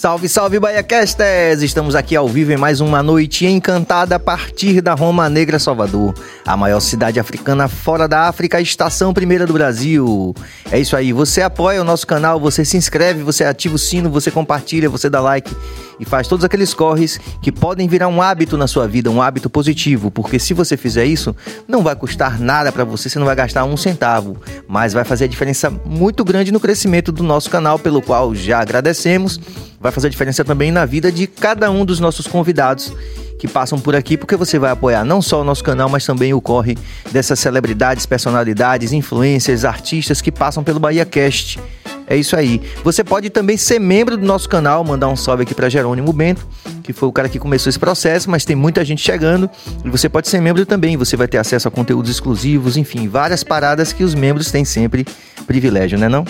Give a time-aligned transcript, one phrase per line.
[0.00, 1.60] Salve, salve, Baiacasters!
[1.60, 6.14] Estamos aqui ao vivo em mais uma noite encantada a partir da Roma Negra, Salvador,
[6.46, 10.34] a maior cidade africana fora da África, a estação primeira do Brasil.
[10.72, 14.08] É isso aí, você apoia o nosso canal, você se inscreve, você ativa o sino,
[14.08, 15.54] você compartilha, você dá like
[16.00, 19.50] e faz todos aqueles corres que podem virar um hábito na sua vida, um hábito
[19.50, 21.36] positivo, porque se você fizer isso,
[21.68, 25.24] não vai custar nada para você, você não vai gastar um centavo, mas vai fazer
[25.24, 29.38] a diferença muito grande no crescimento do nosso canal, pelo qual já agradecemos.
[29.78, 32.92] Vai fazer a diferença também na vida de cada um dos nossos convidados
[33.38, 36.34] que passam por aqui, porque você vai apoiar não só o nosso canal, mas também
[36.34, 36.76] o corre
[37.10, 41.58] dessas celebridades, personalidades, influencers, artistas que passam pelo Bahia Cast.
[42.06, 42.60] É isso aí.
[42.84, 46.46] Você pode também ser membro do nosso canal, mandar um salve aqui para Jerônimo Bento,
[46.82, 49.48] que foi o cara que começou esse processo, mas tem muita gente chegando
[49.84, 50.96] e você pode ser membro também.
[50.96, 55.06] Você vai ter acesso a conteúdos exclusivos, enfim, várias paradas que os membros têm sempre
[55.46, 56.24] privilégio, né não?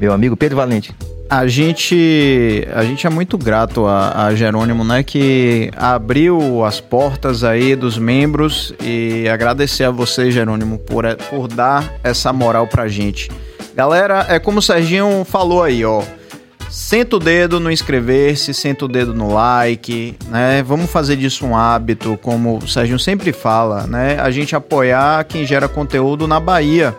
[0.00, 0.92] Meu amigo Pedro Valente.
[1.28, 7.42] A gente, a gente é muito grato a, a, Jerônimo, né, que abriu as portas
[7.42, 13.30] aí dos membros e agradecer a você, Jerônimo, por, por dar essa moral pra gente.
[13.74, 16.02] Galera, é como o Serginho falou aí, ó.
[16.70, 20.62] Senta o dedo no inscrever-se, senta o dedo no like, né?
[20.62, 24.18] Vamos fazer disso um hábito, como o Serginho sempre fala, né?
[24.20, 26.94] A gente apoiar quem gera conteúdo na Bahia.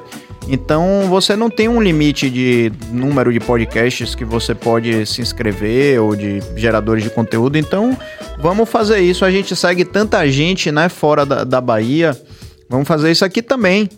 [0.48, 6.00] Então você não tem um limite de número de podcasts que você pode se inscrever
[6.00, 7.58] ou de geradores de conteúdo.
[7.58, 7.98] Então
[8.40, 9.26] vamos fazer isso.
[9.26, 12.20] A gente segue tanta gente, né, fora da, da Bahia.
[12.70, 13.90] Vamos fazer isso aqui também.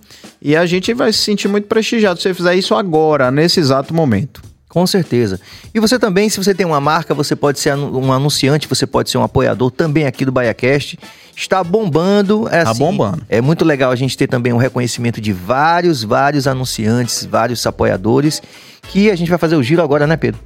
[0.41, 3.93] E a gente vai se sentir muito prestigiado se você fizer isso agora, nesse exato
[3.93, 4.41] momento.
[4.77, 5.39] Com certeza.
[5.73, 9.09] E você também, se você tem uma marca, você pode ser um anunciante, você pode
[9.09, 10.99] ser um apoiador também aqui do BaiaCast.
[11.35, 12.47] Está bombando.
[12.49, 13.23] É tá assim, bombando.
[13.27, 18.39] É muito legal a gente ter também um reconhecimento de vários, vários anunciantes, vários apoiadores,
[18.83, 20.39] que a gente vai fazer o giro agora, né, Pedro?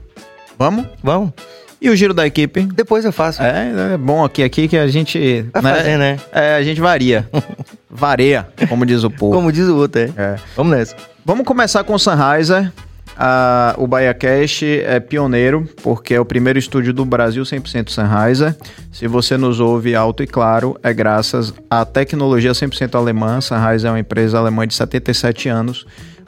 [0.58, 0.86] Vamos?
[1.04, 1.34] Vamos.
[1.82, 2.62] E o giro da equipe?
[2.62, 3.44] Depois eu faço.
[3.44, 5.46] É, é bom aqui, aqui que a gente.
[5.52, 5.76] Vai né?
[5.76, 6.20] fazer, né?
[6.32, 7.28] É, a gente varia.
[7.92, 9.36] Vareia, como diz o povo.
[9.36, 10.14] Como diz o outro, é.
[10.16, 10.36] é.
[10.56, 10.96] Vamos nessa.
[11.26, 12.72] Vamos começar com o Sunriser.
[13.18, 18.56] Ah, o BaiaCast é pioneiro, porque é o primeiro estúdio do Brasil 100% Sennheiser.
[18.92, 23.40] Se você nos ouve alto e claro, é graças à tecnologia 100% alemã.
[23.42, 25.86] Sennheiser é uma empresa alemã de 77 anos,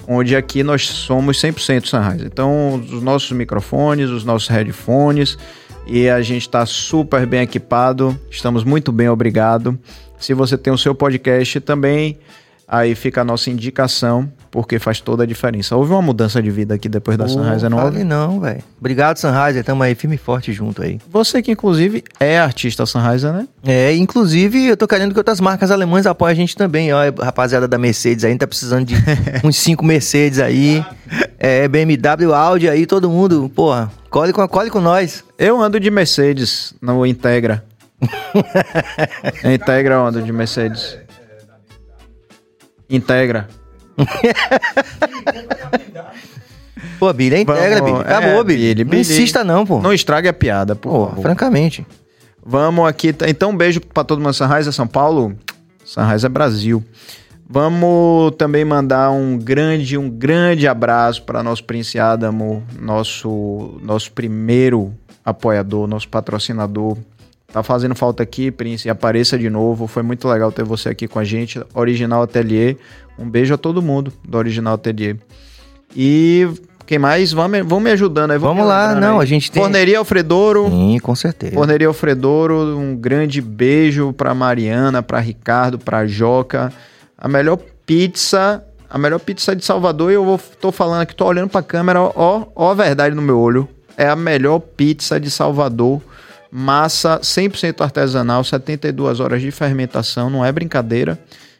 [0.07, 2.27] onde aqui nós somos 100% Sennheiser.
[2.27, 5.37] Então, os nossos microfones, os nossos headphones,
[5.85, 8.17] e a gente está super bem equipado.
[8.29, 9.77] Estamos muito bem, obrigado.
[10.19, 12.17] Se você tem o seu podcast também,
[12.67, 15.75] aí fica a nossa indicação, porque faz toda a diferença.
[15.75, 18.03] Houve uma mudança de vida aqui depois da Sunrise, não houve?
[18.03, 18.63] não, velho.
[18.79, 20.99] Obrigado, Sunrise, estamos aí firme e forte junto aí.
[21.09, 23.47] Você que, inclusive, é artista Sunrise, né?
[23.63, 26.99] É, inclusive, eu tô querendo que outras marcas alemãs apoiem a gente também, ó.
[27.21, 28.95] Rapaziada da Mercedes aí, tá precisando de
[29.43, 30.85] uns cinco Mercedes aí.
[31.39, 35.23] É, BMW, Audi aí, todo mundo, porra, cole com, cole com nós.
[35.37, 37.63] Eu ando de Mercedes no Integra.
[39.43, 40.97] Integra onda de Mercedes.
[42.89, 43.47] Integra.
[46.99, 47.99] pô, Billy, é integra, Billy.
[47.99, 48.75] Acabou, é, Billy.
[48.75, 48.91] Billy.
[48.91, 49.81] Não insista não, pô.
[49.81, 51.07] Não estrague a piada, pô.
[51.07, 51.85] pô francamente.
[52.45, 53.15] Vamos aqui.
[53.27, 54.33] Então, um beijo pra todo mundo.
[54.33, 55.35] Sunrise é São Paulo.
[55.85, 56.83] Sunrise é Brasil.
[57.49, 64.93] Vamos também mandar um grande, um grande abraço para nosso Prince Adamo, nosso, nosso primeiro
[65.23, 66.97] apoiador, nosso patrocinador.
[67.53, 68.89] Tá fazendo falta aqui, Prince.
[68.89, 69.85] Apareça de novo.
[69.85, 71.63] Foi muito legal ter você aqui com a gente.
[71.75, 72.77] Original Atelier.
[73.17, 75.17] Um beijo a todo mundo do Original Atelier.
[75.95, 76.47] E
[76.87, 77.31] quem mais?
[77.31, 78.39] Vão me, vão me ajudando aí.
[78.39, 79.21] Vamos lá, não, aí.
[79.21, 79.61] a gente tem...
[79.61, 80.67] Forneria Alfredouro.
[80.67, 81.53] Sim, com certeza.
[81.53, 86.73] Forneria Alfredouro, um grande beijo pra Mariana, pra Ricardo, pra Joca.
[87.15, 90.09] A melhor pizza, a melhor pizza de Salvador.
[90.09, 93.21] E eu vou, tô falando aqui, tô olhando pra câmera, ó, ó a verdade no
[93.21, 93.69] meu olho.
[93.95, 96.01] É a melhor pizza de Salvador
[96.55, 101.17] Massa 100% artesanal, 72 horas de fermentação, não é brincadeira.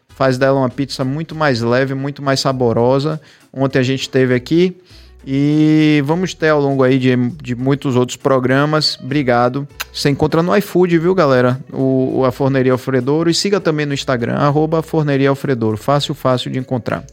[0.09, 3.19] Faz dela uma pizza muito mais leve, muito mais saborosa.
[3.51, 4.77] Ontem a gente teve aqui
[5.25, 8.99] e vamos ter ao longo aí de, de muitos outros programas.
[9.01, 9.67] Obrigado.
[9.91, 11.59] Você encontra no iFood, viu, galera?
[11.73, 13.31] O, a Forneria Alfredouro.
[13.31, 15.75] E siga também no Instagram, arroba Forneria Alfredouro.
[15.75, 17.03] Fácil, fácil de encontrar.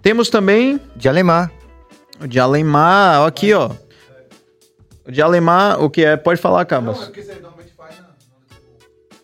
[0.00, 0.78] Temos também...
[0.94, 1.50] De Alemar.
[2.28, 3.26] De Alemar.
[3.26, 3.70] Aqui, ó.
[5.06, 6.16] O de Alemar, o que é?
[6.16, 6.96] Pode falar, Cabas.
[6.96, 7.94] Não, é porque você normalmente faz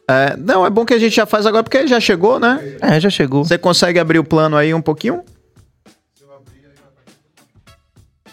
[0.09, 2.77] É, não, é bom que a gente já faz agora, porque já chegou, né?
[2.81, 3.45] É, já chegou.
[3.45, 5.25] Você consegue abrir o plano aí um pouquinho?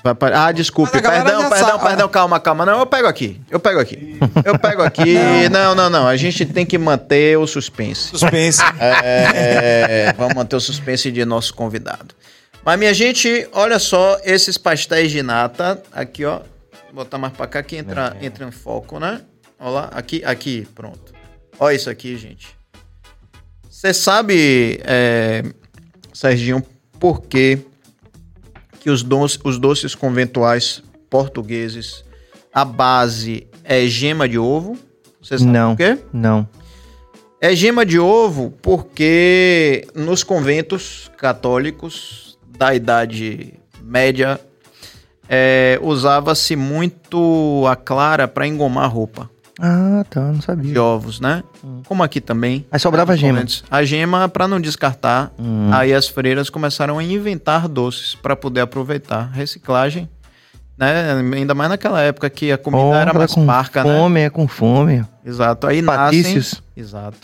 [0.03, 0.91] Vai Ah, desculpe.
[0.91, 1.83] Perdão, perdão, sabe.
[1.83, 2.65] perdão, calma, calma.
[2.65, 3.41] Não, eu pego aqui.
[3.49, 4.17] Eu pego aqui.
[4.45, 5.15] Eu pego aqui.
[5.49, 6.07] Não, não, não.
[6.07, 8.09] A gente tem que manter o suspense.
[8.09, 8.61] Suspense.
[8.79, 12.15] É, vamos manter o suspense de nosso convidado.
[12.63, 15.81] Mas, minha gente, olha só esses pastéis de nata.
[15.91, 16.39] Aqui, ó
[16.93, 18.25] botar mais pra cá que entra, é.
[18.25, 19.21] entra em foco, né?
[19.59, 21.13] Olha lá, aqui, aqui, pronto.
[21.59, 22.55] Olha isso aqui, gente.
[23.69, 25.43] Você sabe, é,
[26.13, 26.63] Serginho,
[26.99, 27.59] por que,
[28.79, 32.03] que os, doces, os doces conventuais portugueses,
[32.53, 34.77] a base é gema de ovo?
[35.21, 35.99] Você sabe não, por quê?
[36.11, 36.47] Não.
[37.39, 44.39] É gema de ovo porque nos conventos católicos da Idade Média
[45.29, 49.29] é, usava-se muito a clara para engomar roupa.
[49.59, 50.71] Ah, tá, não sabia.
[50.71, 51.43] De ovos, né?
[51.63, 51.81] Hum.
[51.87, 52.65] Como aqui também.
[52.71, 53.43] Aí sobrava a gema.
[53.71, 55.69] A gema, para não descartar, hum.
[55.73, 59.31] aí as freiras começaram a inventar doces para poder aproveitar.
[59.31, 60.07] Reciclagem,
[60.77, 61.13] né?
[61.33, 63.99] Ainda mais naquela época que a comida oh, era mais com parca, fome, né?
[63.99, 65.05] Fome, é com fome.
[65.25, 65.65] Exato.
[65.65, 66.35] Aí Patícios.
[66.35, 66.63] nascem...
[66.75, 67.17] Exato.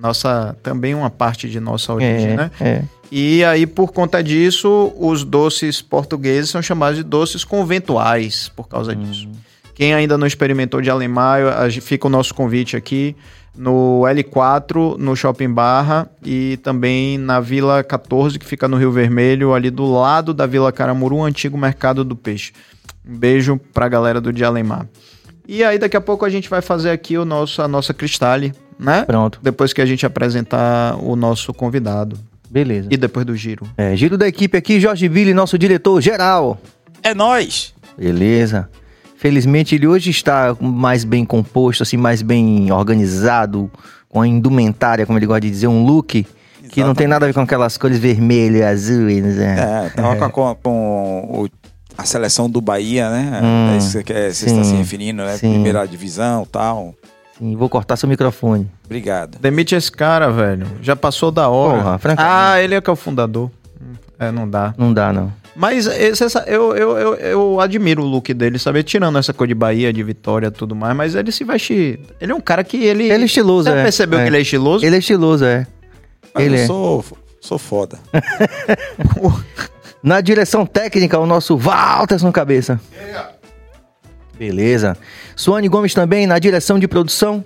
[0.00, 2.50] Nossa, também uma parte de nossa origem, é, né?
[2.60, 2.82] É.
[3.10, 8.92] E aí, por conta disso, os doces portugueses são chamados de doces conventuais, por causa
[8.92, 9.02] hum.
[9.02, 9.28] disso.
[9.74, 13.16] Quem ainda não experimentou de Alemar, fica o nosso convite aqui
[13.56, 19.52] no L4, no Shopping Barra e também na Vila 14, que fica no Rio Vermelho,
[19.52, 22.52] ali do lado da Vila Caramuru, antigo Mercado do Peixe.
[23.06, 24.86] Um beijo pra galera do Alemar.
[25.46, 28.52] E aí, daqui a pouco a gente vai fazer aqui o nosso, a nossa Cristale,
[28.78, 29.04] né?
[29.04, 29.40] Pronto.
[29.42, 32.18] Depois que a gente apresentar o nosso convidado.
[32.50, 32.88] Beleza.
[32.90, 33.66] E depois do giro.
[33.76, 36.58] É, giro da equipe aqui, Jorge Ville, nosso diretor geral.
[37.02, 37.74] É nós.
[37.96, 38.68] Beleza.
[39.16, 43.70] Felizmente ele hoje está mais bem composto, assim, mais bem organizado,
[44.08, 46.70] com a indumentária, como ele gosta de dizer, um look Exatamente.
[46.72, 49.06] que não tem nada a ver com aquelas cores vermelho e azul.
[49.06, 49.86] Né?
[49.86, 50.28] É, tava é.
[50.28, 51.48] com, com o,
[51.96, 53.40] a seleção do Bahia, né?
[53.42, 55.36] Hum, é isso que você está se referindo, né?
[55.36, 55.50] Sim.
[55.50, 56.94] Primeira divisão e tal.
[57.38, 58.68] Sim, vou cortar seu microfone.
[58.84, 59.38] Obrigado.
[59.38, 60.66] Demite esse cara, velho.
[60.82, 61.78] Já passou da hora.
[61.78, 62.34] Porra, francamente.
[62.36, 63.50] Ah, ele é que é o fundador.
[64.18, 64.74] É, não dá.
[64.76, 65.32] Não dá, não.
[65.54, 68.82] Mas esse, eu, eu, eu, eu, admiro o look dele, sabe?
[68.82, 71.98] Tirando essa cor de Bahia, de Vitória tudo mais, mas ele se veste.
[72.20, 73.10] Ele é um cara que ele.
[73.10, 73.82] Ele é estiloso, Você é.
[73.82, 74.22] percebeu é.
[74.22, 74.84] que ele é estiloso?
[74.84, 75.66] Ele é estiloso, é.
[76.34, 76.66] Mas ele eu é.
[76.66, 77.04] sou,
[77.40, 77.98] sou foda.
[80.02, 82.80] Na direção técnica, o nosso Walterson Cabeça.
[83.00, 83.30] Yeah.
[84.38, 84.96] Beleza.
[85.34, 87.44] Suane Gomes também na direção de produção.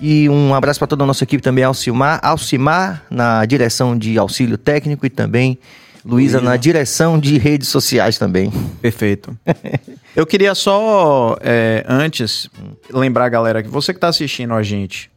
[0.00, 4.56] E um abraço para toda a nossa equipe também, Alcimar, Alcimar na direção de auxílio
[4.56, 5.58] técnico e também
[6.04, 8.50] Luísa na direção de redes sociais também.
[8.80, 9.36] Perfeito.
[10.16, 12.48] Eu queria só, é, antes,
[12.90, 15.10] lembrar a galera que você que está assistindo a gente,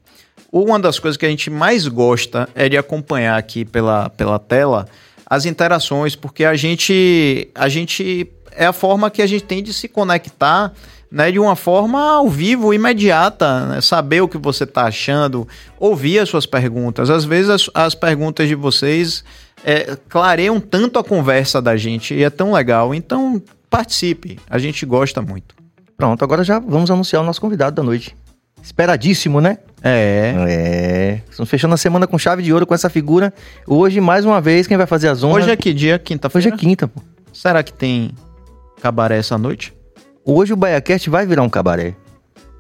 [0.52, 4.88] uma das coisas que a gente mais gosta é de acompanhar aqui pela, pela tela
[5.26, 9.74] as interações, porque a gente, a gente é a forma que a gente tem de
[9.74, 10.74] se conectar
[11.12, 16.20] né, de uma forma ao vivo, imediata, né, saber o que você está achando, ouvir
[16.20, 17.10] as suas perguntas.
[17.10, 19.24] Às vezes as, as perguntas de vocês
[19.64, 22.96] é, clareiam tanto a conversa da gente e é tão legal.
[22.96, 25.54] Então participe, a gente gosta muito.
[25.98, 28.16] Pronto, agora já vamos anunciar o nosso convidado da noite.
[28.64, 29.58] Esperadíssimo, né?
[29.84, 30.34] É.
[30.48, 31.22] É.
[31.30, 33.34] Estamos fechando a semana com chave de ouro com essa figura.
[33.68, 35.44] Hoje, mais uma vez, quem vai fazer as honras...
[35.44, 35.98] Hoje é que dia?
[35.98, 36.48] Quinta-feira?
[36.48, 37.02] Hoje é quinta, pô.
[37.34, 38.12] Será que tem
[38.82, 39.74] cabaré essa noite?
[40.26, 41.96] Hoje o BaiaCast vai virar um cabaré.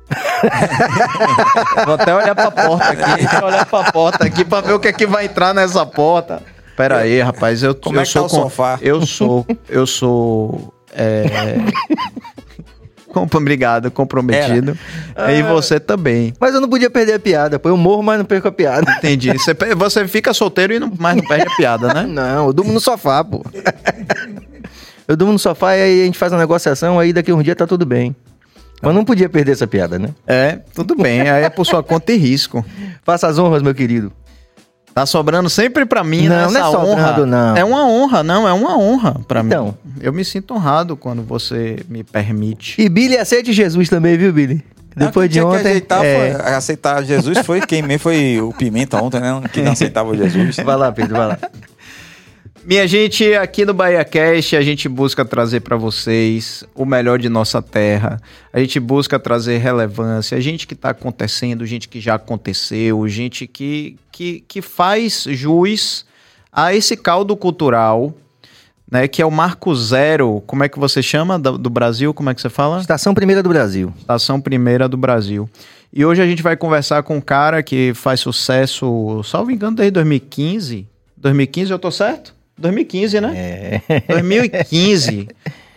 [1.86, 3.16] Vou até olhar pra porta aqui.
[3.22, 5.86] Deixa eu olhar pra porta aqui pra ver o que é que vai entrar nessa
[5.86, 6.42] porta.
[6.76, 7.64] Pera aí, rapaz.
[7.64, 8.80] Eu, Como eu é que tá sou tá o sofá?
[8.82, 9.46] Eu sou.
[9.70, 10.74] Eu sou.
[10.94, 11.26] É...
[13.14, 14.78] Obrigado, comprometido.
[15.14, 15.34] Era.
[15.34, 16.34] E você também.
[16.40, 17.68] Mas eu não podia perder a piada, pô.
[17.68, 18.90] Eu morro, mas não perco a piada.
[18.98, 19.34] Entendi.
[19.34, 22.04] Você, você fica solteiro e não, mas não perde a piada, né?
[22.08, 23.44] Não, eu durmo no sofá, pô.
[25.12, 27.44] Eu durmo no sofá e aí a gente faz uma negociação, aí daqui a um
[27.44, 28.16] dia tá tudo bem.
[28.82, 30.12] Mas não podia perder essa piada, né?
[30.26, 31.30] É, tudo bem.
[31.30, 32.66] Aí é por sua conta e risco.
[33.04, 34.14] Faça as honras, meu querido.
[34.94, 37.26] Tá sobrando sempre pra mim não, nessa não é honra.
[37.26, 37.58] Não.
[37.58, 39.78] É uma honra, não, é uma honra pra então.
[39.84, 39.96] mim.
[40.00, 42.82] Eu me sinto honrado quando você me permite.
[42.82, 44.64] E Billy aceite Jesus também, viu, Billy?
[44.96, 45.60] Depois de ontem.
[45.60, 46.34] aceitar, é...
[46.36, 49.42] foi, aceitar Jesus foi quem mesmo foi o Pimenta ontem, né?
[49.52, 50.56] Que não aceitava Jesus.
[50.56, 51.38] Vai lá, Pedro, vai lá.
[52.64, 57.28] Minha gente, aqui no Bahia Cast a gente busca trazer para vocês o melhor de
[57.28, 58.22] nossa terra.
[58.54, 63.98] A gente busca trazer relevância, gente que está acontecendo, gente que já aconteceu, gente que,
[64.12, 66.06] que, que faz jus
[66.52, 68.14] a esse caldo cultural,
[68.90, 69.08] né?
[69.08, 70.44] Que é o marco zero.
[70.46, 72.14] Como é que você chama do, do Brasil?
[72.14, 72.80] Como é que você fala?
[72.80, 73.92] Estação Primeira do Brasil.
[73.98, 75.50] Estação Primeira do Brasil.
[75.92, 79.94] E hoje a gente vai conversar com um cara que faz sucesso, salvo engano, desde
[79.94, 80.88] 2015.
[81.18, 82.41] 2015, eu tô certo?
[82.62, 83.82] 2015, né?
[83.90, 84.00] É.
[84.08, 85.28] 2015.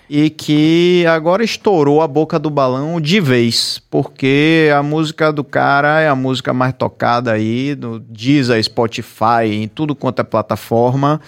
[0.09, 6.01] e que agora estourou a boca do balão de vez, porque a música do cara
[6.01, 11.21] é a música mais tocada aí, no Deezer, Spotify, em tudo quanto é plataforma.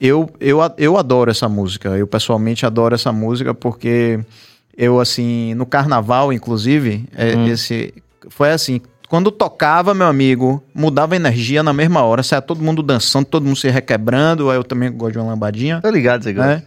[0.00, 4.18] Eu, eu, eu adoro essa música, eu pessoalmente adoro essa música porque
[4.76, 7.46] eu assim, no carnaval, inclusive, é, hum.
[7.46, 7.94] esse
[8.28, 8.80] foi assim,
[9.14, 12.20] quando tocava, meu amigo, mudava a energia na mesma hora.
[12.20, 14.50] Saia todo mundo dançando, todo mundo se requebrando.
[14.50, 15.80] Aí eu também gosto de uma lambadinha.
[15.80, 16.64] Tô ligado, você né?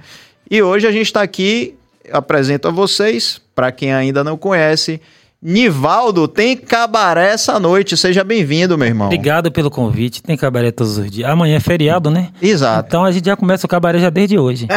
[0.50, 1.76] E hoje a gente tá aqui,
[2.10, 5.02] apresento a vocês, para quem ainda não conhece,
[5.40, 7.96] Nivaldo, tem cabaré essa noite.
[7.96, 9.06] Seja bem-vindo, meu irmão.
[9.06, 10.24] Obrigado pelo convite.
[10.24, 11.30] Tem cabaré todos os dias.
[11.30, 12.30] Amanhã é feriado, né?
[12.42, 12.88] Exato.
[12.88, 14.68] Então a gente já começa o cabaré já desde hoje.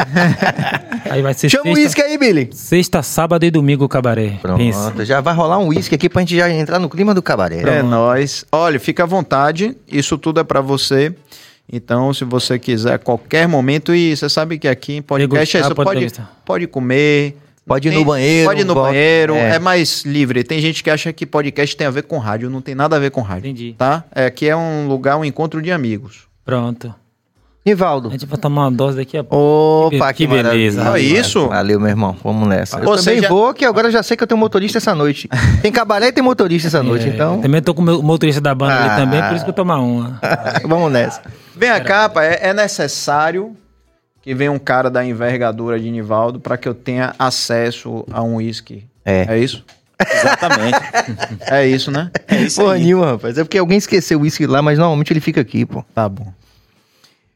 [1.09, 2.51] aí vai ser Chama o uísque aí, Billy.
[2.53, 4.39] Sexta, sábado e domingo o cabaré.
[4.43, 5.03] Pronto, Pensa.
[5.03, 7.63] já vai rolar um uísque aqui pra gente já entrar no clima do cabaré.
[7.63, 8.45] É nóis.
[8.53, 9.75] Olha, fica à vontade.
[9.91, 11.15] Isso tudo é para você.
[11.73, 15.75] Então, se você quiser, qualquer momento, e você sabe que aqui em podcast é isso,
[15.75, 16.13] pode,
[16.45, 17.37] pode comer,
[17.71, 18.49] Pode ir no banheiro.
[18.49, 19.55] Pode ir no banheiro, é.
[19.55, 19.59] é.
[19.61, 20.43] mais livre.
[20.43, 22.99] Tem gente que acha que podcast tem a ver com rádio, não tem nada a
[22.99, 23.49] ver com rádio.
[23.49, 23.77] Entendi.
[23.79, 24.03] Tá?
[24.13, 26.27] É, aqui é um lugar, um encontro de amigos.
[26.45, 26.93] Pronto.
[27.65, 28.09] Nivaldo.
[28.09, 29.95] A gente vai tomar uma dose daqui a pouco.
[29.95, 30.99] Opa, que, que beleza.
[30.99, 31.47] É isso?
[31.47, 32.17] Valeu, meu irmão.
[32.25, 32.81] Vamos nessa.
[32.81, 33.29] Eu também já...
[33.29, 35.29] vou, que agora eu já sei que eu tenho motorista essa noite.
[35.63, 37.41] Tem cabaré e tem motorista essa noite, é, então...
[37.41, 39.79] Também tô com o motorista da banda ah, ali também, por isso que eu tomar
[39.79, 40.19] uma.
[40.67, 41.23] Vamos nessa.
[41.55, 43.55] Vem a capa, é, é necessário
[44.23, 48.37] que venha um cara da envergadura de Nivaldo para que eu tenha acesso a um
[48.37, 48.85] uísque.
[49.05, 49.35] É.
[49.35, 49.65] É isso?
[49.99, 50.79] Exatamente.
[51.51, 52.11] é isso, né?
[52.27, 53.37] É isso Porra nenhuma, rapaz.
[53.37, 55.85] É porque alguém esqueceu o uísque lá, mas normalmente ele fica aqui, pô.
[55.95, 56.33] Tá bom.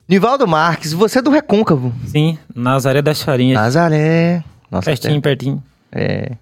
[0.09, 1.93] Nivaldo Marques, você é do Recôncavo.
[2.07, 3.59] Sim, Nazaré das Farinhas.
[3.59, 4.45] Nazaré.
[4.71, 5.63] Nossa, pertinho, pertinho.
[5.91, 6.33] É.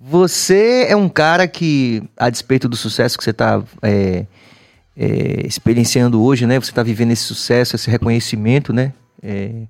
[0.00, 4.26] Você é um cara que, a despeito do sucesso que você está é,
[4.96, 6.60] é, experienciando hoje, né?
[6.60, 8.92] Você está vivendo esse sucesso, esse reconhecimento, né?
[9.22, 9.66] É...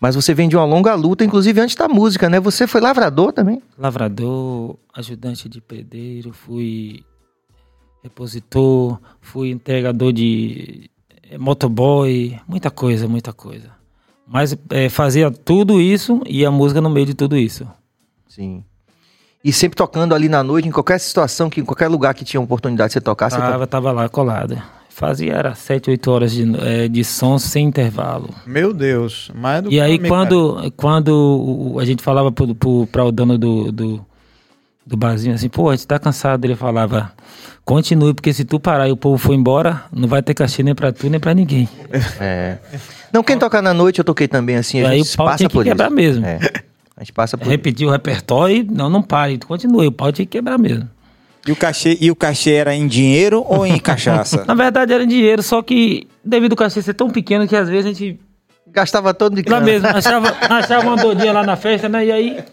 [0.00, 2.38] Mas você vem de uma longa luta, inclusive antes da música, né?
[2.40, 3.62] Você foi lavrador também?
[3.78, 7.02] Lavrador, ajudante de pedreiro, fui
[8.02, 10.90] repositor, fui entregador de
[11.30, 13.70] é, motoboy, muita coisa, muita coisa.
[14.26, 17.66] Mas é, fazia tudo isso e a música no meio de tudo isso.
[18.28, 18.62] Sim.
[19.42, 22.40] E sempre tocando ali na noite, em qualquer situação, que, em qualquer lugar que tinha
[22.40, 24.62] oportunidade de você tocar, tava, você tava lá colada.
[24.94, 28.30] Fazia era 7, 8 horas de, é, de som sem intervalo.
[28.46, 33.72] Meu Deus, mais do E aí quando, quando a gente falava para o dono do,
[33.72, 34.06] do,
[34.86, 37.12] do barzinho assim, pô, a gente tá cansado, ele falava,
[37.64, 40.76] continue, porque se tu parar e o povo for embora, não vai ter cachê nem
[40.76, 41.68] para tu nem para ninguém.
[42.20, 42.58] É.
[43.12, 45.38] Não, quem toca na noite eu toquei também assim, a gente aí o pau passa
[45.38, 45.96] tinha que por quebrar isso.
[45.96, 46.24] mesmo.
[46.24, 46.38] É.
[46.96, 50.12] A gente passa por Repetir o repertório e não, não pare, tu continue, o pau
[50.12, 50.88] tinha que quebrar mesmo.
[51.46, 54.44] E o cachê, e o cachê era em dinheiro ou em cachaça?
[54.46, 57.68] Na verdade era em dinheiro, só que devido ao cachê ser tão pequeno que às
[57.68, 58.18] vezes a gente
[58.66, 62.06] gastava todo de Lá mesmo, achava, achava uma doidinha lá na festa, né?
[62.06, 62.44] E aí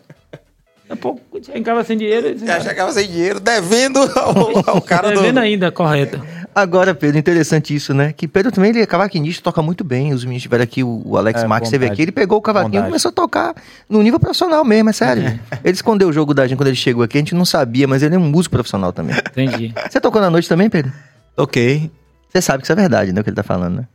[0.92, 2.38] Daqui a pouco chegava sem dinheiro.
[2.38, 5.40] Já chegava sem dinheiro, devendo ao, ao cara devendo do...
[5.40, 6.22] ainda, correto.
[6.54, 8.12] Agora, Pedro, interessante isso, né?
[8.12, 10.14] Que Pedro também, ele é cavaquinista, toca muito bem.
[10.14, 12.86] Os meninos tiveram aqui, o Alex é, Marques esteve aqui, ele pegou o cavaquinho e
[12.86, 13.56] começou a tocar
[13.90, 15.40] no nível profissional mesmo, é sério.
[15.64, 18.04] ele escondeu o jogo da gente quando ele chegou aqui, a gente não sabia, mas
[18.04, 19.16] ele é um músico profissional também.
[19.16, 19.74] Entendi.
[19.90, 20.92] Você tocou na noite também, Pedro?
[21.36, 21.90] Toquei.
[22.30, 23.22] Você sabe que isso é verdade, né?
[23.22, 23.88] O que ele tá falando, né?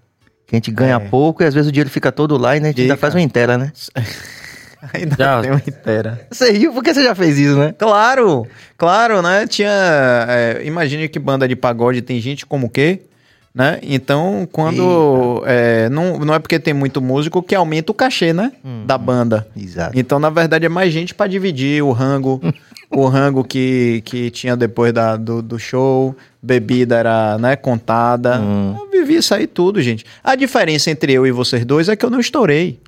[0.46, 0.98] Que a gente ganha é.
[0.98, 3.14] pouco e às vezes o dinheiro fica todo lá e né, a gente ainda faz
[3.14, 3.72] uma inteira, né?
[4.92, 5.40] Ainda já.
[5.40, 6.26] tem uma inteira.
[6.30, 7.74] Você riu porque você já fez isso, né?
[7.78, 9.46] Claro, claro, né?
[9.46, 10.26] Tinha.
[10.28, 13.02] É, imagine que banda de pagode tem gente como o quê?
[13.54, 13.78] Né?
[13.82, 15.42] Então, quando.
[15.46, 18.52] É, não, não é porque tem muito músico que aumenta o cachê, né?
[18.62, 19.48] Hum, da banda.
[19.56, 19.98] Exato.
[19.98, 22.38] Então, na verdade, é mais gente para dividir o rango.
[22.90, 26.14] o rango que, que tinha depois da, do, do show.
[26.42, 28.38] Bebida era né, contada.
[28.38, 28.76] Hum.
[28.78, 30.04] Eu vivi isso aí tudo, gente.
[30.22, 32.78] A diferença entre eu e vocês dois é que eu não estourei.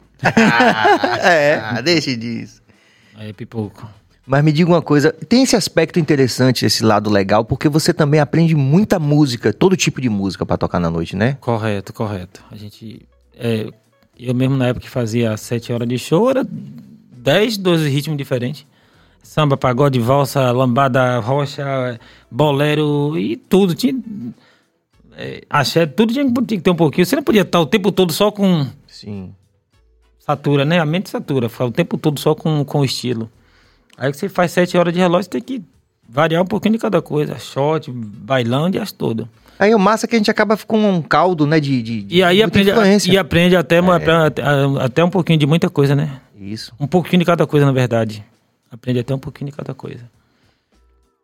[1.23, 1.61] É.
[1.63, 2.61] Ah, deixe disso.
[3.15, 3.89] Aí, pipoco.
[4.27, 8.21] Mas me diga uma coisa, tem esse aspecto interessante, esse lado legal, porque você também
[8.21, 11.39] aprende muita música, todo tipo de música para tocar na noite, né?
[11.41, 12.45] Correto, correto.
[12.51, 13.09] A gente.
[13.35, 13.67] É,
[14.21, 18.67] eu mesmo na época que fazia sete horas de show, era 10, 12 ritmos diferentes.
[19.23, 21.99] Samba, pagode, valsa, lambada, rocha,
[22.31, 23.75] bolero e tudo.
[23.75, 23.95] Tinha.
[25.17, 27.07] É, axé, tudo tinha, tinha que ter um pouquinho.
[27.07, 28.67] Você não podia estar o tempo todo só com.
[28.87, 29.35] Sim.
[30.29, 30.79] Satura, né?
[30.79, 33.31] A mente satura, ficar o tempo todo só com, com estilo.
[33.97, 35.63] Aí você faz sete horas de relógio, tem que
[36.07, 37.39] variar um pouquinho de cada coisa.
[37.39, 39.27] Shot, bailando e as todas.
[39.59, 42.23] Aí o massa é que a gente acaba com um caldo, né, de, de, e
[42.23, 43.11] aí aprende, influência.
[43.11, 44.85] E aprende até, é.
[44.85, 46.21] até um pouquinho de muita coisa, né?
[46.39, 46.75] Isso.
[46.79, 48.23] Um pouquinho de cada coisa, na verdade.
[48.71, 50.05] Aprende até um pouquinho de cada coisa.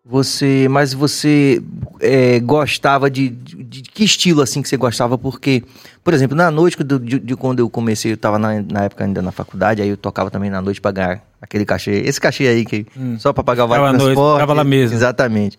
[0.06, 1.62] Você, mas você
[1.99, 5.16] é, gostava de, de, de, que estilo assim que você gostava?
[5.16, 5.64] Porque,
[6.02, 9.02] por exemplo, na noite de, de, de quando eu comecei, eu estava na, na, época
[9.02, 12.46] ainda na faculdade, aí eu tocava também na noite para ganhar aquele cachê, esse cachê
[12.49, 13.18] aí que hum.
[13.18, 14.34] só para pagar o vale transporte.
[14.34, 14.94] Ficava lá mesmo.
[14.94, 15.58] Exatamente.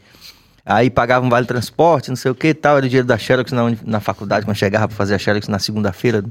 [0.63, 3.51] Aí pagava um vale transporte, não sei o que, tal, era o dinheiro da Xerox
[3.51, 6.23] na, na faculdade quando chegava para fazer a Xerox na segunda-feira,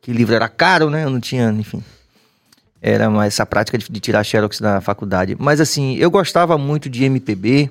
[0.00, 1.02] que livro era caro, né?
[1.02, 1.82] Eu não tinha, enfim.
[2.82, 5.36] Era mais essa prática de, de tirar xerox na faculdade.
[5.38, 7.70] Mas assim, eu gostava muito de MPB,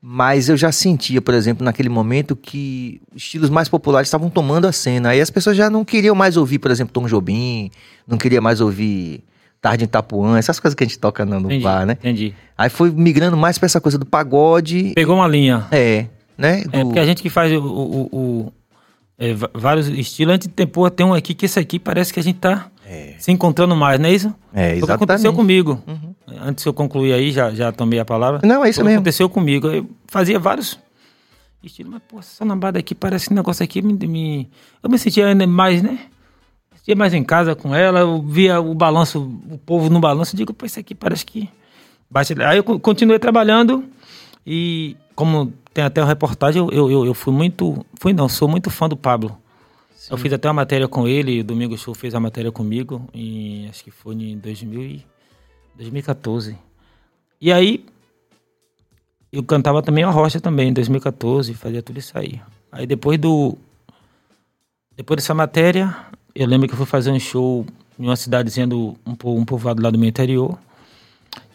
[0.00, 4.72] mas eu já sentia, por exemplo, naquele momento que estilos mais populares estavam tomando a
[4.72, 5.10] cena.
[5.10, 7.70] Aí as pessoas já não queriam mais ouvir, por exemplo, Tom Jobim,
[8.06, 9.22] não queria mais ouvir
[9.60, 11.92] Tarde em Itapuã, essas coisas que a gente toca no, no Entendi, bar, né?
[11.98, 12.34] Entendi.
[12.56, 14.92] Aí foi migrando mais pra essa coisa do pagode.
[14.94, 15.66] Pegou uma linha.
[15.72, 16.06] É,
[16.38, 16.62] né?
[16.72, 18.52] É, Do- porque a gente que faz o, o- o-
[19.18, 22.20] é, vários estilos, a gente tem, pô, tem um aqui que esse aqui parece que
[22.20, 22.70] a gente tá
[23.18, 24.34] se encontrando mais, não é isso?
[24.54, 25.36] É, Foi o que aconteceu exatamente.
[25.36, 25.82] comigo.
[26.42, 28.40] Antes de eu concluir aí, já, já tomei a palavra.
[28.44, 28.98] Não, é isso Foi mesmo.
[28.98, 29.66] aconteceu comigo.
[29.68, 30.78] Eu fazia vários
[31.62, 34.50] estilos, mas, pô, essa lambada aqui, parece que esse negócio aqui me, me-
[34.82, 35.98] Eu me sentia ainda mais, né?
[36.76, 39.20] Sentia mais em casa com ela, eu via o balanço,
[39.50, 41.48] o povo no balanço, eu digo, pô, isso aqui parece que.
[42.08, 42.40] Bate...
[42.42, 43.82] Aí eu co- continuei trabalhando
[44.46, 47.84] e, como tem até uma reportagem, eu, eu, eu- fui muito.
[48.00, 49.36] Fui não, sou muito fã do Pablo.
[50.08, 53.68] Eu fiz até uma matéria com ele, o Domingo Show fez a matéria comigo, em,
[53.68, 55.06] acho que foi em 2000 e-
[55.74, 56.56] 2014.
[57.40, 57.84] E aí,
[59.32, 62.40] eu cantava também a Rocha também, em 2014, fazia tudo isso aí.
[62.70, 63.58] Aí depois do...
[64.96, 65.94] Depois dessa matéria,
[66.34, 67.66] eu lembro que eu fui fazer um show
[67.98, 68.96] em uma cidadezinha do...
[69.04, 70.56] Um, um povoado lá do meu interior.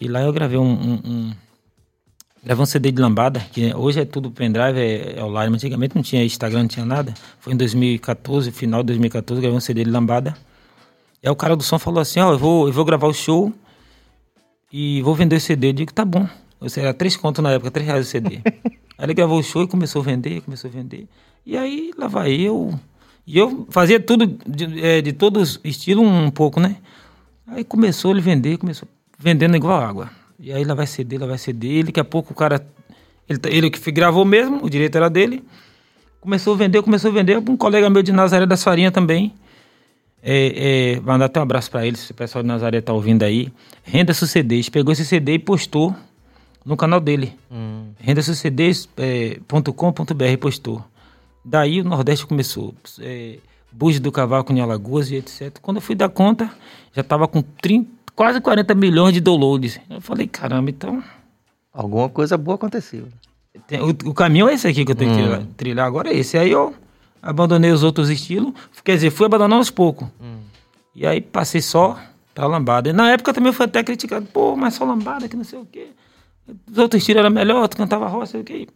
[0.00, 0.72] E lá eu gravei um...
[0.72, 1.32] um, um
[2.42, 5.50] gravei um CD de lambada, que hoje é tudo pendrive, é, é online.
[5.50, 7.14] mas Antigamente não tinha Instagram, não tinha nada.
[7.38, 10.36] Foi em 2014, final de 2014, gravei um CD de lambada.
[11.22, 13.14] E aí o cara do som falou assim, ó, eu vou, eu vou gravar o
[13.14, 13.52] show
[14.72, 15.68] e vou vender o CD.
[15.68, 16.28] Eu digo, tá bom.
[16.60, 18.40] Ou seja, era três contos na época, três reais o CD.
[18.44, 21.06] aí ele gravou o show e começou a vender, começou a vender.
[21.46, 22.78] E aí lá vai eu.
[23.24, 26.76] E eu fazia tudo de, é, de todos estilos um pouco, né?
[27.46, 30.10] Aí começou ele vender, começou vendendo igual água.
[30.42, 31.78] E aí lá vai CD, lá vai CD.
[31.78, 32.66] E daqui a pouco o cara.
[33.28, 35.44] Ele, tá- ele que gravou mesmo, o direito era dele.
[36.20, 37.38] Começou a vender, começou a vender.
[37.38, 39.32] Um colega meu de Nazaré das Farinhas também.
[40.20, 43.22] É, é, mandar até um abraço pra ele, se o pessoal de Nazaré tá ouvindo
[43.22, 43.52] aí.
[43.84, 45.94] Renda CDs, pegou esse CD e postou
[46.64, 47.32] no canal dele.
[47.50, 47.92] Hum.
[47.98, 50.84] Rendacds.com.br postou.
[51.44, 52.74] Daí o Nordeste começou.
[53.00, 53.38] É,
[53.72, 55.58] do Cavaco em Alagoas e etc.
[55.62, 56.50] Quando eu fui dar conta,
[56.94, 59.80] já tava com 30, quase 40 milhões de downloads.
[59.90, 61.02] Eu falei, caramba, então.
[61.72, 63.08] Alguma coisa boa aconteceu.
[63.66, 66.36] tem- o, o caminho é esse aqui que eu tenho que trilhar, agora, é esse.
[66.36, 66.74] Aí eu
[67.22, 68.52] abandonei os outros estilos,
[68.84, 70.08] quer dizer, fui abandonando aos poucos.
[70.94, 71.98] E aí passei só
[72.34, 72.90] pra lambada.
[72.90, 75.64] E na época também foi até criticado, pô, mas só lambada, que não sei o
[75.66, 75.88] quê.
[76.70, 78.68] Os outros estilos eram melhor, tu cantava roça, sei o quê.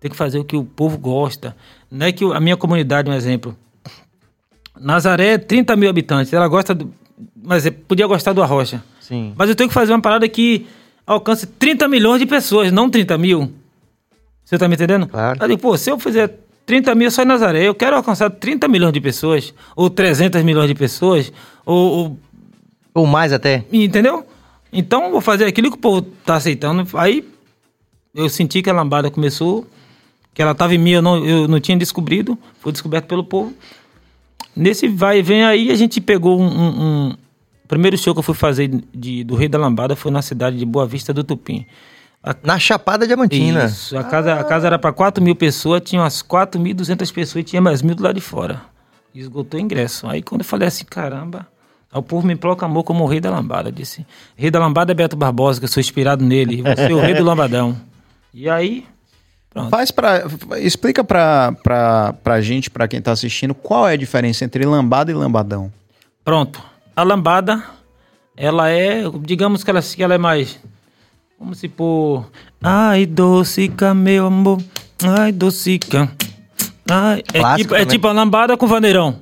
[0.00, 1.56] Tem que fazer o que o povo gosta.
[1.90, 3.56] Não é que a minha comunidade, um exemplo.
[4.78, 6.32] Nazaré, 30 mil habitantes.
[6.32, 6.92] Ela gosta do.
[7.42, 8.82] Mas é- podia gostar do Arrocha.
[9.00, 9.32] Sim.
[9.36, 10.66] Mas eu tenho que fazer uma parada que
[11.06, 13.52] alcance 30 milhões de pessoas, não 30 mil.
[14.44, 15.06] Você tá me entendendo?
[15.06, 15.38] Claro.
[15.42, 18.68] Eu digo, pô, se eu fizer 30 mil só em Nazaré, eu quero alcançar 30
[18.68, 21.32] milhões de pessoas, ou 300 milhões de pessoas,
[21.64, 22.18] ou, ou
[22.94, 23.64] Ou mais até.
[23.72, 24.26] Entendeu?
[24.72, 26.86] Então eu vou fazer aquilo que o povo tá aceitando.
[26.98, 27.26] Aí
[28.14, 29.66] eu senti que a lambada começou,
[30.34, 33.52] que ela estava em mim, eu não, eu não tinha descobrido, foi descoberto pelo povo.
[34.54, 37.14] Nesse vai e vem aí, a gente pegou um, um- um-
[37.64, 40.56] O primeiro show que eu fui fazer de, do Rei da Lambada foi na cidade
[40.56, 41.66] de Boa Vista do Tupim.
[42.22, 43.66] A, Na Chapada Diamantina.
[43.66, 47.44] isso, a casa, a casa era para 4 mil pessoas, tinha umas 4.200 pessoas e
[47.44, 48.62] tinha mais mil do lado de fora.
[49.14, 50.06] Esgotou o ingresso.
[50.08, 51.46] Aí quando eu falei assim, caramba,
[51.92, 53.70] o povo me proclamou como o rei da lambada.
[53.70, 54.04] Disse,
[54.36, 56.62] rei da lambada é Beto Barbosa, que eu sou inspirado nele.
[56.62, 57.76] Você é o rei do lambadão.
[58.34, 58.84] E aí,
[59.60, 59.70] pronto.
[59.70, 60.24] Faz pra,
[60.58, 65.10] explica pra, pra, pra gente, pra quem tá assistindo, qual é a diferença entre lambada
[65.10, 65.72] e lambadão.
[66.24, 66.60] Pronto.
[66.96, 67.62] A lambada,
[68.36, 70.58] ela é, digamos que ela, que ela é mais.
[71.38, 72.26] Vamos se pôr.
[72.62, 74.60] Ai, docica, meu amor.
[75.04, 76.10] Ai, docica.
[76.90, 79.20] Ai, é, tipo, é tipo a lambada com vaneirão.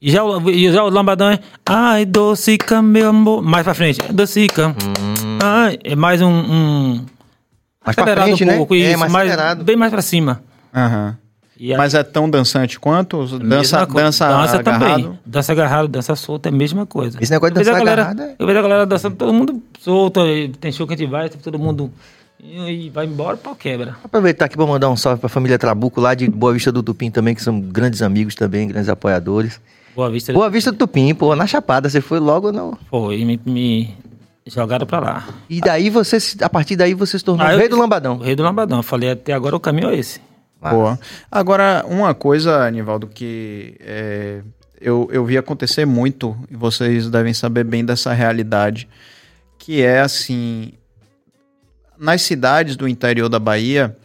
[0.00, 1.40] E já, o- e já o lambadão é.
[1.66, 3.42] Ai, docica, meu amor.
[3.42, 4.00] Mais pra frente.
[4.12, 4.74] Docica.
[5.42, 6.28] Ai, é mais um.
[6.28, 7.06] um Hum.
[7.88, 8.56] Mais pra acelerado frente, um né?
[8.56, 9.64] pouco, É, isso, mais acelerado.
[9.64, 10.42] Bem mais pra cima.
[10.74, 11.16] Aham.
[11.60, 13.18] E aí- Mas é tão dançante quanto?
[13.38, 14.62] Dança, dança, dança agarrado?
[15.02, 15.18] também.
[15.26, 17.18] Dança agarrado, dança solta, é a mesma coisa.
[17.20, 19.16] Esse negócio de Eu vejo dançar a galera, agarrado é- Eu vejo a galera dançando,
[19.16, 20.20] todo mundo solto.
[20.60, 21.90] Tem show que a gente vai, todo mundo.
[22.40, 23.96] E vai embora, pau quebra.
[24.04, 26.80] Aproveitar aqui para mandar um salve para a família Trabuco lá de Boa Vista do
[26.84, 29.60] Tupim também, que são grandes amigos também, grandes apoiadores.
[29.96, 30.32] Boa vista.
[30.32, 32.78] Boa Vista do Tupim, pô, na Chapada, você foi logo no...
[32.88, 33.96] Foi, me, me
[34.48, 35.28] jogaram pra lá.
[35.48, 37.76] E daí você, se- a partir daí você se tornou Ah, o eu- rei do
[37.76, 38.18] O Lambadão.
[38.18, 38.78] rei do Lambadão.
[38.78, 40.20] Eu falei, até agora o caminho é esse.
[40.60, 40.98] Boa.
[41.30, 44.40] Agora, uma coisa, Anivaldo, que é,
[44.80, 48.88] eu, eu vi acontecer muito, e vocês devem saber bem dessa realidade,
[49.56, 50.72] que é assim,
[51.98, 53.96] nas cidades do interior da Bahia,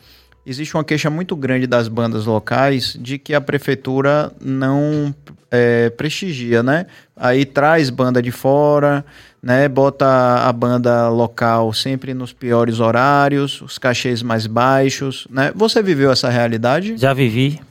[0.45, 5.13] existe uma queixa muito grande das bandas locais de que a prefeitura não
[5.55, 6.87] é, prestigia, né?
[7.15, 9.05] Aí traz banda de fora,
[9.41, 9.69] né?
[9.69, 10.07] Bota
[10.47, 15.53] a banda local sempre nos piores horários, os cachês mais baixos, né?
[15.55, 16.97] Você viveu essa realidade?
[16.97, 17.61] Já vivi.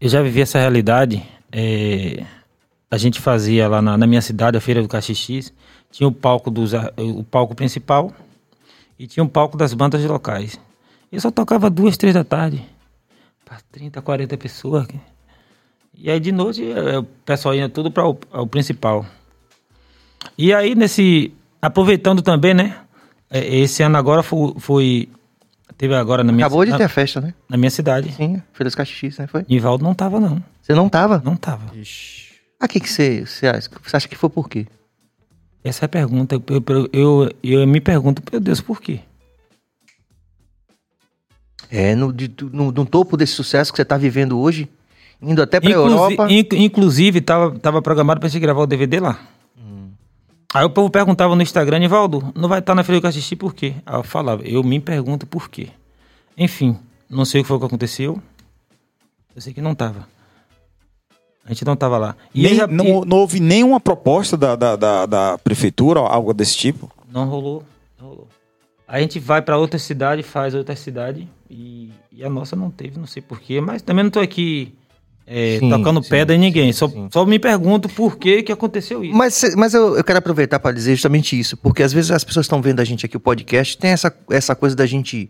[0.00, 1.24] Eu já vivi essa realidade.
[1.50, 2.22] É,
[2.88, 5.52] a gente fazia lá na, na, minha cidade, a Feira do Caxixis,
[5.90, 8.12] tinha o palco, dos, o palco principal
[8.96, 10.60] e tinha o palco das bandas locais.
[11.10, 12.64] Eu só tocava duas, três da tarde.
[13.44, 14.86] Para 30, 40 pessoas.
[15.96, 19.06] E aí de noite é, o pessoal ia tudo para o, principal.
[20.36, 21.32] E aí nesse.
[21.60, 22.76] Aproveitando também, né?
[23.30, 24.54] É, esse ano agora foi.
[24.58, 25.08] foi
[25.76, 27.34] teve agora na minha Acabou de ter a festa, né?
[27.48, 28.12] Na minha cidade.
[28.12, 29.26] Sim, Feira dos Caxixis, né?
[29.26, 29.44] Foi?
[29.48, 30.42] Nivaldo não tava, não.
[30.62, 31.22] Você não tava?
[31.24, 31.74] Não tava.
[31.76, 32.26] Ixi.
[32.58, 33.68] Ah, que que você, você acha?
[33.82, 34.66] Você acha que foi por quê?
[35.62, 36.34] Essa é a pergunta.
[36.34, 39.00] Eu, eu, eu, eu me pergunto, meu Deus, por quê?
[41.70, 44.68] É, no, de, no, no topo desse sucesso que você está vivendo hoje,
[45.20, 46.30] indo até para Europa.
[46.30, 49.18] Inc, inclusive, estava tava programado para gente gravar o DVD lá.
[49.58, 49.90] Hum.
[50.54, 53.36] Aí o povo perguntava no Instagram, Nivaldo, não vai estar na Feira que eu assisti
[53.36, 53.74] por quê?
[53.84, 55.68] Aí eu falava, eu me pergunto por quê.
[56.36, 58.20] Enfim, não sei o que foi que aconteceu.
[59.34, 60.08] Eu sei que não estava.
[61.44, 62.16] A gente não estava lá.
[62.34, 62.66] E Nem, já...
[62.66, 66.90] não, não, houve nenhuma proposta da, da, da, da prefeitura, algo desse tipo?
[67.08, 67.62] Não rolou,
[68.00, 68.28] não rolou.
[68.88, 72.98] A gente vai para outra cidade, faz outra cidade e, e, a nossa não teve,
[72.98, 74.74] não sei porquê, mas também não estou aqui
[75.26, 76.72] é, sim, tocando sim, pedra em ninguém.
[76.72, 79.16] Sim, só, só me pergunto por que, que aconteceu isso.
[79.16, 82.46] Mas, mas eu, eu quero aproveitar para dizer justamente isso, porque às vezes as pessoas
[82.46, 85.28] estão vendo a gente aqui, o podcast, tem essa, essa coisa da gente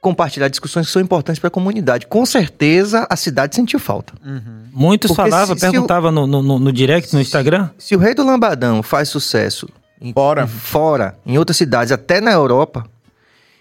[0.00, 2.06] compartilhar discussões que são importantes para a comunidade.
[2.06, 4.14] Com certeza a cidade sentiu falta.
[4.24, 4.64] Uhum.
[4.72, 7.70] Muitos falavam, perguntavam no, no, no, direct, no Instagram.
[7.78, 9.68] Se, se, o Rei do Lambadão faz sucesso
[10.00, 10.44] em, fora.
[10.44, 12.86] Em, fora, em outras cidades, até na Europa.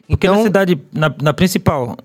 [0.07, 1.97] Porque então, na cidade, na, na principal.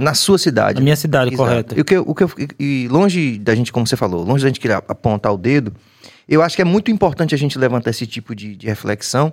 [0.00, 0.76] Na sua cidade.
[0.76, 1.48] Na minha cidade, Exato.
[1.48, 1.74] correto.
[1.76, 4.60] E, o que, o que, e longe da gente, como você falou, longe da gente
[4.60, 5.72] querer apontar o dedo,
[6.28, 9.32] eu acho que é muito importante a gente levantar esse tipo de, de reflexão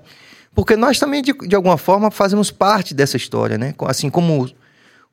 [0.53, 3.73] porque nós também, de, de alguma forma, fazemos parte dessa história, né?
[3.87, 4.49] Assim como,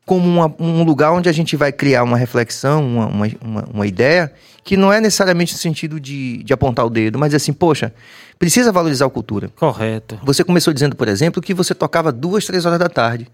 [0.05, 3.87] como uma, um lugar onde a gente vai criar uma reflexão, uma, uma, uma, uma
[3.87, 4.33] ideia,
[4.65, 7.93] que não é necessariamente no sentido de, de apontar o dedo, mas assim, poxa,
[8.39, 9.49] precisa valorizar a cultura.
[9.55, 10.19] Correto.
[10.25, 13.29] Você começou dizendo, por exemplo, que você tocava duas, três horas da tarde.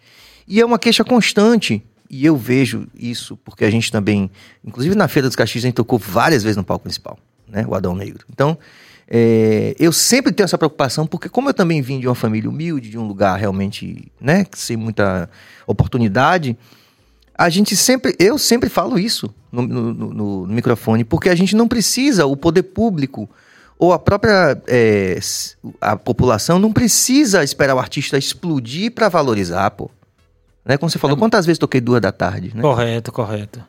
[0.47, 1.83] E é uma queixa constante.
[2.11, 4.31] E eu vejo isso porque a gente também,
[4.65, 7.65] inclusive na Feira dos Caxias, a gente tocou várias vezes no palco principal, né?
[7.67, 8.25] O Adão Negro.
[8.31, 8.57] Então,
[9.09, 12.91] é, eu sempre tenho essa preocupação, porque como eu também vim de uma família humilde,
[12.91, 15.29] de um lugar realmente, né, sem muita
[15.67, 16.57] oportunidade,
[17.37, 21.57] a gente sempre, eu sempre falo isso no, no, no, no microfone, porque a gente
[21.57, 23.29] não precisa, o poder público
[23.79, 25.19] ou a própria é,
[25.81, 29.91] a população não precisa esperar o artista explodir para valorizar, pô.
[30.65, 30.77] Né?
[30.77, 31.21] Como você falou, é.
[31.21, 32.63] quantas vezes toquei duas da tarde, né?
[32.63, 33.63] Correto, correto.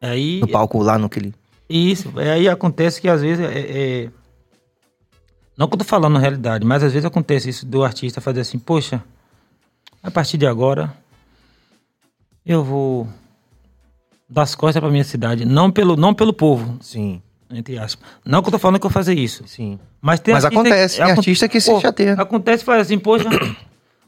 [0.00, 1.34] Aí, no palco lá, no aquele...
[1.68, 4.10] Isso, aí acontece que às vezes é, é
[5.58, 8.42] não que eu tô falando na realidade, mas às vezes acontece isso do artista fazer
[8.42, 9.02] assim, poxa,
[10.00, 10.94] a partir de agora
[12.46, 13.08] eu vou
[14.30, 16.78] dar as costas para minha cidade, não pelo não pelo povo.
[16.80, 17.20] Sim.
[17.50, 18.08] Entre aspas.
[18.24, 19.42] Não que eu tô falando que eu vou fazer isso.
[19.48, 19.80] Sim.
[20.00, 22.12] Mas tem mas acontece, tem artista que se pô, chateia.
[22.12, 23.28] Acontece faz assim, poxa,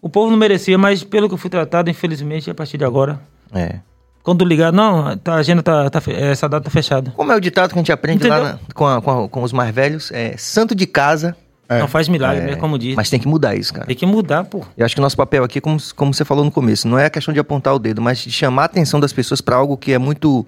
[0.02, 3.20] o povo não merecia, mas pelo que eu fui tratado, infelizmente, a partir de agora.
[3.52, 3.80] É.
[4.22, 7.10] Quando ligar, não, tá, a agenda tá, tá, essa data tá fechada.
[7.16, 8.42] Como é o ditado que a gente aprende Entendeu?
[8.42, 11.34] lá na, com, a, com, a, com, os mais velhos, é santo de casa.
[11.68, 11.78] É.
[11.78, 12.96] Não faz milagre, é, né, como diz.
[12.96, 13.86] Mas tem que mudar isso, cara.
[13.86, 14.64] Tem que mudar, pô.
[14.76, 17.06] Eu acho que o nosso papel aqui, como, como você falou no começo, não é
[17.06, 19.76] a questão de apontar o dedo, mas de chamar a atenção das pessoas para algo
[19.76, 20.46] que é muito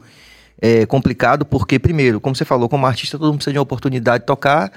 [0.60, 4.22] é, complicado, porque, primeiro, como você falou, como artista, todo mundo precisa de uma oportunidade
[4.22, 4.72] de tocar.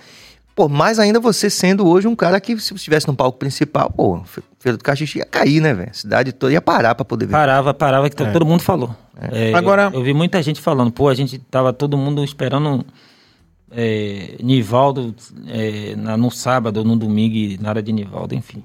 [0.56, 4.24] Pô, mais ainda você sendo hoje um cara que, se estivesse no palco principal, pô,
[4.66, 5.92] Feira do Caxixi ia cair, né, velho?
[5.92, 7.34] A cidade toda ia parar para poder ver.
[7.34, 8.32] Parava, parava, que é.
[8.32, 8.96] todo mundo falou.
[9.16, 9.52] É.
[9.52, 9.92] É, Agora...
[9.94, 12.84] Eu, eu, vi muita gente falando, pô, a gente tava todo mundo esperando
[13.70, 15.14] é, Nivaldo
[15.48, 18.64] é, na, no sábado ou no domingo, na área de Nivaldo, enfim.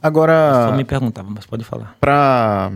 [0.00, 0.32] Agora.
[0.66, 1.96] Eu só me perguntava, mas pode falar.
[2.00, 2.70] Pra.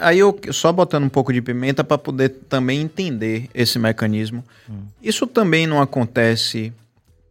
[0.00, 4.42] Aí eu só botando um pouco de pimenta para poder também entender esse mecanismo.
[4.68, 4.86] Hum.
[5.00, 6.72] Isso também não acontece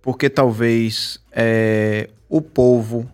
[0.01, 3.09] porque talvez é, o povo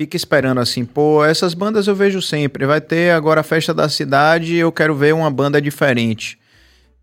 [0.00, 2.64] fica esperando assim, pô, essas bandas eu vejo sempre.
[2.64, 6.38] Vai ter agora a festa da cidade, eu quero ver uma banda diferente.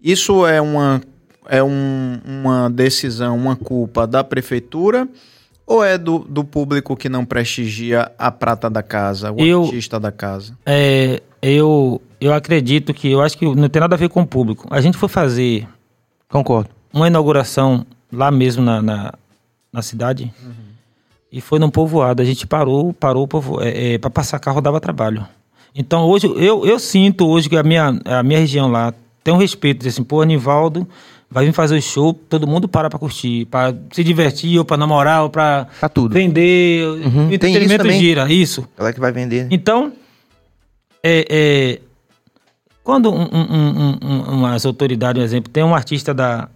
[0.02, 1.00] Isso é uma
[1.48, 5.08] é um, uma decisão, uma culpa da prefeitura
[5.64, 10.00] ou é do, do público que não prestigia a prata da casa, o eu, artista
[10.00, 10.58] da casa?
[10.66, 14.28] É, eu, eu acredito que, eu acho que não tem nada a ver com o
[14.28, 14.68] público.
[14.72, 15.68] A gente foi fazer...
[16.28, 16.72] Concordo.
[16.92, 19.14] Uma inauguração lá mesmo na, na,
[19.72, 20.34] na cidade.
[20.42, 20.68] Uhum
[21.32, 22.22] e foi num povoado.
[22.22, 23.28] A gente parou, parou
[23.62, 25.28] é, é, para passar carro dava trabalho.
[25.76, 29.38] Então hoje eu, eu sinto hoje que a minha, a minha região lá tem um
[29.38, 30.88] respeito, diz assim, pô, Anivaldo
[31.30, 34.78] vai vir fazer o show, todo mundo para pra curtir, pra se divertir, ou pra
[34.78, 35.30] namorar, ou
[35.90, 36.14] tudo.
[36.14, 36.88] vender.
[36.88, 37.28] Uhum.
[37.28, 38.68] O entretenimento gira, isso.
[38.78, 39.48] Ela que vai vender.
[39.52, 39.92] Então,
[41.04, 41.80] é, é
[42.84, 46.48] quando um, um, um, umas autoridades, um exemplo, tem um artista da,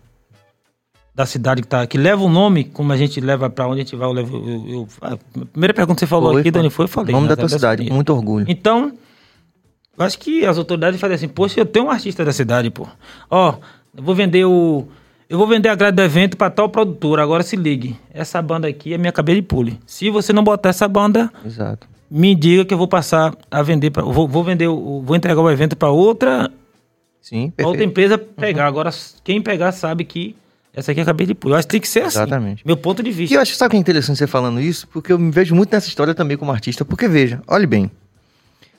[1.21, 3.83] da cidade que, tá, que leva o nome, como a gente leva para onde a
[3.83, 4.37] gente vai, eu levo.
[4.37, 7.13] Eu, eu, a primeira pergunta que você falou foi, aqui, Dani, foi, eu falei.
[7.13, 8.45] Nome né, da tua cidade, com muito orgulho.
[8.49, 8.91] Então,
[9.97, 12.87] acho que as autoridades fazem assim, poxa, eu tenho um artista da cidade, pô.
[13.29, 13.55] Ó,
[13.95, 14.87] eu vou vender o.
[15.29, 17.23] Eu vou vender a grade do evento para tal produtora.
[17.23, 17.95] Agora se ligue.
[18.13, 19.79] Essa banda aqui é minha cabeça de pule.
[19.85, 21.87] Se você não botar essa banda, Exato.
[22.09, 25.49] me diga que eu vou passar a vender para vou, vou vender vou entregar o
[25.49, 26.51] evento para outra
[27.21, 28.63] Sim, outra empresa pegar.
[28.63, 28.69] Uhum.
[28.69, 28.89] Agora
[29.23, 30.35] quem pegar sabe que
[30.73, 31.53] essa aqui é a cabeça de pule.
[31.53, 32.19] Eu acho que tem que ser assim.
[32.19, 32.65] Exatamente.
[32.65, 33.33] Meu ponto de vista.
[33.33, 35.53] E eu acho que sabe que é interessante você falando isso, porque eu me vejo
[35.53, 37.91] muito nessa história também como artista, porque veja, olhe bem.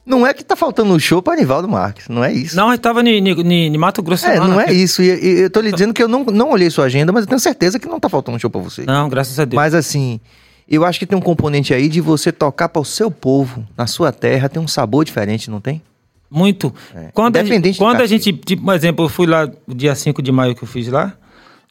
[0.05, 2.57] Não é que tá faltando um show para Anivaldo Marques, não é isso.
[2.57, 4.27] Não, ele tava em Mato Grosso.
[4.27, 5.01] É, não é isso.
[5.01, 7.29] E, e, eu tô lhe dizendo que eu não, não olhei sua agenda, mas eu
[7.29, 8.85] tenho certeza que não tá faltando um show para você.
[8.85, 9.55] Não, graças a Deus.
[9.55, 10.19] Mas assim,
[10.69, 13.87] eu acho que tem um componente aí de você tocar para o seu povo, na
[13.87, 15.81] sua terra, tem um sabor diferente, não tem?
[16.29, 16.75] Muito.
[16.95, 17.11] É.
[17.13, 20.21] Quando, a gente, quando a gente, tipo, por exemplo, eu fui lá o dia 5
[20.21, 21.15] de maio que eu fiz lá,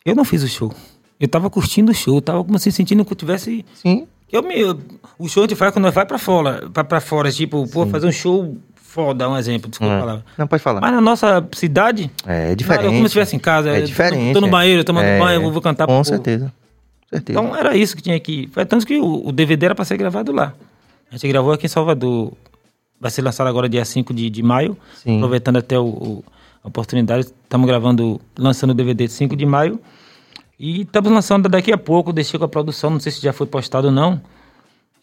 [0.05, 0.73] eu não fiz o show.
[1.19, 3.65] Eu tava curtindo o show, eu tava como assim, sentindo que eu tivesse.
[3.75, 4.07] Sim.
[4.31, 4.63] Eu me,
[5.19, 7.85] o show a gente faz quando nós vai pra fora, pra, pra fora, tipo, pô,
[7.85, 9.97] fazer um show foda, um exemplo, desculpa é.
[9.97, 10.25] a palavra.
[10.37, 10.81] Não, pode falar.
[10.81, 12.09] Mas na nossa cidade...
[12.25, 12.85] É, é diferente.
[12.85, 13.69] Como se estivesse em casa.
[13.69, 14.33] É diferente.
[14.33, 16.51] Tô, tô no banheiro, tomando é, banho, vou, vou cantar Com certeza.
[17.09, 17.39] certeza.
[17.39, 18.49] Então era isso que tinha aqui.
[18.51, 20.53] Foi tanto que o, o, DVD era pra ser gravado lá.
[21.09, 22.33] A gente gravou aqui em Salvador.
[22.99, 24.77] Vai ser lançado agora dia 5 de, de maio.
[24.95, 25.17] Sim.
[25.17, 26.23] Aproveitando até o, o
[26.63, 27.27] a oportunidade.
[27.43, 29.79] Estamos gravando, lançando o DVD 5 de maio.
[30.59, 33.47] E estamos lançando daqui a pouco, deixei com a produção, não sei se já foi
[33.47, 34.21] postado ou não.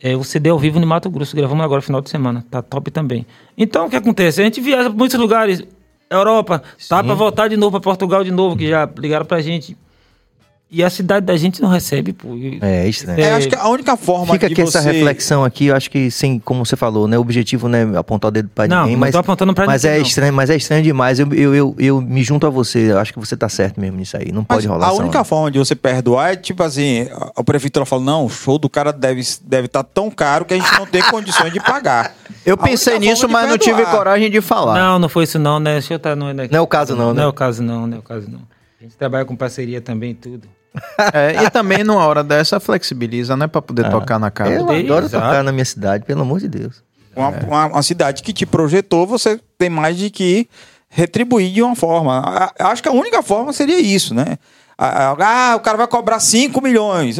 [0.01, 2.47] É, o CD ao vivo no Mato Grosso, gravamos agora final de semana.
[2.49, 3.27] Tá top também.
[3.57, 4.41] Então o que acontece?
[4.41, 5.65] A gente viaja para muitos lugares,
[6.09, 9.77] Europa, tá para voltar de novo para Portugal de novo, que já ligaram pra gente.
[10.71, 12.29] E a cidade da gente não recebe, pô.
[12.61, 13.19] É, é estranho.
[13.19, 14.77] É, acho que a única forma Fica aqui você...
[14.77, 17.17] essa reflexão aqui, eu acho que sem, como você falou, né?
[17.17, 19.13] O objetivo não é apontar o dedo pra não, ninguém, não mas.
[19.13, 20.07] Tô apontando pra mas ninguém, é não.
[20.07, 21.19] estranho, mas é estranho demais.
[21.19, 22.93] Eu, eu, eu, eu, me junto a você.
[22.93, 24.31] Eu acho que você tá certo mesmo nisso aí.
[24.31, 24.89] Não pode mas rolar.
[24.89, 28.59] A única forma de você perdoar é tipo assim, a prefeitura fala: não, o show
[28.59, 31.61] do cara deve estar deve tá tão caro que a gente não tem condições de
[31.61, 32.15] pagar.
[32.45, 34.75] Eu a pensei nisso, mas não tive coragem de falar.
[34.75, 35.73] Não, não foi isso não, né?
[35.73, 37.21] Deixa eu tá, não, é não é o caso, não, né?
[37.21, 38.41] Não é o caso, não, não é o caso, não.
[38.79, 40.47] A gente trabalha com parceria também, tudo.
[41.13, 43.47] É, e também numa hora dessa flexibiliza, né?
[43.47, 44.53] Pra poder ah, tocar na casa.
[44.53, 45.25] Eu adoro Exato.
[45.25, 46.83] tocar na minha cidade, pelo amor de Deus.
[47.15, 47.45] Uma, é.
[47.45, 50.49] uma, uma, cidade que te projetou, você tem mais de que
[50.89, 52.53] retribuir de uma forma.
[52.59, 54.39] Acho que a única forma seria isso, né?
[54.77, 57.19] Ah, o cara vai cobrar 5 milhões.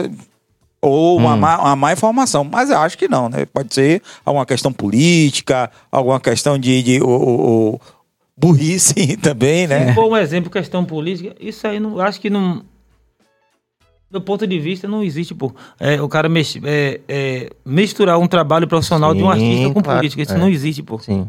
[0.81, 1.39] Ou uma, hum.
[1.39, 2.45] má, uma má informação.
[2.45, 3.45] Mas eu acho que não, né?
[3.47, 7.81] Pode ser alguma questão política, alguma questão de, de o, o,
[8.37, 9.89] burrice também, né?
[9.89, 12.63] Se for um exemplo, questão política, isso aí não acho que não
[14.11, 15.53] do ponto de vista, não existe, pô.
[15.79, 19.83] É, o cara mex, é, é, misturar um trabalho profissional Sim, de um artista com
[19.83, 20.23] claro, política.
[20.23, 20.39] Isso é.
[20.39, 20.99] não existe, pô.
[20.99, 21.29] Sim.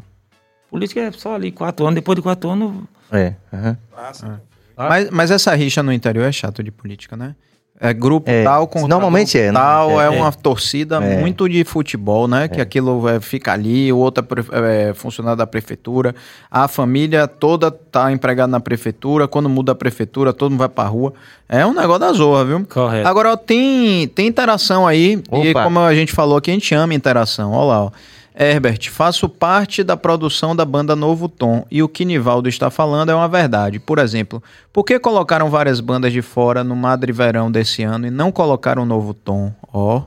[0.69, 1.95] Política é só ali, quatro anos.
[1.95, 2.83] Depois de quatro anos.
[3.11, 3.35] É.
[3.51, 3.75] Uhum.
[4.77, 7.35] Mas, mas essa rixa no interior é chato de política, né?
[7.81, 11.17] É grupo é, tal com normalmente é, tal é, é uma torcida é.
[11.21, 12.49] muito de futebol, né?
[12.49, 12.61] Que é.
[12.61, 16.13] aquilo é, fica ali, o outro é, funcionário da prefeitura,
[16.51, 20.83] a família toda tá empregada na prefeitura, quando muda a prefeitura, todo mundo vai pra
[20.83, 21.13] rua.
[21.47, 22.65] É um negócio da zorra, viu?
[22.65, 23.07] Correto.
[23.07, 25.45] Agora, ó, tem, tem interação aí, Opa.
[25.45, 27.53] e como a gente falou aqui, a gente ama interação.
[27.53, 27.91] Olha lá, ó.
[28.41, 33.09] Herbert, faço parte da produção da banda Novo Tom e o que Nivaldo está falando
[33.11, 33.79] é uma verdade.
[33.79, 38.09] Por exemplo, por que colocaram várias bandas de fora no Madre Verão desse ano e
[38.09, 39.53] não colocaram Novo Tom?
[39.73, 40.03] Ó, oh.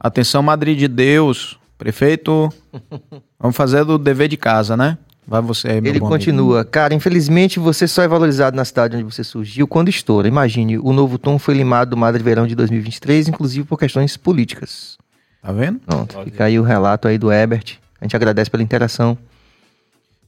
[0.00, 2.52] atenção Madrid de Deus, prefeito,
[3.38, 4.98] vamos fazer do dever de casa, né?
[5.24, 6.70] Vai você aí, meu Ele continua, amigo.
[6.72, 10.26] cara, infelizmente você só é valorizado na cidade onde você surgiu quando estoura.
[10.26, 14.98] Imagine, o Novo Tom foi limado do Madre Verão de 2023, inclusive por questões políticas.
[15.42, 15.80] Tá vendo?
[15.80, 17.78] Pronto, fica aí o relato aí do Ebert.
[18.00, 19.16] A gente agradece pela interação.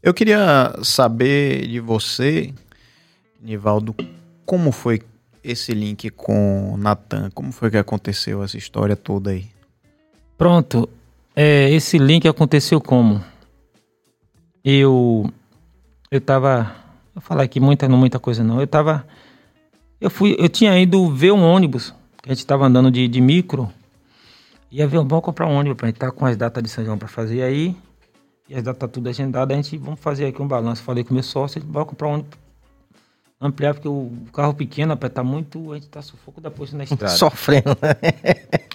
[0.03, 2.53] Eu queria saber de você,
[3.40, 3.94] Nivaldo,
[4.44, 5.03] como foi
[5.44, 7.31] esse link com Natan?
[7.35, 9.46] Como foi que aconteceu essa história toda aí?
[10.37, 10.88] Pronto.
[11.37, 13.22] É, esse link aconteceu como?
[14.64, 15.31] Eu
[16.11, 16.75] eu tava,
[17.14, 18.61] vou falar aqui muita não muita coisa não.
[18.61, 19.07] Eu tava
[20.01, 23.20] eu fui, eu tinha ido ver um ônibus, que a gente tava andando de, de
[23.20, 23.72] micro
[24.72, 26.96] Ia ver, vamos comprar um ônibus pra gente tá com as datas de São João
[26.98, 27.76] pra fazer aí.
[28.48, 30.82] E as datas tá tudo agendadas, a gente vamos fazer aqui um balanço.
[30.82, 32.38] Falei com o meu sócio, a gente vai comprar um ônibus
[33.40, 35.72] ampliar, porque o carro pequeno, tá muito.
[35.72, 37.08] A gente tá sufoco da posta na estrada.
[37.16, 37.94] Sofrendo, né?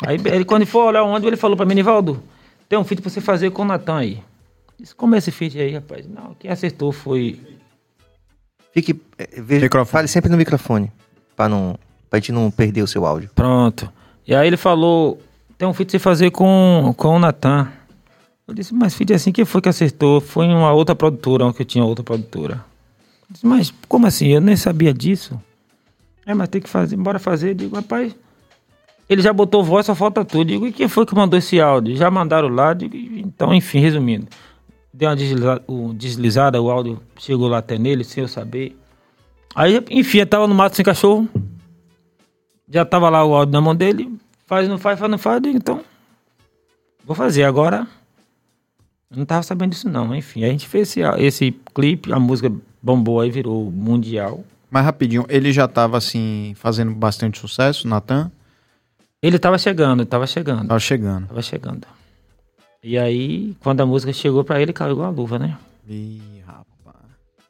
[0.06, 2.22] Aí ele, quando for olhar o ônibus, ele falou pra mim, Nivaldo,
[2.70, 4.24] tem um feat pra você fazer com o Natan aí.
[4.80, 6.06] Disse, como é esse feat aí, rapaz?
[6.08, 7.40] Não, quem acertou foi.
[8.72, 9.02] Fique.
[9.18, 9.92] é, veja- Microfone.
[9.92, 10.92] Fale sempre no microfone.
[11.36, 11.78] Pra, não,
[12.10, 13.30] pra gente não perder o seu áudio.
[13.34, 13.92] Pronto.
[14.28, 15.20] E aí ele falou:
[15.58, 17.72] tem um feat você fazer com, com o Natan.
[18.48, 20.22] Eu disse, mas feat assim, quem foi que acertou?
[20.22, 22.64] Foi uma outra produtora, que eu tinha outra produtora.
[23.30, 24.28] Eu disse, mas como assim?
[24.28, 25.40] Eu nem sabia disso.
[26.26, 27.50] É, mas tem que fazer, bora fazer.
[27.50, 28.16] Eu digo, rapaz,
[29.10, 30.42] ele já botou voz, só falta tudo.
[30.42, 31.96] Eu digo, e quem foi que mandou esse áudio?
[31.96, 32.74] Já mandaram lá.
[32.74, 34.28] Digo, então, enfim, resumindo.
[34.94, 38.78] Deu uma desliza- o- deslizada, o áudio chegou lá até nele, sem eu saber.
[39.56, 41.28] Aí, enfim, eu tava no mato sem cachorro.
[42.70, 44.12] Já tava lá o áudio na mão dele.
[44.48, 45.36] Faz, não faz, faz, não faz.
[45.36, 45.82] Eu digo, então,
[47.06, 47.44] vou fazer.
[47.44, 47.86] Agora,
[49.12, 50.16] eu não tava sabendo disso não.
[50.16, 54.44] Enfim, a gente fez esse, esse clipe, a música bombou aí, virou mundial.
[54.72, 58.32] Mas rapidinho, ele já tava assim, fazendo bastante sucesso, Natan?
[59.22, 61.28] Ele tava chegando, tava chegando, Tava chegando.
[61.28, 61.88] tava chegando.
[62.84, 65.58] E aí, quando a música chegou pra ele, caiu igual a luva, né?
[65.90, 66.96] Ih, rapaz.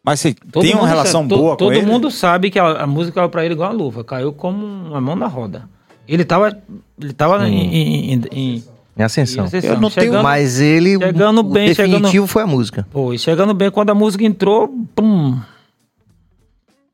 [0.03, 1.85] Mas você Todo tem uma relação sabe- to- boa com Todo ele?
[1.85, 4.03] mundo sabe que a, a música caiu pra ele igual a luva.
[4.03, 5.67] Caiu como uma mão na roda.
[6.07, 6.57] Ele tava,
[7.01, 8.63] ele tava em, em, em, em-
[8.97, 9.43] Em ascensão.
[9.43, 9.69] em ascensão.
[9.71, 10.97] Eu não tenho Chegando- Mas ele.
[10.97, 12.87] chegando o bem, definitivo chegando- foi a música.
[12.91, 15.37] Pô, e chegando bem, quando a música entrou, pum.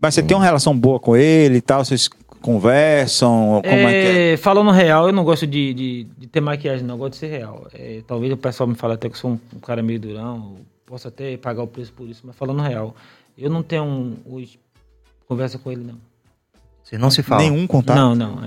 [0.02, 1.86] Mas você tem uma relação boa com ele e tal?
[1.86, 2.10] Vocês
[2.42, 3.62] conversam?
[3.64, 4.34] Como é, que é?
[4.34, 6.96] É, falando real, eu não gosto de, de, de ter maquiagem, não.
[6.96, 7.68] Eu gosto de ser real.
[7.74, 10.56] É, talvez o pessoal me fale até que eu sou um, um cara meio durão,
[10.58, 12.94] eu posso até pagar o preço por isso, mas falando real,
[13.38, 14.60] eu não tenho um, hoje
[15.28, 15.96] conversa com ele, não.
[16.84, 17.50] Vocês não se falam.
[17.50, 17.96] Nenhum contato?
[17.96, 18.40] Não, não.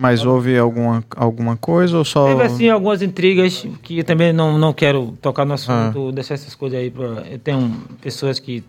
[0.00, 2.28] Mas houve alguma, alguma coisa ou só.
[2.28, 6.54] Teve assim algumas intrigas que eu também não, não quero tocar no assunto, deixar essas
[6.54, 6.88] coisas aí.
[6.88, 7.68] Pra, eu tenho
[8.00, 8.62] pessoas que,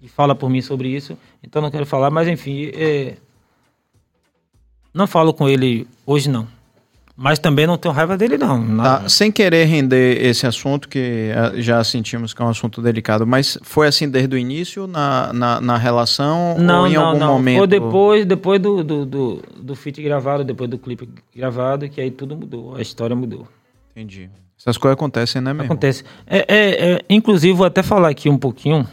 [0.00, 2.70] que falam por mim sobre isso, então não quero falar, mas enfim.
[2.74, 3.16] é,
[4.94, 6.48] não falo com ele hoje, não.
[7.22, 8.78] Mas também não tenho raiva dele, não.
[8.78, 13.24] Tá, sem querer render esse assunto, que ah, já sentimos que é um assunto delicado,
[13.24, 17.20] mas foi assim desde o início na, na, na relação Não, ou em não, algum
[17.20, 17.32] não.
[17.34, 17.58] momento?
[17.58, 22.10] Foi depois, depois do, do, do, do feat gravado, depois do clipe gravado, que aí
[22.10, 23.46] tudo mudou, a história mudou.
[23.92, 24.28] Entendi.
[24.58, 25.66] Essas coisas acontecem, né, mesmo?
[25.66, 26.02] Acontece.
[26.26, 28.84] É, é, é, inclusive, vou até falar aqui um pouquinho.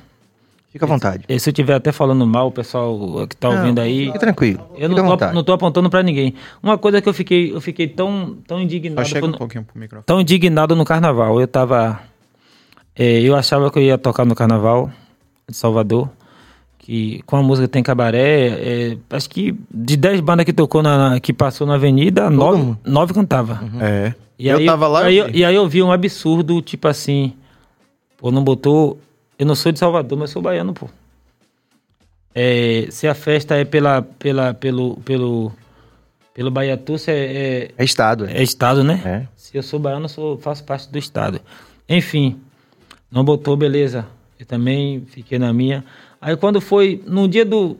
[0.71, 1.23] Fica à vontade.
[1.27, 4.05] E Se eu estiver até falando mal, o pessoal que tá Não, ouvindo aí.
[4.07, 4.69] Fique tranquilo.
[4.77, 6.35] Eu não Fica tô, não tô apontando pra ninguém.
[6.61, 9.07] Uma coisa que eu fiquei, eu fiquei tão, tão Só indignado.
[9.07, 10.03] chega um pouquinho pro microfone.
[10.05, 11.41] tão indignado no carnaval.
[11.41, 11.99] Eu tava.
[12.95, 14.91] é, eu achava que eu ia tocar no carnaval
[15.49, 16.07] de Salvador.
[16.77, 18.47] Que com a música Tem Cabaré.
[18.49, 22.57] é, acho que de 10 bandas que tocou na, na- que passou na avenida, nove,
[22.61, 22.79] mundo.
[22.85, 23.59] nove cantava.
[23.81, 24.13] É.
[24.37, 25.03] E eu aí, tava lá.
[25.05, 25.39] Aí, eu eu- vi.
[25.39, 27.33] e aí eu vi um absurdo, tipo assim.
[28.17, 28.99] Pô, não botou.
[29.39, 30.89] Eu não sou de Salvador, mas sou baiano, pô.
[32.35, 35.51] É, se a festa é pela, pela, pelo, pelo,
[36.33, 38.25] pelo Baiatu, se é, é, É estado.
[38.25, 38.37] É.
[38.37, 39.01] é estado, né?
[39.05, 39.27] É.
[39.37, 41.39] Se eu sou baiano, eu sou, faço parte do estado.
[41.87, 42.39] Enfim,
[43.09, 44.05] não botou, beleza.
[44.37, 45.83] Eu também fiquei na minha.
[46.21, 47.77] Aí quando foi, no dia do.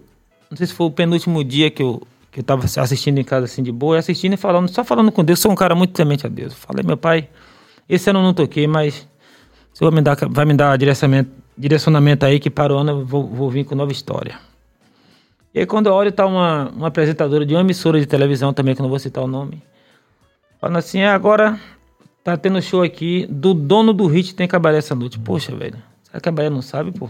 [0.50, 3.46] Não sei se foi o penúltimo dia que eu, que eu tava assistindo em casa
[3.46, 6.26] assim de boa, assistindo e falando, só falando com Deus, sou um cara muito temente
[6.26, 6.54] a Deus.
[6.54, 7.30] Falei, meu pai,
[7.88, 9.08] esse ano eu não toquei, mas
[9.74, 12.92] o senhor vai me dar, vai me dar direcionamento, direcionamento aí que para o ano
[12.92, 14.40] eu vou, vou vir com nova história.
[15.54, 18.74] E aí quando eu olho, tá uma, uma apresentadora de uma emissora de televisão também,
[18.74, 19.62] que eu não vou citar o nome,
[20.62, 21.60] falando assim, "É, agora
[22.24, 25.20] tá tendo show aqui do dono do hit tem cabaré essa noite.
[25.20, 27.10] Poxa, velho, será que não sabe, pô?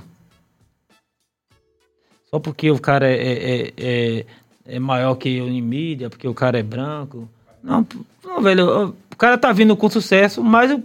[2.29, 4.25] Só porque o cara é, é, é, é-
[4.65, 7.27] é maior que eu em mídia, porque o cara é branco.
[7.63, 7.85] Não,
[8.23, 10.83] não velho, o cara tá vindo com sucesso, mas o-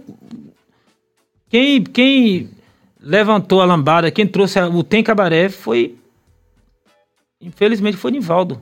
[1.49, 2.49] quem, quem
[3.05, 5.95] levantou a lambada, quem trouxe o Tem Cabaré foi.
[7.39, 8.59] Infelizmente foi Nivaldo.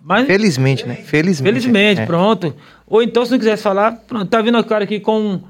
[0.00, 0.96] Mas, Felizmente, né?
[0.96, 1.52] Felizmente.
[1.52, 2.06] Felizmente, É.
[2.06, 2.54] pronto.
[2.86, 5.42] Ou então, se não quisesse falar, pronto, tá vindo o cara aqui com,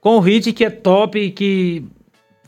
[0.00, 1.84] com o hit que é top, que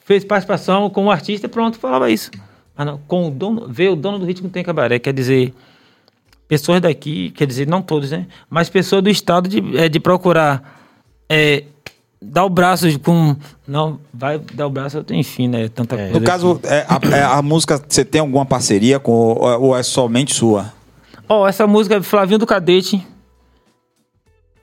[0.05, 2.31] fez participação com o artista, pronto, falava isso.
[2.77, 5.55] Mas não, com o dono, veio o dono do não tem cabaré, quer dizer,
[6.49, 8.27] pessoas daqui, quer dizer, não todos, né?
[8.51, 10.83] Mas pessoas do estado de, é, de procurar
[11.29, 11.65] é,
[12.21, 13.37] dar o braço com.
[13.67, 15.69] Não, vai dar o braço, enfim, né?
[15.69, 16.13] Tanta coisa.
[16.13, 19.81] No caso, que- é, a, é, a música, você tem alguma parceria com ou é-
[19.81, 20.73] é somente sua?
[21.29, 23.05] Ó, essa música é Flavinho do Cadete.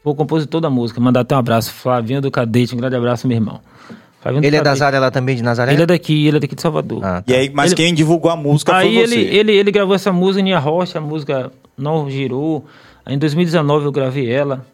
[0.03, 0.99] Foi o compositor da música.
[0.99, 1.71] Mandar até um abraço.
[1.73, 3.59] Flavinho do Cadete, um grande abraço, meu irmão.
[4.19, 4.83] Flavinho Ele é das Cadete.
[4.83, 5.73] áreas lá também de Nazaré?
[5.73, 7.03] Ele é daqui, ele é daqui de Salvador.
[7.03, 9.35] Ah, E aí, mas Ele- quem divulgou a música Aí foi ele, você.
[9.35, 12.65] ele, ele gravou essa música em Rocha, a música não girou.
[13.05, 14.65] Aí em 2019 eu gravei ela.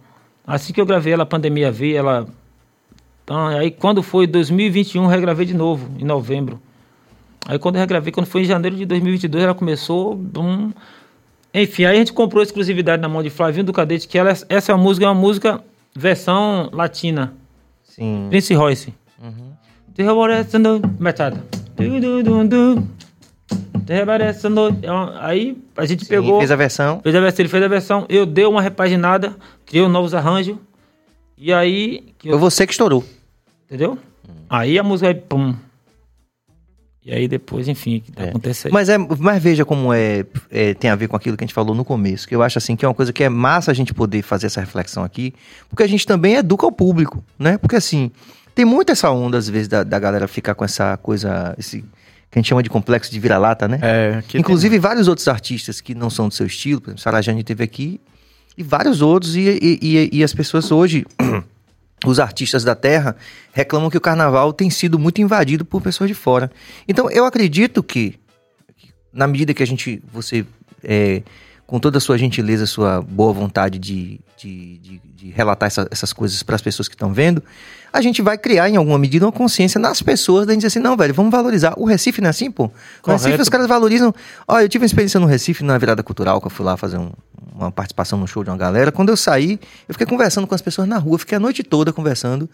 [0.46, 2.28] Assim que eu gravei ela, a pandemia veio, ela.
[3.28, 6.62] Então, aí quando foi 2021, eu regravei de novo, em novembro.
[7.46, 10.16] Aí quando eu regravei, quando foi em janeiro de 2022, ela começou.
[10.16, 10.72] Bum.
[11.54, 14.32] Enfim, aí a gente comprou a exclusividade na mão de Flavinho do Cadete, que ela,
[14.48, 15.62] essa música é uma música
[15.94, 17.34] versão latina.
[17.84, 18.28] Sim.
[18.30, 18.94] Prince Royce.
[19.22, 19.52] Uhum.
[24.50, 24.86] Noite.
[24.86, 26.38] É Aí a gente Sim, pegou.
[26.38, 27.02] fez a versão.
[27.02, 30.56] Fez a versão, ele fez a versão, eu dei uma repaginada, criei novos arranjos.
[31.38, 32.14] E aí.
[32.18, 33.04] que eu- Foi você que estourou.
[33.68, 33.98] Entendeu?
[34.50, 35.54] Aí a música aí, pum.
[37.06, 38.30] E aí depois, enfim, o que tá É.
[38.30, 38.74] acontecendo.
[38.74, 41.54] Mas, é, mas veja como é, é, tem a ver com aquilo que a gente
[41.54, 43.74] falou no começo, que eu acho assim que é uma coisa que é massa a
[43.74, 45.34] gente poder fazer essa reflexão aqui,
[45.70, 47.58] porque a gente também educa o público, né?
[47.58, 48.12] Porque assim,
[48.54, 51.82] tem muito essa onda, às vezes, da, da galera ficar com essa coisa, esse
[52.30, 53.80] que a gente chama de complexo de vira-lata, né?
[53.82, 57.42] É, Inclusive, vários outros artistas que não são do seu estilo, por exemplo, Sarah Jane
[57.42, 58.02] teve aqui,
[58.58, 61.06] e vários outros, e, e, e- e as pessoas hoje,
[62.06, 63.16] os artistas da terra,
[63.52, 66.52] reclamam que o carnaval tem sido muito invadido por pessoas de fora.
[66.88, 68.20] Então, eu acredito que,
[69.12, 70.46] na medida que a gente, você,
[70.84, 71.24] é,
[71.68, 76.14] com toda a sua gentileza, sua boa vontade de, de, de- de relatar essa- essas
[76.14, 77.44] coisas para as pessoas que estão vendo,
[77.92, 80.80] a gente vai criar, em alguma medida, uma consciência nas pessoas, da gente dizer assim,
[80.80, 81.74] não, velho, vamos valorizar.
[81.78, 82.64] O Recife não é assim, pô?
[82.64, 83.24] No Correto.
[83.26, 84.14] Recife os caras valorizam...
[84.48, 86.98] Olha, eu tive uma experiência no Recife, na virada cultural, que eu fui lá fazer
[86.98, 87.12] um-
[87.54, 88.92] uma participação no show de uma galera.
[88.92, 89.60] Quando eu saí,
[89.90, 92.48] eu fiquei conversando com as pessoas na rua, fiquei a noite toda conversando.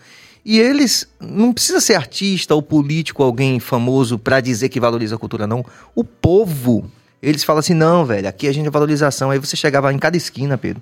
[0.46, 5.18] E eles, não precisa ser artista ou político, alguém famoso, pra dizer que valoriza a
[5.20, 5.64] cultura, não.
[5.94, 6.90] O povo,
[7.24, 9.32] eles falam assim, não, velho, aqui a gente é valorização.
[9.32, 10.82] Aí você chegava em cada esquina, Pedro.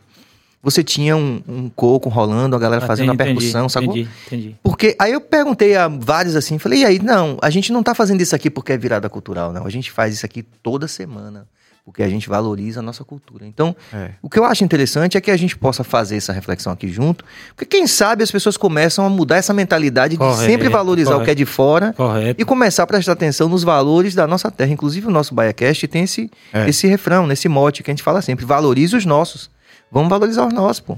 [0.63, 3.97] Você tinha um, um coco rolando, a galera Ah, fazendo a entendi, percussão, entendi, sacou?
[3.97, 4.55] Entendi, entendi.
[4.61, 7.95] Porque aí eu perguntei a vários assim, falei, e aí, não, a gente não tá
[7.95, 9.65] fazendo isso aqui porque é virada cultural, não.
[9.65, 11.47] A gente faz isso aqui toda semana,
[11.91, 13.45] porque a gente valoriza a nossa cultura.
[13.45, 14.11] Então, É.
[14.21, 17.25] o que eu acho interessante é que a gente possa fazer essa reflexão aqui junto,
[17.53, 21.13] porque quem sabe as pessoas começam a mudar essa mentalidade de Correto, sempre valorizar o
[21.15, 21.25] correto.
[21.25, 22.41] que é de fora Correto.
[22.41, 24.71] e começar a prestar atenção nos valores da nossa terra.
[24.71, 26.69] Inclusive, o nosso BaiaCast tem esse, É.
[26.69, 29.49] esse refrão, nesse mote que a gente fala sempre: valorize os nossos.
[29.91, 30.97] Vamos valorizar os nossos, pô.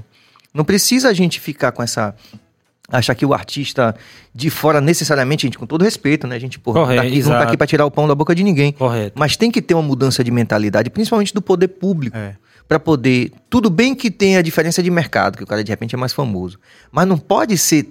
[0.54, 2.14] Não precisa a gente ficar com essa.
[2.90, 3.94] Achar que o artista
[4.34, 6.36] de fora, necessariamente, gente, com todo respeito, né?
[6.36, 8.34] A gente, porra, Correto, tá aqui, não tá aqui pra tirar o pão da boca
[8.34, 8.72] de ninguém.
[8.72, 9.12] Correto.
[9.18, 12.16] Mas tem que ter uma mudança de mentalidade, principalmente do poder público.
[12.16, 12.36] É.
[12.68, 13.32] Pra poder.
[13.48, 16.12] Tudo bem que tem a diferença de mercado, que o cara de repente é mais
[16.12, 16.58] famoso.
[16.92, 17.90] Mas não pode ser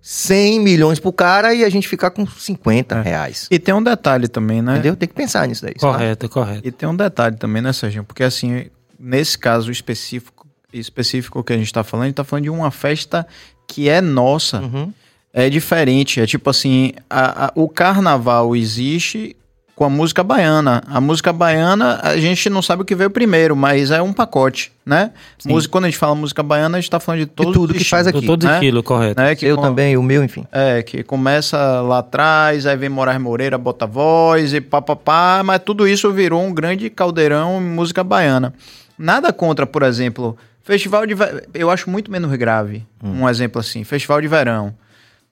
[0.00, 3.02] 100 milhões pro cara e a gente ficar com 50 É.
[3.02, 3.46] reais.
[3.50, 4.72] E tem um detalhe também, né?
[4.74, 4.96] Entendeu?
[4.96, 5.74] Tem que pensar nisso daí.
[5.78, 5.92] sabe?
[5.92, 6.66] Correto, correto.
[6.66, 8.04] E tem um detalhe também, né, Serginho?
[8.04, 8.66] Porque assim,
[8.98, 12.70] nesse caso específico, específico que a gente tá falando, a gente tá falando de uma
[12.70, 13.26] festa
[13.68, 14.58] que é nossa.
[14.60, 14.92] Uhum.
[15.32, 16.20] É diferente.
[16.20, 19.36] É tipo assim, a- a- o carnaval existe
[19.76, 20.82] com a música baiana.
[20.88, 24.72] A música baiana, a gente não sabe o que veio primeiro, mas é um pacote,
[24.84, 25.12] né?
[25.38, 25.50] Sim.
[25.50, 27.78] Música, quando a gente fala música baiana, a gente tá falando de todos tudo os
[27.78, 28.56] que faz aqui, Todos né?
[28.56, 29.20] aquilo, correto.
[29.20, 29.36] né?
[29.36, 30.44] Que Eu com- também, o meu, enfim.
[30.50, 35.86] É, que começa lá atrás, aí vem Moraes Moreira, bota voz e papapá, mas tudo
[35.86, 38.52] isso virou um grande caldeirão em música baiana.
[38.98, 40.36] Nada contra, por exemplo,
[40.68, 41.14] festival de.
[41.54, 42.86] Eu acho muito menos grave.
[43.02, 44.74] Um exemplo assim, festival de verão.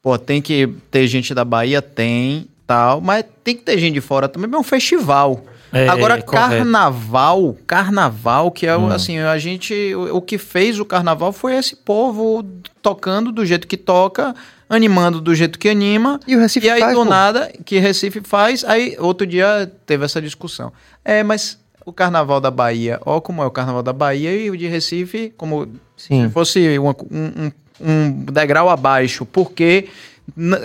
[0.00, 1.82] Pô, tem que ter gente da Bahia?
[1.82, 5.44] Tem, tal, mas tem que ter gente de fora também, mas é um festival.
[5.72, 6.30] É, Agora, correto.
[6.56, 9.74] carnaval, carnaval, que é o assim, a gente.
[9.94, 12.42] O, o que fez o carnaval foi esse povo
[12.80, 14.34] tocando do jeito que toca,
[14.70, 16.18] animando do jeito que anima.
[16.26, 17.10] E o Recife E aí, faz, do pô.
[17.10, 20.72] nada, que Recife faz, aí outro dia teve essa discussão.
[21.04, 24.56] É, mas o carnaval da Bahia, ó como é o carnaval da Bahia e o
[24.56, 26.26] de Recife, como Sim.
[26.26, 29.88] se fosse uma- um, um- degrau abaixo, porque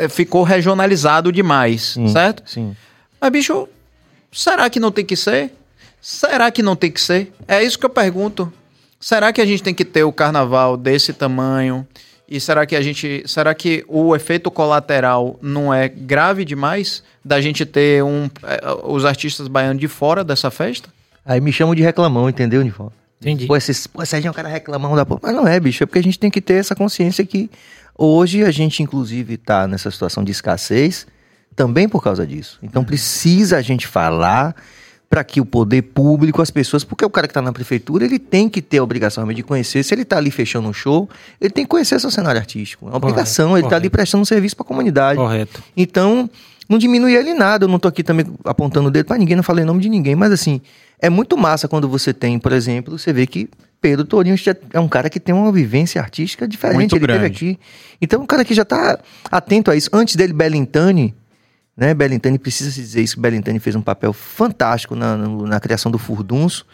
[0.09, 2.07] ficou regionalizado demais, Sim.
[2.07, 2.43] certo?
[2.45, 2.75] Sim.
[3.19, 3.67] Mas, bicho,
[4.31, 5.53] será que não tem que ser?
[6.01, 7.31] Será que não tem que ser?
[7.47, 8.51] É isso que eu pergunto.
[8.99, 11.87] Será que a gente tem que ter o carnaval desse tamanho?
[12.27, 13.23] E será que a gente.
[13.27, 19.05] Será que o efeito colateral não é grave demais da gente ter um, eh, os
[19.05, 20.89] artistas baianos de fora dessa festa?
[21.25, 22.91] Aí me chamam de reclamão, entendeu, Nival?
[23.21, 23.45] Entendi.
[23.45, 25.19] Pô, esses, pô, Serginho é um cara reclamão da porra.
[25.23, 25.83] Mas não é, bicho.
[25.83, 27.51] É porque a gente tem que ter essa consciência que
[27.95, 31.05] hoje a gente, inclusive, tá nessa situação de escassez
[31.55, 32.57] também por causa disso.
[32.63, 34.55] Então precisa a gente falar
[35.11, 38.17] para que o poder público, as pessoas, porque o cara que tá na prefeitura, ele
[38.17, 39.83] tem que ter a obrigação de conhecer.
[39.83, 41.09] Se ele tá ali fechando um show,
[41.39, 42.85] ele tem que conhecer seu cenário artístico.
[42.85, 45.19] É uma Correto, obrigação, ele tá ali prestando um serviço para a comunidade.
[45.19, 45.61] Correto.
[45.75, 46.29] Então,
[46.69, 47.65] não diminui ele nada.
[47.65, 50.15] Eu não tô aqui também apontando o dedo pra ninguém, não falei nome de ninguém,
[50.15, 50.61] mas assim,
[51.01, 53.49] é muito massa quando você tem, por exemplo, você vê que
[53.81, 56.77] Pedro Tourinho já é um cara que tem uma vivência artística diferente.
[56.77, 57.35] Muito ele teve grande.
[57.35, 57.59] aqui.
[57.99, 58.99] Então, um cara que já tá
[59.31, 59.89] atento a isso.
[59.91, 61.15] Antes dele, Bellintani,
[61.75, 61.95] né?
[61.95, 63.19] Bellintani precisa se dizer isso.
[63.19, 66.65] Bellintani fez um papel fantástico na, na criação do Furdunço.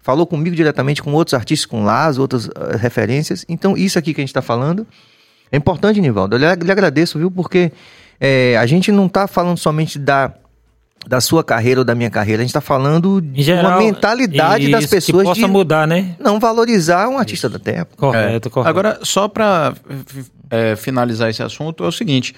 [0.00, 3.44] Falou comigo diretamente, com outros artistas, com Laz, outras ah, referências.
[3.48, 4.84] Então, isso aqui que a gente está falando
[5.52, 6.34] é importante, Nivaldo.
[6.34, 7.30] Eu lhe, lhe agradeço, viu?
[7.30, 7.70] Porque
[8.18, 10.34] é, a gente não está falando somente da,
[11.04, 12.42] da sua carreira ou da minha carreira.
[12.42, 15.86] A gente está falando de geral, uma mentalidade das isso, pessoas que possa de mudar,
[15.86, 16.16] né?
[16.18, 17.86] não valorizar um artista da terra.
[17.96, 18.50] Correto, É.
[18.50, 18.68] correto.
[18.68, 19.74] Agora, só para
[20.76, 22.34] finalizar esse assunto, é o seguinte: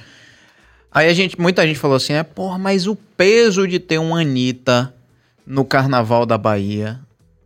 [0.90, 4.20] Aí a gente, muita gente falou assim, é, porra, mas o peso de ter uma
[4.20, 4.92] Anitta
[5.46, 6.98] no Carnaval da Bahia.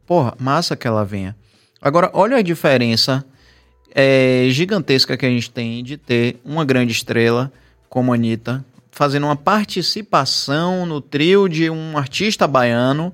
[0.06, 1.36] Porra, massa que ela venha.
[1.80, 3.24] Agora, olha a diferença
[3.94, 7.52] é, gigantesca que a gente tem de ter uma grande estrela
[7.88, 13.12] como a Anitta fazendo uma participação no trio de um artista baiano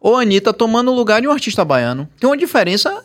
[0.00, 2.08] ou a Anitta tomando o lugar de um artista baiano.
[2.18, 3.04] Tem uma diferença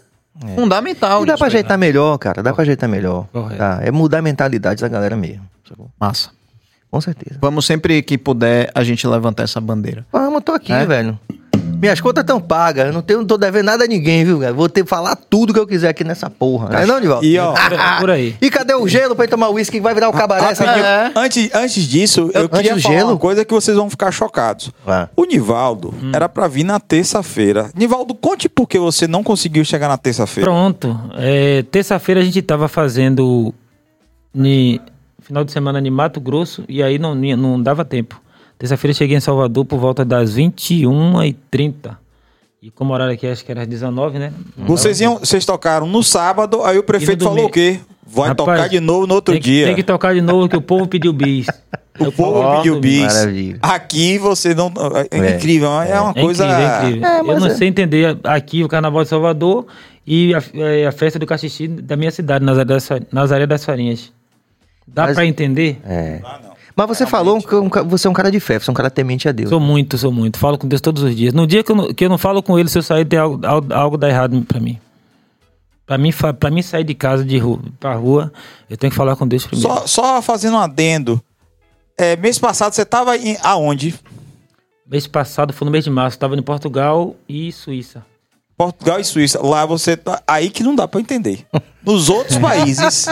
[0.56, 1.24] fundamental.
[1.24, 1.86] E dá pra ajeitar né?
[1.88, 2.42] melhor, cara.
[2.44, 3.28] Dá pra ajeitar melhor.
[3.58, 3.80] Tá?
[3.82, 5.46] É mudar a mentalidade da galera mesmo.
[5.68, 5.90] sacou?
[6.00, 6.30] Massa.
[6.90, 7.40] Com certeza.
[7.42, 10.06] Vamos sempre que puder a gente levantar essa bandeira.
[10.12, 10.86] Vamos, tô aqui, É?
[10.86, 11.18] velho.
[11.82, 12.86] Minhas contas estão pagas.
[12.86, 14.54] Eu não, tenho, não tô devendo nada a ninguém, viu, velho?
[14.54, 16.70] Vou ter que falar tudo que eu quiser aqui nessa porra.
[16.70, 17.26] Não é não, Divaldo?
[17.26, 18.36] E ó, É por aí.
[18.40, 20.46] E cadê o gelo pra ir tomar uísque que vai virar o cabaré?
[20.52, 21.14] essa rapidinho, aqui?
[21.20, 23.10] antes, antes disso, eu, Antes queria falar gelo?
[23.10, 24.70] uma coisa que vocês vão ficar chocados.
[24.86, 25.10] Vá.
[25.16, 27.72] O Nivaldo era pra vir na terça-feira.
[27.76, 30.48] Nivaldo, conte por que você não conseguiu chegar na terça-feira.
[30.50, 30.96] Pronto.
[31.16, 33.54] É, Terça-feira a gente tava fazendo
[34.34, 34.80] ni,
[35.20, 38.22] final de semana em Mato Grosso e aí não, não dava tempo.
[38.62, 41.97] Terça-feira eu cheguei em Salvador por volta das 21h30.
[42.62, 44.32] E como o horário aqui acho que era às 19 né?
[44.55, 47.80] Não Vocês, iam, vocês tocaram no sábado, aí o prefeito falou o quê?
[48.05, 49.66] Vai Rapaz, tocar de novo no outro tem que, dia.
[49.66, 51.47] Tem que tocar de novo que o povo pediu bis.
[51.99, 53.01] O povo Ó, pediu bis.
[53.14, 53.59] maravilha.
[53.62, 54.72] Aqui você não.
[55.12, 55.36] É, É.
[55.36, 56.45] incrível, é, uma É coisa.
[56.45, 57.07] incrível, é incrível.
[57.09, 57.55] É, eu não é.
[57.55, 59.66] sei entender aqui o Carnaval de Salvador
[60.07, 64.12] e a, é, a festa do Caxixi da minha cidade, Nazaré das, Nazaré das Farinhas.
[64.88, 65.80] Dá Mas- pra entender?
[65.86, 66.22] É.
[66.24, 66.51] Ah, não.
[66.88, 67.56] Mas você falou que
[67.86, 69.50] você é um cara de fé, você é um cara temente a Deus.
[69.50, 70.40] Sou muito, sou muito.
[70.40, 71.34] Falo com Deus todos os dias.
[71.34, 73.20] No dia que eu não, que eu não falo com ele, se eu sair, tem
[73.20, 74.80] algo, algo, algo dá errado pra mim.
[75.86, 78.32] Pra mim, pra mim sair de casa de rua, pra rua,
[78.70, 79.70] eu tenho que falar com Deus primeiro.
[79.70, 81.22] Só, só fazendo um adendo.
[81.98, 83.94] É, mês passado você tava em, aonde?
[84.88, 88.06] Mês passado, foi no mês de março, tava em Portugal e Suíça.
[88.58, 89.46] Portugal e Suíça.
[89.46, 90.22] Lá você tá.
[90.28, 91.46] Aí que não dá pra entender.
[91.84, 93.08] Nos outros países,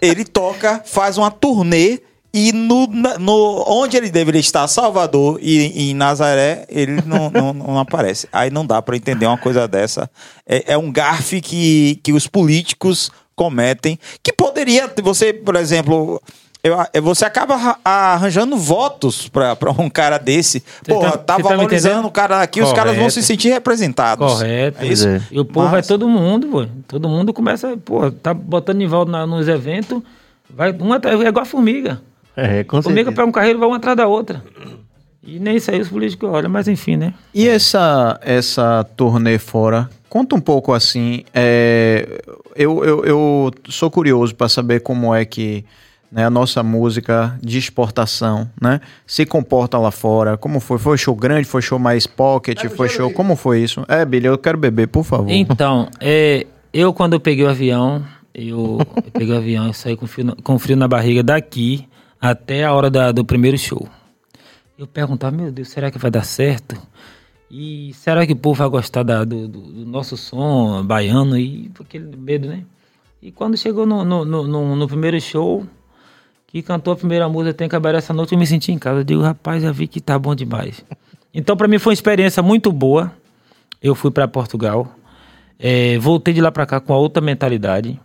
[0.00, 2.00] ele toca, faz uma turnê
[2.36, 2.88] e no,
[3.20, 8.28] no onde ele deveria estar, Salvador e em Nazaré, ele não, não, não aparece.
[8.32, 10.10] Aí não dá pra entender uma coisa dessa.
[10.44, 16.20] É, é um garfe que, que os políticos cometem, que poderia, você, por exemplo.
[16.62, 20.62] eu- é, você acaba arra- arranjando votos pra um cara desse.
[20.86, 22.08] Porra, tá- tá, você tá me valorizando entendendo?
[22.08, 23.12] o cara aqui, os caras vão Correto.
[23.14, 24.26] se sentir representados.
[24.32, 24.82] Correto.
[24.82, 25.06] É isso?
[25.06, 25.20] É.
[25.30, 25.88] E o povo vai Massa.
[25.88, 26.66] todo mundo, pô.
[26.88, 30.00] Todo mundo começa, pô, tá botando Nivaldo na, nos eventos,
[30.48, 32.00] vai uma atrás- é igual a formiga.
[32.36, 33.12] É, com certeza.
[33.12, 34.42] pega um carreiro, vai uma atrás da outra.
[35.22, 37.14] E nem isso aí os políticos olham, mas enfim, né?
[37.32, 39.88] E essa, essa turnê fora?
[40.08, 41.24] Conta um pouco assim.
[41.32, 42.22] é,
[42.54, 45.64] eu, eu, eu sou curioso para saber como é que
[46.12, 50.36] né, a nossa música de exportação né, se comporta lá fora.
[50.36, 50.78] Como foi?
[50.78, 51.46] Foi show grande?
[51.48, 52.62] Foi show mais pocket?
[52.76, 53.10] Foi show.
[53.10, 53.84] Como foi isso?
[53.88, 55.30] É, Billy, eu quero beber, por favor.
[55.30, 58.04] Então, é, eu quando eu peguei o avião,
[58.34, 61.88] eu, eu peguei o avião e saí com frio, na- com frio na barriga daqui
[62.20, 63.88] até a hora da- do primeiro show.
[64.78, 66.76] Eu perguntava, meu Deus, será que vai dar certo?
[67.50, 71.38] E será que o povo vai gostar da- do, do- do nosso som baiano?
[71.38, 72.64] E aquele medo, né?
[73.22, 75.64] E quando chegou no, no, no- no- primeiro show,
[76.48, 79.00] que cantou a primeira música, Tem que acabar essa noite, eu me senti em casa.
[79.00, 80.84] Eu digo, rapaz, já vi que tá bom demais.
[81.32, 83.12] Então, para mim, foi uma experiência muito boa.
[83.82, 84.92] Eu fui para Portugal.
[85.58, 88.00] É, voltei de lá para cá com a outra mentalidade.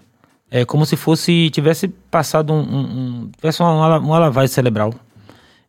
[0.51, 4.93] É como se fosse tivesse passado um, um- tivesse uma, uma, lavagem cerebral.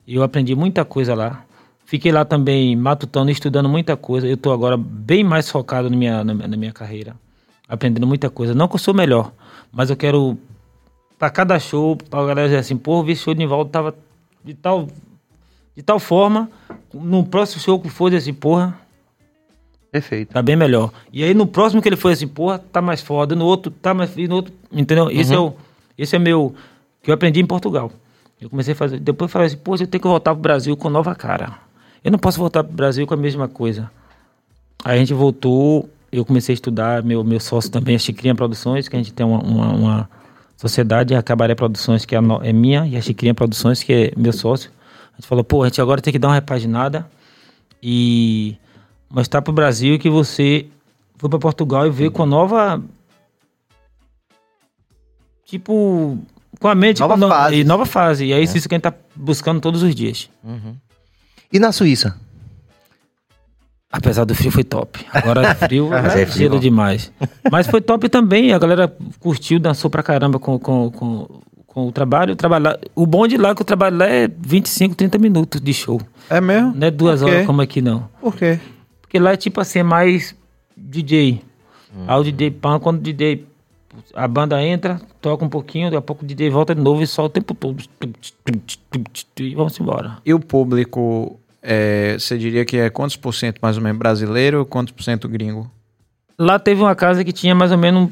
[0.08, 1.44] Eu aprendi muita coisa lá.
[1.84, 4.26] Fiquei lá também matutando, estudando muita coisa.
[4.26, 7.14] Eu estou agora bem mais focado na minha, na, na minha carreira,
[7.68, 8.54] aprendendo muita coisa.
[8.54, 9.32] Não que eu sou melhor,
[9.72, 10.38] mas eu quero
[11.18, 13.94] para cada show, para a galera dizer assim, pô, vi show de Nivaldo tava
[14.42, 14.88] de tal
[15.76, 16.50] de tal forma,
[16.92, 18.78] no próximo show que for assim, porra,
[19.92, 20.32] Perfeito.
[20.32, 20.92] tá bem melhor.
[21.12, 23.92] E aí no próximo que ele foi assim, porra, tá mais foda, no outro tá
[23.92, 25.10] mais, e no outro, entendeu?
[25.10, 25.52] Esse é o
[25.98, 26.54] esse é meu
[27.02, 27.90] que eu aprendi em Portugal.
[28.40, 30.74] Eu comecei a fazer, depois eu falei assim, pô, eu tenho que voltar pro Brasil
[30.76, 31.58] com nova cara.
[32.02, 33.90] Eu não posso voltar pro Brasil com a mesma coisa.
[34.82, 38.88] Aí a gente voltou, eu comecei a estudar, meu, meu sócio também, a Chicrinha Produções,
[38.88, 40.10] que a gente tem uma, uma, uma
[40.56, 44.12] sociedade, a Cabaré Produções, que é, no- é minha, e a Chicrinha Produções, que é
[44.16, 44.70] meu sócio.
[45.12, 47.06] A gente falou, pô, a gente agora tem que dar uma repaginada
[47.82, 48.56] e
[49.10, 50.66] mostrar pro Brasil que você
[51.18, 52.82] foi para Portugal e veio com nova.
[55.44, 56.18] Tipo.
[56.58, 57.00] Com a mente.
[57.00, 57.56] Nova no- fase.
[57.56, 58.24] E nova fase.
[58.26, 60.28] E é isso, isso que a gente tá buscando todos os dias.
[61.52, 62.16] E na Suíça?
[63.92, 65.04] Apesar do frio, foi top.
[65.12, 66.60] Agora frio, Mas é é frio, gelo ó.
[66.60, 67.12] demais.
[67.50, 68.52] Mas foi top também.
[68.52, 72.36] A galera curtiu, dançou pra caramba com, com, com, com o trabalho.
[72.60, 75.72] Lá- o bom de lá é que o trabalho lá é 25, 30 minutos de
[75.74, 76.00] show.
[76.28, 76.72] É mesmo?
[76.76, 78.08] Não é duas horas como aqui, não.
[78.20, 78.60] Por quê?
[79.10, 80.36] Porque lá é tipo assim, é mais
[80.76, 81.42] DJ.
[82.06, 83.44] Aí o DJ pan, quando o DJ
[84.14, 87.08] A banda entra, toca um pouquinho, daqui a pouco o DJ volta de novo e
[87.08, 87.82] só o tempo todo.
[89.36, 90.18] E vamos embora.
[90.24, 94.64] E o público, é, você diria que é quantos por cento mais ou menos brasileiro,
[94.64, 95.68] quantos por cento gringo?
[96.38, 98.10] Lá teve uma casa que tinha mais ou menos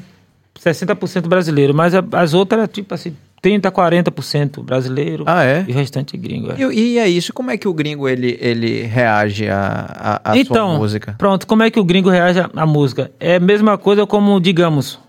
[0.59, 5.65] 60% brasileiro, mas as outras tipo assim, 30, 40% brasileiro Ah, é?
[5.67, 6.51] e o restante gringo.
[6.51, 6.55] é.
[6.59, 10.37] E, e é isso, como é que o gringo ele, ele reage à, à, à
[10.37, 11.15] então, sua música?
[11.17, 13.11] pronto, como é que o gringo reage à- música?
[13.19, 14.99] É a mesma coisa como, digamos,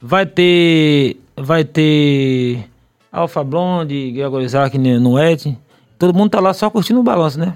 [0.00, 2.64] vai ter vai ter
[3.10, 5.56] Alpha Blonde, Gregor Isaac, Nuet,
[5.98, 7.54] todo mundo tá lá só curtindo o balanço, né?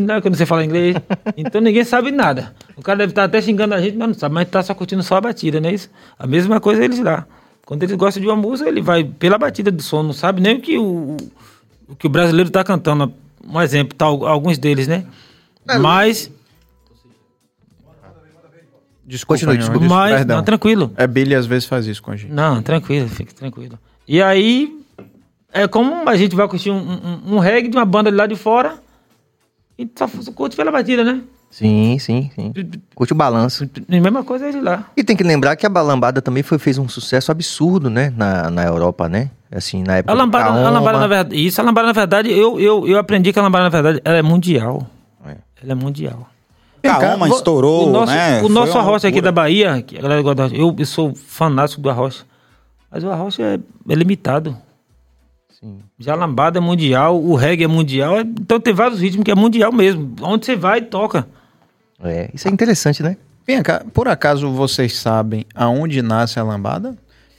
[0.00, 0.20] Né?
[0.20, 0.94] Quando você fala inglês.
[1.36, 2.54] Então ninguém sabe nada.
[2.76, 4.32] O cara deve estar até xingando a gente, mas não sabe.
[4.32, 5.90] Mas tá só curtindo só a batida, não é isso?
[6.16, 7.26] A mesma coisa eles lá.
[7.70, 10.56] Quando eles gostam de uma música, ele vai pela batida do som, não sabe nem
[10.56, 11.16] o que o,
[11.88, 13.14] o que o brasileiro tá cantando.
[13.46, 15.06] Um exemplo, tá, alguns deles, né?
[15.80, 16.28] Mas,
[19.06, 19.80] Desculpa, Continue, não, desculpa.
[19.82, 20.36] des- mas perdão.
[20.38, 20.92] não, tranquilo.
[20.96, 22.32] É Billy às vezes faz isso com a gente.
[22.32, 23.78] Não, tranquilo, fica tranquilo.
[24.08, 24.76] E aí,
[25.52, 28.26] é como a gente vai curtir um, um, um reggae de uma banda de lá
[28.26, 28.82] de fora
[29.78, 31.22] e só curte pela batida, né?
[31.50, 32.52] Sim, sim, sim.
[32.94, 33.68] Curte o balanço.
[33.88, 34.84] E mesma coisa ele lá.
[34.96, 38.12] E tem que lembrar que a balambada também foi, fez um sucesso absurdo, né?
[38.16, 39.30] Na, na Europa, né?
[39.50, 42.30] Assim, na época A do lambada, a lambada na verdade, isso, a lambada na verdade,
[42.30, 44.86] eu, eu, eu aprendi que a lambada na verdade, ela é mundial.
[45.26, 45.36] É.
[45.62, 46.28] Ela é mundial.
[47.28, 48.42] Vo- estourou, o nosso, né?
[48.42, 51.90] O nosso arrocha aqui da Bahia, que a galera gosta eu, eu sou fanático do
[51.90, 52.24] arrocha.
[52.90, 54.56] Mas o arrocha é, é limitado.
[55.60, 55.80] Sim.
[55.98, 59.30] Já a lambada é mundial, o reggae é mundial, é- então tem vários ritmos que
[59.30, 60.14] é mundial mesmo.
[60.22, 61.26] Onde você vai, toca.
[62.02, 63.16] É, isso é interessante, né?
[63.46, 66.94] Vem cá, por acaso vocês sabem aonde nasce a lambada?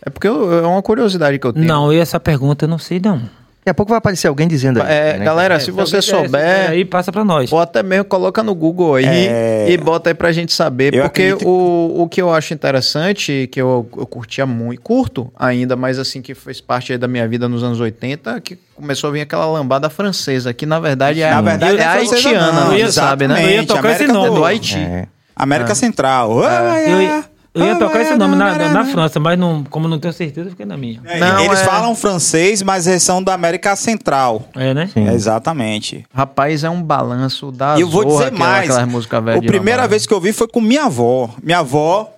[0.05, 1.65] É porque eu- é uma curiosidade que eu tenho.
[1.65, 3.21] Não, e essa pergunta eu não sei não.
[3.63, 4.91] Daqui a pouco vai aparecer alguém dizendo aí.
[4.91, 5.25] É, né?
[5.25, 7.51] galera, se você alguém souber, aí passa pra nós.
[7.53, 9.67] ou até mesmo coloca no Google aí É.
[9.69, 10.95] e bota aí pra gente saber.
[10.95, 15.31] Eu porque acredito- o, o que eu acho interessante, que eu, eu curtia muito, curto
[15.37, 19.09] ainda, mas assim, que fez parte aí da minha vida nos anos 80, que começou
[19.11, 21.97] a vir aquela lambada francesa, que na verdade é, Na a- verdade, é não é
[21.97, 22.77] haitiana, não.
[22.79, 23.45] não, sabe, né?
[23.45, 24.29] eu ia tocar América esse nome.
[24.29, 24.77] do- do Haiti.
[24.79, 25.05] É.
[25.35, 26.31] América Central.
[26.43, 27.23] Eu,
[27.53, 30.51] eu ia tocar esse nome na, na França, mas não, como não tenho certeza, eu
[30.51, 31.01] fiquei na minha.
[31.05, 34.43] É, Não, Eles é- falam francês, mas eles são da América Central.
[34.55, 34.89] É, né?
[34.93, 35.07] Sim.
[35.09, 36.05] Exatamente.
[36.13, 38.67] Rapaz, é um balanço da E eu vou dizer aquela- mais.
[38.75, 41.29] velhas A primeira vez que eu vi foi com minha avó.
[41.43, 42.09] Minha avó,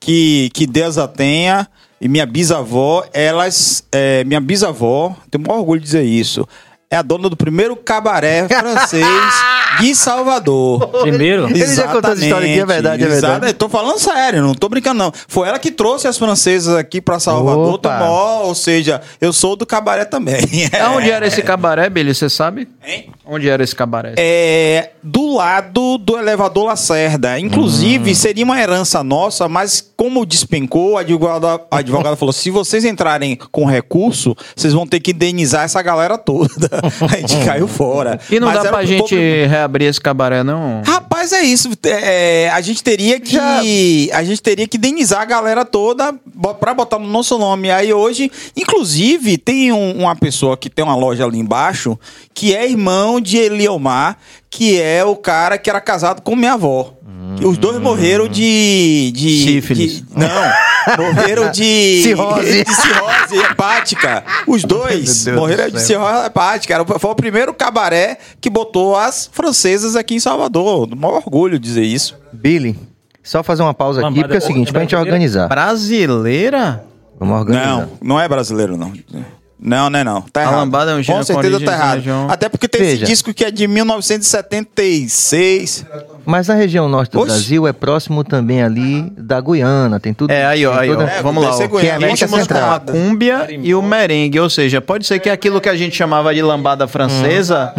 [0.00, 1.66] que, que Deus a tenha,
[2.00, 3.84] e minha bisavó, elas.
[3.92, 6.46] é, minha bisavó, tenho o maior orgulho de dizer isso.
[6.92, 9.06] É a dona do primeiro cabaré francês
[9.80, 10.88] de Salvador.
[11.00, 13.20] Primeiro, Ele já contou essa história aqui, é verdade, é Exato.
[13.32, 13.46] verdade.
[13.46, 15.12] Eu tô falando sério, não tô brincando, não.
[15.26, 17.98] Foi ela que trouxe as francesas aqui pra Salvador, Opa.
[17.98, 20.42] tomou, ou seja, eu sou do cabaré também.
[20.94, 22.14] Onde era esse cabaré, Billy?
[22.14, 22.68] Você sabe?
[22.86, 23.08] Hein?
[23.24, 24.12] Onde era esse cabaré?
[24.18, 27.38] É, do lado do elevador Lacerda.
[27.38, 32.84] Inclusive, seria uma herança nossa, mas como despencou, a advogada, a advogada falou: se vocês
[32.84, 36.81] entrarem com recurso, vocês vão ter que indenizar essa galera toda.
[37.10, 38.18] A gente caiu fora.
[38.30, 39.14] E não Mas dá pra gente povo-
[39.48, 40.82] reabrir esse cabaré, não?
[40.84, 41.70] Rapaz, é isso.
[41.84, 44.10] É, a gente teria que.
[44.12, 46.14] A gente teria que indenizar a galera toda
[46.60, 47.70] pra botar no nosso nome.
[47.70, 51.98] Aí hoje, inclusive, tem um- uma pessoa que tem uma loja ali embaixo
[52.34, 54.16] que é irmão de Eliomar,
[54.50, 56.94] que é o cara que era casado com minha avó.
[57.44, 59.10] Os dois morreram de.
[59.14, 60.00] de Sífilis.
[60.02, 61.06] de- não.
[61.14, 62.02] Morreram de.
[62.04, 62.64] Cirrose.
[62.64, 64.24] De cirrose hepática.
[64.46, 66.74] Os dois morreram do de cirrose hepática.
[66.74, 70.86] Era, foi o primeiro cabaré que botou as francesas aqui em Salvador.
[70.86, 72.16] Do maior orgulho dizer isso.
[72.32, 72.78] Billy,
[73.22, 75.48] só fazer uma pausa aqui, porque é o seguinte, é pra gente organizar.
[75.48, 76.84] Brasileira?
[77.18, 77.66] Vamos organizar.
[77.66, 78.92] Não, não é brasileiro, não.
[79.64, 80.22] Não, não é não.
[80.22, 80.56] Tá A errado.
[80.56, 81.94] lambada é um gênero Com certeza com tá errado.
[81.98, 82.26] região.
[82.28, 83.04] Até porque tem Veja.
[83.04, 85.86] esse disco que é de 1976.
[86.24, 87.28] Mas a região norte do Oxe.
[87.30, 90.30] Brasil é próximo também ali da Guiana, tem tudo.
[90.30, 90.94] É, aí, ó, aí, ó.
[90.96, 91.68] toda- É, Vamos lá, ó.
[91.68, 92.74] Que é América Ritmos com Central.
[92.74, 96.34] a cúmbia e o merengue, ou seja, pode ser que aquilo que a gente chamava
[96.34, 97.72] de lambada francesa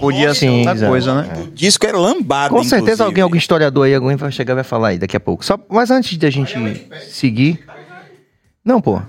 [0.00, 1.28] podia ser outra coisa, né?
[1.46, 3.02] O disco é lambado, Com certeza inclusive.
[3.04, 5.44] alguém, algum historiador aí, alguém vai chegar e vai falar aí daqui a pouco.
[5.44, 6.54] Só, mas antes de a gente
[7.08, 7.60] seguir.
[8.64, 9.00] Não, pô.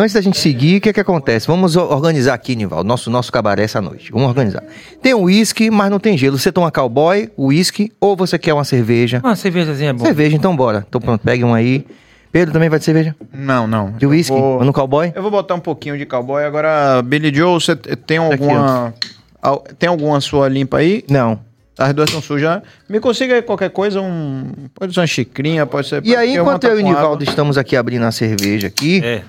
[0.00, 1.44] Antes da gente seguir, o que é que acontece?
[1.48, 4.12] Vamos organizar aqui, Nival, nosso, nosso cabaré essa noite.
[4.12, 4.62] Vamos organizar.
[5.02, 6.38] Tem um uísque, mas não tem gelo.
[6.38, 9.20] Você toma cowboy, uísque, ou você quer uma cerveja?
[9.24, 10.04] uma cervejazinha é bom.
[10.04, 10.86] Cerveja, então bora.
[10.88, 11.84] Então pronto, pegue um aí.
[12.30, 13.16] Pedro também vai de cerveja?
[13.34, 13.90] Não, não.
[13.92, 14.36] De uísque?
[14.38, 15.10] Vou- No cowboy?
[15.16, 16.44] Eu vou botar um pouquinho de cowboy.
[16.44, 18.94] Agora, Billy Joe, você tem alguma.
[19.42, 21.02] al- Tem alguma sua limpa aí?
[21.10, 21.40] Não.
[21.76, 22.60] As duas estão sujas.
[22.88, 24.52] Me consiga aí qualquer coisa, um.
[24.74, 26.04] Pode ser uma xicrinha, pode ser.
[26.06, 27.00] E aí, enquanto eu e o com água.
[27.02, 29.22] Nivaldo estamos aqui abrindo a cerveja aqui, É.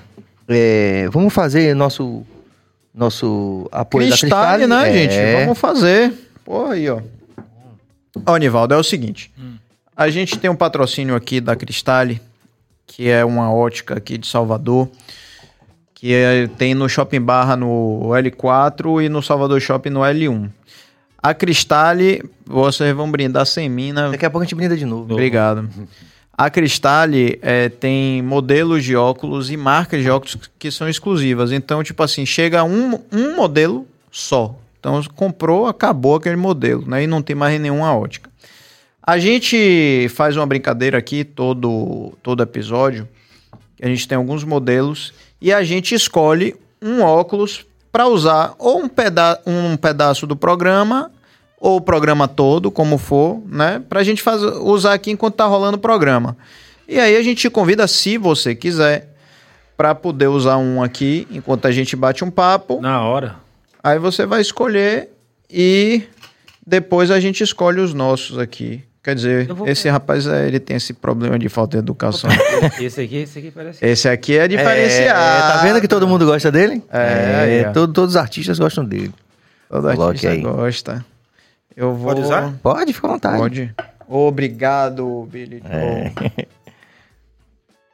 [0.50, 2.24] é, vamos fazer nosso
[2.94, 4.92] nosso apoio Cristale, da Cristale, né, É.
[4.92, 5.40] gente?
[5.44, 6.12] Vamos fazer.
[6.44, 7.00] Porra aí, ó.
[8.26, 9.30] Ó, Nivaldo, é o seguinte.
[9.96, 12.20] A gente tem um patrocínio aqui da Cristale
[12.86, 14.88] que é uma ótica aqui de Salvador,
[15.94, 20.50] que é- tem no Shopping Barra no L4 e no Salvador Shopping no L1.
[21.22, 24.08] A Cristale, vocês vão brindar sem mim, né?
[24.10, 25.12] Daqui a pouco a gente brinda de novo.
[25.12, 25.68] Obrigado.
[26.40, 31.52] A Cristale é, tem modelos de óculos e marcas de óculos que são exclusivas.
[31.52, 34.58] Então, tipo assim, chega um, um modelo só.
[34.78, 37.02] Então, comprou, acabou aquele modelo, né?
[37.02, 38.30] E não tem mais nenhuma ótica.
[39.02, 43.06] A gente faz uma brincadeira aqui todo, todo episódio.
[43.78, 45.12] A gente tem alguns modelos
[45.42, 51.12] e a gente escolhe um óculos para usar ou um, peda um pedaço do programa
[51.60, 53.80] ou o programa todo, como for, né?
[53.88, 56.36] Pra gente fazer, usar aqui enquanto tá rolando o programa.
[56.88, 59.14] E aí a gente te convida, se você quiser,
[59.76, 62.80] para poder usar um aqui enquanto a gente bate um papo.
[62.80, 63.36] Na hora.
[63.84, 65.10] Aí você vai escolher
[65.50, 66.02] e
[66.66, 68.82] depois a gente escolhe os nossos aqui.
[69.02, 72.28] Quer dizer, esse rapaz é, ele tem esse problema de falta de educação.
[72.78, 73.84] Esse aqui, esse aqui parece.
[73.86, 75.52] esse aqui é É, diferenciado.
[75.52, 76.82] tá vendo que todo mundo gosta dele?
[76.92, 77.72] É, aí, ó.
[77.72, 79.12] todo- todos os artistas gostam dele.
[79.70, 80.40] Todo Coloque artista aí.
[80.42, 81.04] gosta.
[81.76, 82.08] Eu vou...
[82.08, 82.52] Pode usar?
[82.62, 83.38] Pode, fica à vontade.
[83.38, 83.74] Pode.
[84.08, 86.46] Obrigado, Billy É.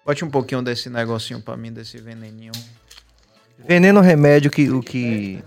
[0.07, 2.53] Bote um pouquinho desse negocinho pra mim, desse veneninho.
[3.67, 5.43] Veneno remédio que o que.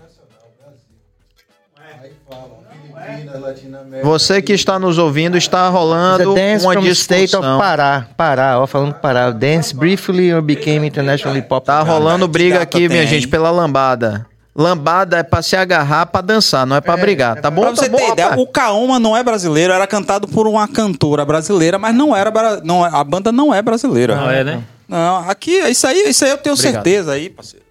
[4.02, 7.58] Você que está nos ouvindo, está rolando dance uma from the state of discussão.
[7.58, 8.06] Pará.
[8.16, 9.30] Pará, ó, falando Pará.
[9.30, 11.84] Dance briefly or became internationally popular.
[11.84, 14.26] Tá rolando briga aqui, minha gente, pela lambada.
[14.54, 17.40] Lambada é pra se agarrar, pra dançar, não é pra brigar.
[17.40, 17.62] Tá bom?
[17.62, 18.42] Pra você tá bom, ter ideia, rapaz?
[18.42, 22.32] o Kaoma não é brasileiro, era cantado por uma cantora brasileira, mas não era.
[22.64, 24.16] Não, é- a banda não é brasileira.
[24.16, 24.64] Não é, né?
[24.88, 26.72] Não, aqui, isso aí, isso aí eu tenho Obrigado.
[26.82, 27.64] certeza aí, parceiro.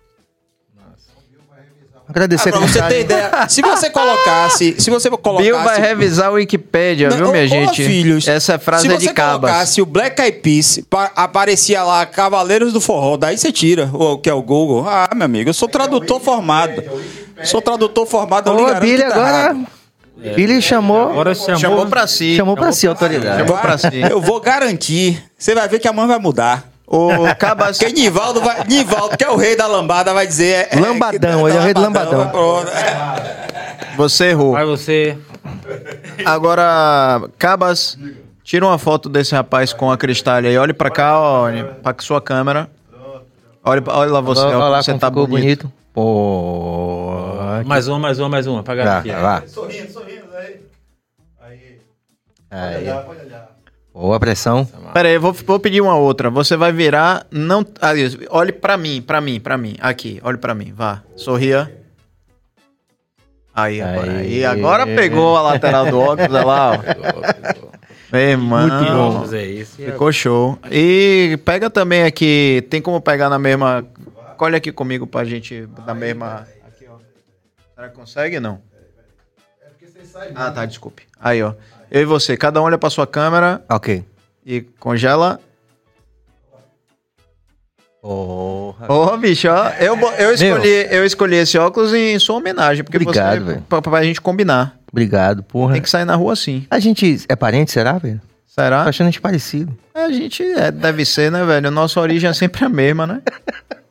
[2.10, 5.44] Agradecer Ah, pra você ter ideia, se você colocasse, se você colocasse...
[5.44, 7.84] Bill vai revisar o Wikipedia, Não, viu, minha ô, gente?
[7.86, 9.52] filhos, Essa frase se é de você cabas.
[9.52, 14.18] colocasse o Black Eyed Peas, pa- aparecia lá Cavaleiros do Forró, daí você tira o
[14.18, 14.86] que é o Google.
[14.90, 16.82] Ah, meu amigo, eu sou tradutor formado.
[17.44, 19.38] Sou tradutor formado, eu lhe Ô, Billy tá agora.
[19.38, 19.68] errado.
[20.36, 21.12] Billy chamou.
[21.12, 21.58] Agora chamou.
[21.60, 22.36] Chamou pra si.
[22.36, 23.40] chamou pra si a autoridade.
[23.48, 23.88] Chamou pra si.
[24.10, 25.24] Eu vou garantir.
[25.38, 26.69] Você vai ver que a mãe vai mudar.
[26.92, 27.78] O Cabas...
[27.78, 28.64] Porque Nivaldo vai.
[28.66, 30.68] Nivaldo, que é o rei da lambada, vai dizer.
[30.72, 32.30] é- Lambadão, que- ele é o rei do lambadão.
[32.30, 32.68] pronto.
[33.96, 34.54] Você errou.
[34.54, 35.16] Vai você.
[36.26, 37.98] Agora, Cabas,
[38.44, 40.58] tira uma foto desse rapaz com a cristalha aí.
[40.58, 42.70] Olhe pra cá, olha, pra sua câmera.
[43.64, 45.30] Olha, olha lá você, Olha ó, lá você tá bonito.
[45.30, 45.74] bonito.
[45.94, 47.36] Pô.
[47.66, 48.64] Mais uma, mais uma, mais uma.
[48.64, 49.12] Pra Vai, garantir.
[49.22, 49.48] vai.
[49.48, 50.60] Sorrindo, sorrindo aí.
[51.42, 51.80] Aí.
[52.50, 52.76] Aí.
[52.90, 53.50] Olha, pode olhar.
[53.94, 54.66] Boa pressão.
[54.94, 56.30] Pera aí, eu vou, vou pedir uma outra.
[56.30, 57.66] Você vai virar, não...
[58.30, 59.76] Olhe pra mim, pra mim, pra mim.
[59.80, 61.02] Aqui, olhe pra mim, vá.
[61.16, 61.76] Sorria.
[63.54, 64.12] Aí, agora.
[64.12, 64.18] Aí.
[64.18, 67.70] Aí, agora pegou a lateral do óculos, olha lá, ó.
[68.12, 68.68] Meu irmão.
[68.68, 69.76] Muito bom fazer isso.
[69.76, 70.58] Ficou show.
[70.72, 73.86] E pega também aqui, tem como pegar na mesma.
[74.38, 76.48] Colhe aqui comigo pra gente na mesma.
[76.66, 76.98] Aqui, ó.
[77.76, 78.40] Será que consegue?
[78.40, 78.62] Não.
[80.36, 81.04] Ah, tá, desculpe.
[81.20, 81.54] Aí, ó.
[81.92, 84.04] Eu e você, cada um olha pra sua câmera Ok.
[84.46, 85.40] e congela.
[88.02, 88.92] Porra.
[88.92, 89.70] Ô, bicho, ó.
[89.72, 93.44] Eu, eu, escolhi, eu escolhi esse óculos em sua homenagem, porque Obrigado, você.
[93.44, 93.62] velho.
[93.68, 94.78] Pra, pra gente combinar.
[94.92, 95.74] Obrigado, porra.
[95.74, 96.66] Tem que sair na rua assim.
[96.72, 98.22] A gente é parente, será, velho?
[98.48, 98.84] Será?
[98.84, 99.78] Tô achando a gente parecido.
[99.94, 101.70] A gente é, deve ser, né, velho?
[101.70, 103.22] Nossa origem é sempre a mesma, né?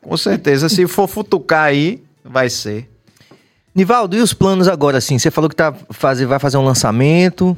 [0.01, 0.69] Com certeza.
[0.69, 2.89] Se for futucar aí, vai ser.
[3.75, 5.19] Nivaldo, e os planos agora, assim?
[5.19, 7.57] Você falou que tá fazer, vai fazer um lançamento.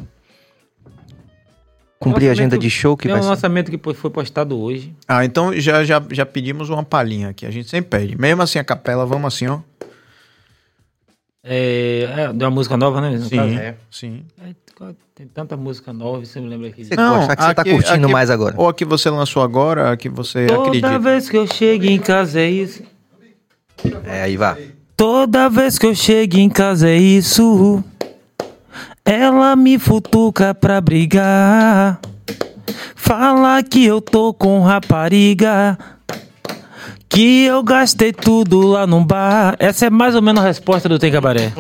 [1.99, 3.29] Cumprir a agenda de show que Tem vai um ser.
[3.31, 4.95] lançamento que foi postado hoje.
[5.07, 7.45] Ah, então já, já, já pedimos uma palhinha aqui.
[7.45, 8.19] A gente sempre pede.
[8.19, 9.61] Mesmo assim, a capela, vamos assim, ó.
[11.45, 13.11] É, é de uma música nova, né?
[13.11, 13.37] no Sim.
[13.37, 13.77] caso?
[13.91, 14.25] Sim.
[14.43, 14.55] É,
[15.15, 16.85] Tem tanta música nova, você me lembra aqui.
[16.85, 18.55] Você gosta, a que você tá curtindo mais agora.
[18.59, 20.99] Ou a que você lançou agora, a que você Toda acredita.
[20.99, 22.83] vez que eu chego em casa é isso.
[24.05, 24.73] É, aí vai.
[25.01, 27.83] Toda vez que eu chego em casa é isso.
[29.03, 31.99] Ela me futuca pra brigar.
[32.95, 35.79] Fala que eu tô com rapariga.
[37.09, 39.57] Que eu gastei tudo lá no bar.
[39.59, 41.51] Essa é mais ou menos a resposta do Tem Cabaré.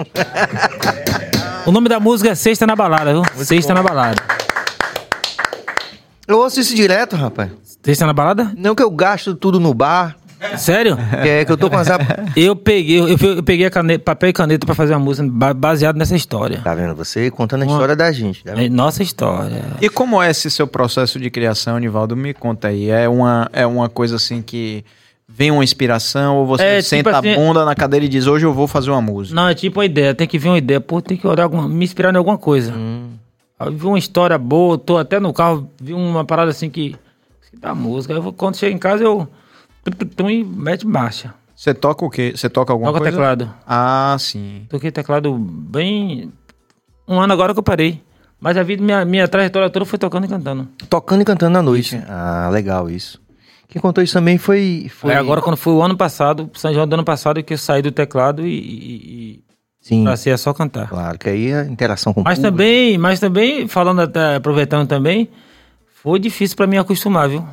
[1.64, 3.22] o nome da música é Sexta na Balada, viu?
[3.42, 4.22] Sexta na Balada.
[6.28, 7.50] Eu ouço isso direto, rapaz.
[7.82, 8.52] Sexta na Balada?
[8.54, 10.14] Não que eu gasto tudo no bar,
[10.56, 10.96] Sério?
[10.96, 11.88] que é que eu tô com as...
[12.36, 15.52] Eu peguei, eu, eu peguei a caneta, papel e caneta pra fazer uma música ba-
[15.52, 16.60] baseado nessa história.
[16.62, 16.94] Tá vendo?
[16.94, 18.42] Você contando a história da gente.
[18.44, 18.64] Tá vendo?
[18.64, 19.62] É nossa história.
[19.80, 22.16] E como é esse seu processo de criação, Nivaldo?
[22.16, 22.88] Me conta aí.
[22.90, 24.84] É uma, é uma coisa assim que
[25.28, 28.26] vem uma inspiração ou você É, tipo senta assim- a bunda na cadeira e diz,
[28.26, 29.34] hoje eu vou fazer uma música?
[29.34, 31.68] Não, é tipo uma ideia, tem que vir uma ideia, pô, tem que olhar alguma,
[31.68, 32.72] me inspirar em alguma coisa.
[33.58, 36.96] Aí eu vi uma história boa, tô até no carro, vi uma parada assim que
[37.60, 38.14] da música.
[38.14, 39.28] Eu, quando chego em casa, eu.
[40.30, 41.34] E mete marcha.
[41.54, 42.32] Você toca o quê?
[42.34, 43.16] Você toca alguma Toca coisa?
[43.16, 43.54] teclado.
[43.66, 44.66] Ah, sim.
[44.68, 46.32] Toquei teclado bem.
[47.06, 48.02] Um ano agora que eu parei.
[48.40, 50.66] Mas a vida, minha, minha trajetória toda foi tocando e cantando.
[50.88, 52.02] Tocando e cantando na noite.
[52.08, 53.20] Ah, legal isso.
[53.68, 54.90] Quem contou isso também foi.
[54.90, 55.12] foi...
[55.12, 57.82] Aí agora, quando foi o ano passado, São João do ano passado, que eu saí
[57.82, 59.44] do teclado e, e, e
[59.80, 60.88] Sim, passei a só cantar.
[60.88, 62.56] claro, que aí a interação com o Mas público.
[62.56, 65.28] também, mas também, falando até, aproveitando também,
[66.02, 67.46] foi difícil pra mim acostumar, viu?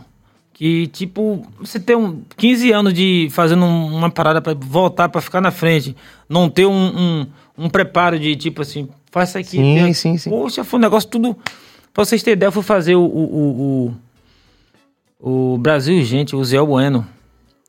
[0.58, 5.22] Que, tipo, você ter um 15 anos de fazendo um- uma parada pra voltar, pra
[5.22, 5.96] ficar na frente,
[6.28, 7.28] não ter um, um,
[7.58, 9.50] um preparo de, tipo assim, faz isso aqui.
[9.58, 9.94] Sim, né?
[9.94, 10.30] sim, sim.
[10.32, 11.38] Poxa, foi um negócio tudo...
[11.94, 13.94] Pra vocês terem ideia, eu fui fazer o, o,
[15.20, 17.06] o, o Brasil Gente, o Zé Bueno.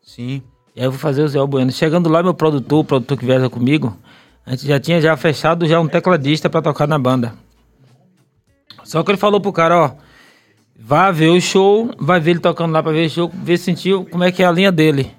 [0.02, 0.42] Sim.
[0.74, 1.70] E aí eu vou fazer o Zé Bueno.
[1.70, 3.94] Chegando lá, meu produtor, o produtor que viaja comigo,
[4.46, 7.34] a gente já tinha já fechado já um tecladista pra tocar na banda.
[8.84, 9.90] Só que ele falou pro cara, ó,
[10.78, 13.64] vá ver o show, vai ver ele tocando lá pra ver o show, ver se
[13.64, 15.10] sentiu como é que é a linha dele.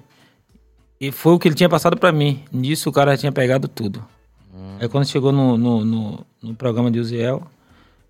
[1.00, 2.42] E foi o que ele tinha passado pra mim.
[2.52, 4.04] Nisso o cara já tinha pegado tudo.
[4.80, 7.42] Aí quando chegou no, no, no, no programa de Uziel,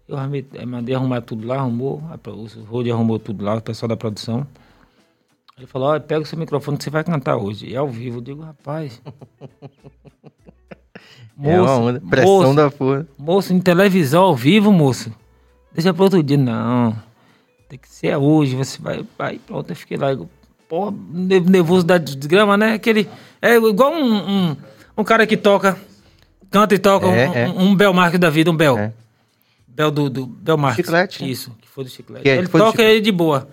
[0.09, 3.89] eu armei- mandei arrumar tudo lá, arrumou, a o Rode arrumou tudo lá, o pessoal
[3.89, 4.47] da produção.
[5.57, 7.67] Ele falou, ó, pega o seu microfone que você vai cantar hoje.
[7.67, 8.19] E é ao vivo.
[8.19, 9.01] Eu digo, rapaz.
[11.43, 13.07] É uma onda, pressão moço, da porra.
[13.19, 15.11] moço, em televisão ao vivo, moço.
[15.73, 16.37] Deixa pro outro dia.
[16.37, 16.95] Não.
[17.71, 18.55] Tem que ser hoje.
[18.57, 19.03] Você vai.
[19.21, 20.09] Aí pronto, eu fiquei lá.
[20.69, 22.75] Porra, ne- nervoso da desgrama, né?
[22.75, 23.09] Aquele.
[23.41, 24.15] É igual um,
[24.51, 24.57] um,
[24.99, 25.77] um cara que toca,
[26.51, 27.49] canta e toca, É, um, é.
[27.49, 28.77] um, um Bel Marques da vida, um Bel.
[28.79, 28.93] É.
[29.67, 30.85] Bel do, do Bel Marques.
[30.85, 31.31] Chiclete.
[31.31, 32.29] Isso, que foi do chiclete.
[32.29, 33.49] É, ele do toca ele de boa.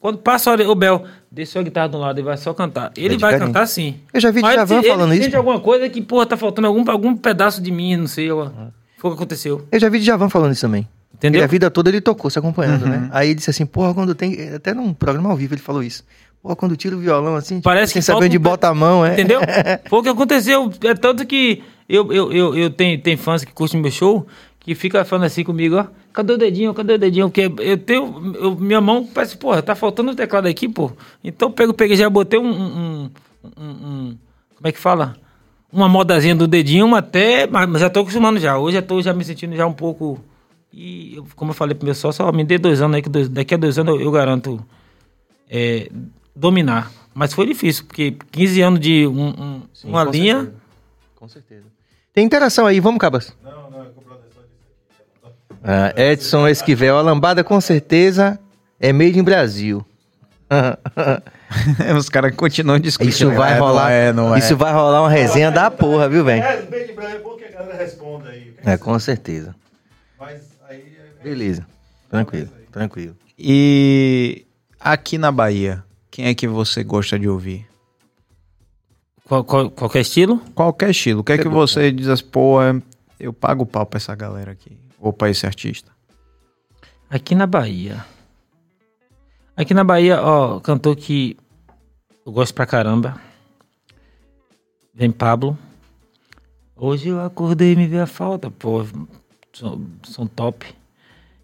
[0.00, 2.92] Quando passa o Bel, deixa a guitarra um lado e vai só cantar.
[2.96, 3.54] Ele É vai diferente.
[3.54, 4.00] cantar sim.
[4.12, 5.36] Eu já vi Mas Djavan ele- falando ele isso, pô.
[5.36, 8.30] alguma coisa que, porra, tá faltando algum, algum pedaço de mim, não sei.
[8.32, 8.50] ó.
[8.98, 9.66] Foi o que aconteceu.
[9.70, 10.88] Eu já vi Djavan falando isso também.
[11.22, 11.38] Entendeu?
[11.38, 13.08] Ele, a vida toda ele tocou, se acompanhando, né?
[13.12, 14.54] Aí ele disse assim, porra, quando tem...
[14.54, 16.04] Até num programa ao vivo ele falou isso.
[16.42, 18.74] Porra, quando tira o violão assim, Parece sem que saber falta onde um bota a
[18.74, 19.12] mão, é.
[19.12, 19.40] Entendeu?
[19.88, 20.72] Foi o que aconteceu.
[20.82, 24.26] É tanto que eu, eu, eu, eu tenho, tenho fãs que curtem meu show,
[24.58, 25.86] que fica falando assim comigo, ó.
[26.12, 26.74] Cadê o dedinho?
[26.74, 27.30] Cadê o dedinho?
[27.30, 28.34] Porque eu tenho.
[28.40, 30.90] eu- minha mão parece, porra, tá faltando o teclado aqui, pô.
[31.22, 32.50] Então eu pego, peguei, já botei um.
[32.50, 33.10] um,
[33.56, 34.16] um- um-
[34.56, 35.16] como é que fala?
[35.72, 37.46] Uma modazinha do dedinho, até.
[37.46, 38.58] Mas já tô acostumando já.
[38.58, 40.20] Hoje já tô já me sentindo já um pouco.
[40.72, 43.08] E eu- como eu falei pro meu sócio, ó, me dê dois anos aí, que
[43.08, 44.64] dois- daqui a dois anos eu, eu garanto
[45.50, 45.90] é,
[46.34, 46.90] dominar.
[47.14, 50.36] Mas foi difícil, porque 15 anos de um- um- uma com linha.
[50.36, 50.56] certeza.
[51.16, 51.64] Com certeza.
[52.14, 53.36] Tem interação aí, vamos, Cabas?
[53.44, 54.40] Não, não, é só disso
[55.26, 55.34] aqui.
[55.62, 58.38] Ah, Edson Esquivel, a lambada com certeza
[58.80, 59.84] é made in Brasil.
[61.98, 63.10] Os caras continuam discutindo.
[63.12, 63.90] Isso vai É, não rolar.
[63.90, 64.38] é, não é.
[64.38, 66.42] Isso vai rolar uma resenha da porra, viu, velho?
[66.42, 68.54] É, bem de Brasil, é bom que a galera responda aí.
[68.64, 69.54] É, com certeza.
[70.18, 70.51] Mas é-
[71.22, 71.66] Beleza.
[72.10, 73.16] Tranquilo, tranquilo.
[73.38, 74.46] E
[74.78, 77.66] aqui na Bahia, quem é que você gosta de ouvir?
[79.24, 80.38] Qual- qual- qualquer estilo?
[80.54, 81.20] Qualquer estilo.
[81.20, 82.80] O que é que você diz assim, pô, é-
[83.18, 84.76] eu pago o pau pra essa galera aqui?
[85.00, 85.90] Ou pra esse artista?
[87.08, 88.04] Aqui na Bahia.
[89.56, 91.36] Aqui na Bahia, ó, cantor que
[92.26, 93.20] eu gosto pra caramba.
[94.94, 95.56] Vem Pablo.
[96.76, 98.84] Hoje eu acordei e me vi a falta, pô.
[99.52, 100.74] São, são top.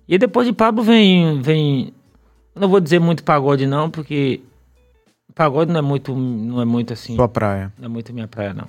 [0.09, 1.41] E depois de Pablo vem.
[1.43, 1.93] vem
[2.55, 4.41] não vou dizer muito pagode, não, porque
[5.35, 7.15] pagode não é muito, não é muito assim.
[7.15, 7.73] Sua praia.
[7.79, 8.69] Não é muito minha praia, não.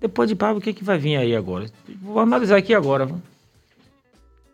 [0.00, 1.66] Depois de Pablo, o que, que vai vir aí agora?
[2.02, 3.08] Vou analisar aqui agora.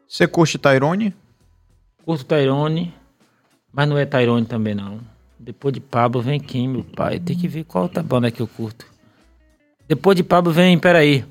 [0.09, 1.15] Você curte Tyrone?
[2.05, 2.95] Curto Tyrone,
[3.73, 5.01] mas não é Tyrone também, não.
[5.39, 7.19] Depois de Pablo vem quem, meu pai?
[7.19, 8.87] Tem que ver qual outra banda que eu curto.
[9.89, 11.25] Depois de Pablo vem, peraí,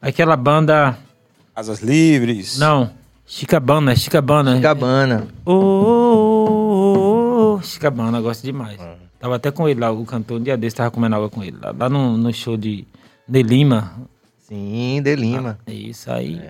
[0.00, 0.96] aquela banda...
[1.54, 2.58] Casas Livres.
[2.58, 2.92] Não,
[3.26, 4.60] Chicabana, Chicabana.
[4.60, 5.26] Cabana.
[5.44, 5.54] Ô, ô,
[7.54, 8.78] ô, ô, Chicabana, gosto demais.
[9.18, 11.56] Tava até com ele lá, o cantor, um dia desse, tava comendo água com ele.
[11.60, 12.86] Lá, lá no, no show de,
[13.26, 13.94] de Lima.
[14.46, 15.58] Sim, De Lima.
[15.66, 16.40] É isso aí.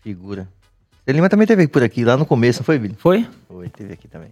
[0.00, 0.46] Figura.
[1.06, 2.94] De Lima também teve por aqui, lá no começo, não foi, Billy?
[2.96, 3.26] Foi?
[3.48, 4.30] Foi, teve aqui também.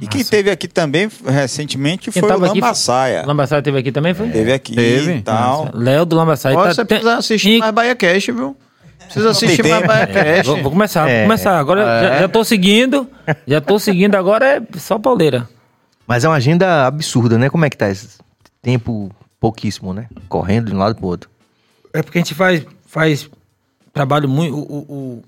[0.00, 3.24] E quem teve aqui também, recentemente, Quem foi o tava aqui- Lambaçaia.
[3.24, 4.28] Lambaçaia teve aqui também, foi?
[4.30, 5.12] Teve aqui Teve.
[5.18, 5.70] e tal.
[5.72, 6.56] Léo do Lambaçaia.
[6.58, 8.56] Ó, tá- você tem- precisa assistir e- mais Bahia Cash, viu?
[9.12, 10.46] Precisa assistir mais Cash.
[10.46, 11.18] Vou, vou começar, É.
[11.20, 11.58] vou começar.
[11.58, 13.08] Agora já, já tô seguindo.
[13.46, 15.48] Já tô seguindo, agora é só pauleira.
[16.06, 17.48] Mas é uma agenda absurda, né?
[17.50, 18.18] Como é que tá esse
[18.60, 19.10] tempo
[19.40, 20.08] pouquíssimo, né?
[20.28, 21.30] Correndo de um lado pro outro.
[21.92, 23.28] É porque a gente faz, faz
[23.92, 24.54] trabalho muito.
[24.56, 25.22] O, o- o-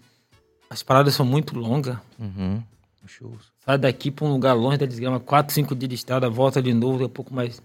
[0.70, 1.96] as paradas são muito longas.
[2.18, 2.62] Uhum.
[3.06, 3.52] Shows.
[3.64, 6.72] Sai daqui pra um lugar longe da desgrama, 4, 5 dias de estrada, volta de
[6.72, 7.62] novo, daqui a pouco mais.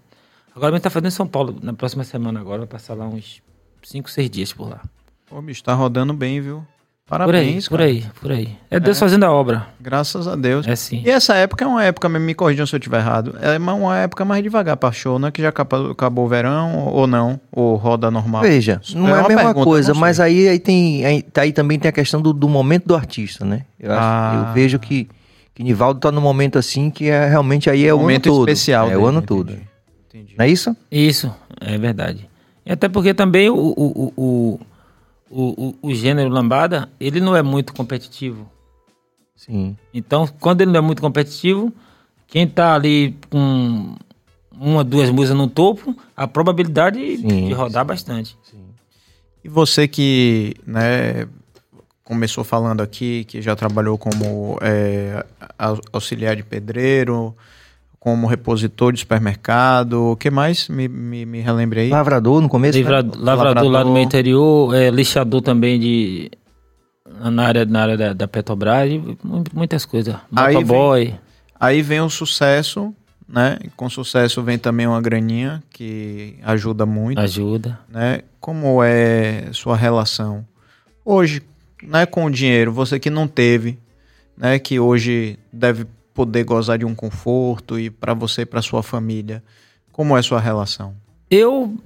[0.55, 3.05] Agora a gente tá fazendo em São Paulo, na próxima semana agora, vai passar lá
[3.07, 3.41] uns
[3.81, 4.81] 5, 6 dias por lá.
[5.29, 6.63] Pô, bicho, tá rodando bem, viu?
[7.07, 8.13] Parabéns, por aí, cara.
[8.21, 8.57] por aí, por aí.
[8.69, 9.65] É Deus fazendo a obra.
[9.81, 10.67] Graças a Deus.
[10.67, 11.01] É sim.
[11.03, 13.97] E essa época é uma época, me corrijam se eu estiver errado, é uma- uma
[13.97, 17.39] época mais devagar pra show, não é que já acabou, acabou o verão ou não,
[17.51, 18.43] ou roda normal.
[18.43, 21.51] Veja, não é, uma a mesma pergunta, coisa, mas aí, aí, tem, aí, tá aí
[21.51, 23.65] também tem a questão do, do momento do artista, né?
[23.79, 24.45] Eu, acho- Ah.
[24.49, 25.09] eu vejo que,
[25.55, 28.49] que Nivaldo tá num momento assim que é realmente aí é o momento ano todo.
[28.49, 29.27] especial É dele, o ano entendi.
[29.27, 29.57] todo.
[30.09, 30.35] Entendi.
[30.37, 30.77] Não é isso?
[30.91, 32.29] Isso, é verdade.
[32.63, 34.59] E até porque também o, o, o, o,
[35.29, 38.49] o, o- o gênero lambada, ele não é muito competitivo.
[39.35, 39.77] Sim.
[39.93, 41.71] Então, quando ele não é muito competitivo,
[42.27, 43.95] quem tá ali com
[44.51, 48.37] uma, duas músicas no topo, a probabilidade Sim, de rodar bastante.
[49.43, 51.25] E você que, né,
[52.03, 55.25] começou falando aqui, que já trabalhou como é,
[55.57, 57.33] au- auxiliar de pedreiro,
[57.99, 60.69] como repositor de supermercado, o que mais?
[60.69, 61.89] Me, me, me relembre aí.
[61.89, 62.77] Lavrador no começo.
[62.77, 63.11] Livra- né?
[63.17, 63.93] lavrador, lá no lavrador.
[63.93, 66.31] meu interior, é, lixador também de
[67.31, 70.15] na área, na área da, da Petrobras, e mu- muitas coisas.
[70.35, 71.15] Aí Motoboy.
[71.59, 72.93] Aí vem o sucesso,
[73.27, 73.57] né?
[73.75, 77.77] Com sucesso vem também uma graninha que ajuda muito, Ajuda.
[77.89, 78.21] né?
[78.39, 80.45] Como é sua relação
[81.03, 81.41] hoje,
[81.83, 82.71] né, com o dinheiro?
[82.71, 83.77] Você que não teve,
[84.37, 85.85] né, que hoje deve
[86.19, 89.41] poder gozar de um conforto e para você e para sua família,
[89.89, 90.93] como é sua relação?
[91.31, 91.77] Eu,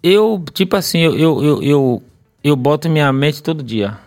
[0.00, 2.02] eu tipo assim, eu, eu, eu, eu,
[2.44, 3.98] eu boto minha mente todo dia.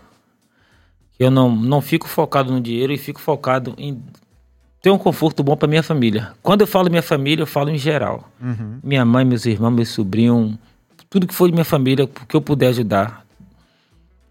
[1.20, 4.02] Eu não, não fico focado no dinheiro e fico focado em
[4.82, 6.32] ter um conforto bom para minha família.
[6.42, 8.30] Quando eu falo minha família, eu falo em geral.
[8.42, 8.80] Uhum.
[8.82, 10.58] Minha mãe, meus irmãos, meu sobrinho,
[11.10, 13.26] tudo que for de minha família, que eu puder ajudar.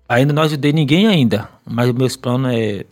[0.09, 2.87] Ainda não ajudei ninguém ainda, mas meus planos é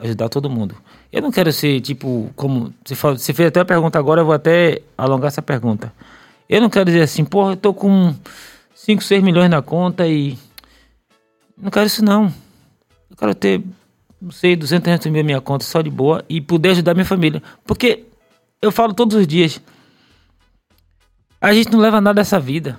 [0.00, 0.74] ajudar todo mundo.
[1.12, 4.34] Eu não quero ser tipo como você você fez até a pergunta agora, eu vou
[4.34, 5.92] até alongar essa pergunta.
[6.48, 8.14] Eu não quero dizer assim, porra, eu tô com
[8.74, 10.38] 5, 6 milhões na conta e
[11.56, 12.32] não quero isso não.
[13.10, 13.62] Eu quero ter,
[14.20, 17.04] não sei, 200, 300 mil na minha conta só de boa e poder ajudar minha
[17.04, 17.42] família.
[17.64, 18.04] Porque
[18.60, 19.60] eu falo todos os dias,
[21.40, 22.78] a gente não leva nada dessa vida.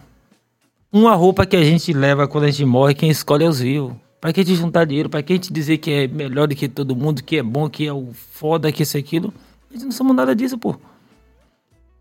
[0.92, 3.94] Uma roupa que a gente leva quando a gente morre, quem escolhe é os vivos.
[4.24, 5.10] Pra que gente juntar dinheiro?
[5.10, 7.86] Pra que gente dizer que é melhor do que todo mundo, que é bom, que
[7.86, 9.34] é o foda, que isso e aquilo?
[9.70, 10.78] A gente não somos nada disso, pô.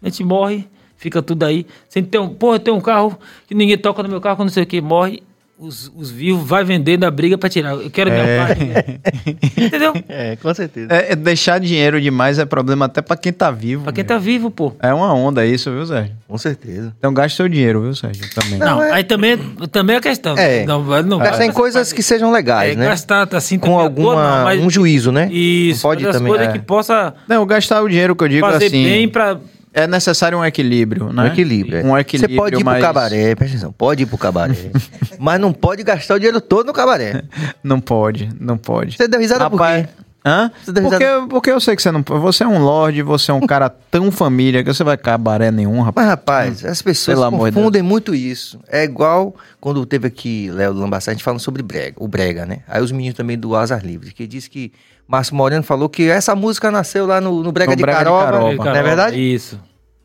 [0.00, 1.66] A gente morre, fica tudo aí.
[1.88, 3.18] Sem ter um, porra, tem um carro
[3.48, 5.20] que ninguém toca no meu carro, não sei o que, morre.
[5.62, 7.74] Os, os vivos vai vendendo a briga pra tirar.
[7.74, 9.00] Eu quero minha parte.
[9.56, 9.92] Entendeu?
[10.08, 10.92] É, com certeza.
[10.92, 13.84] É, é deixar dinheiro demais é problema até para quem tá vivo.
[13.84, 14.72] Pra quem tá vivo, pô.
[14.80, 16.12] É uma onda isso, viu, Sérgio?
[16.26, 16.92] Com certeza.
[16.98, 18.24] Então gaste seu dinheiro, viu, Sérgio?
[18.34, 18.58] Também.
[18.58, 19.38] Não, Não, é- aí também,
[19.70, 20.36] também é questão.
[20.36, 20.64] É.
[20.66, 22.86] Não, vai- não, Gastar em vai- coisas que sejam legais, é, né?
[22.86, 25.28] Gastar assim Com toa, alguma, não, mas- um juízo, né?
[25.30, 26.32] Isso, Não pode fazer também.
[26.32, 26.52] coisas é.
[26.52, 28.82] que possa Não, gastar o dinheiro que eu digo fazer assim.
[28.82, 29.38] bem pra.
[29.74, 31.22] É necessário um equilíbrio, né?
[31.22, 31.78] Um equilíbrio.
[31.78, 31.82] é.
[31.84, 32.34] Um equilíbrio.
[32.36, 34.70] Você pode ir mas pro cabaré, presta atenção, pode ir pro cabaré.
[35.18, 37.24] mas não pode gastar o dinheiro todo no cabaré.
[37.64, 38.96] Não pode, não pode.
[38.96, 40.02] Você deu risada Rapaz, por quê?
[40.24, 40.50] Hã?
[40.62, 42.02] Você deu Porque, risada- porque eu sei que você não.
[42.02, 45.80] Você é um lorde, você é um cara tão família que você vai cabaré nenhum,
[45.80, 46.06] rapaz.
[46.06, 48.60] Mas, rapaz, as pessoas Pelo amor de confundem muito isso.
[48.68, 52.58] É igual quando teve aqui Léo Lambassar, a gente falando sobre brega, o brega, né?
[52.68, 54.72] Aí os meninos também do Azar Livre, que diz que
[55.12, 58.04] Márcio Moreno falou que essa música nasceu lá no, no Brega, No de, Brega de
[58.04, 58.64] Caroba, Caroba.
[58.64, 59.34] não é verdade?
[59.34, 59.60] Isso.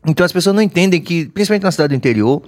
[0.06, 2.42] Então as pessoas não entendem que, principalmente na cidade do interior,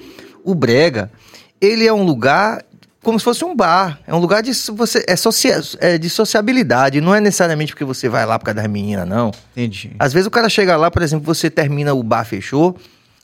[0.44, 1.10] o brega,
[1.58, 2.62] ele é um lugar
[3.02, 3.98] como se fosse um bar.
[4.06, 7.00] É um lugar de você é, socia, é de sociabilidade.
[7.00, 9.30] Não é necessariamente porque você vai lá por causa das meninas, não.
[9.52, 9.92] Entendi.
[9.98, 12.76] Às vezes o cara chega lá, por exemplo, você termina o bar, fechou.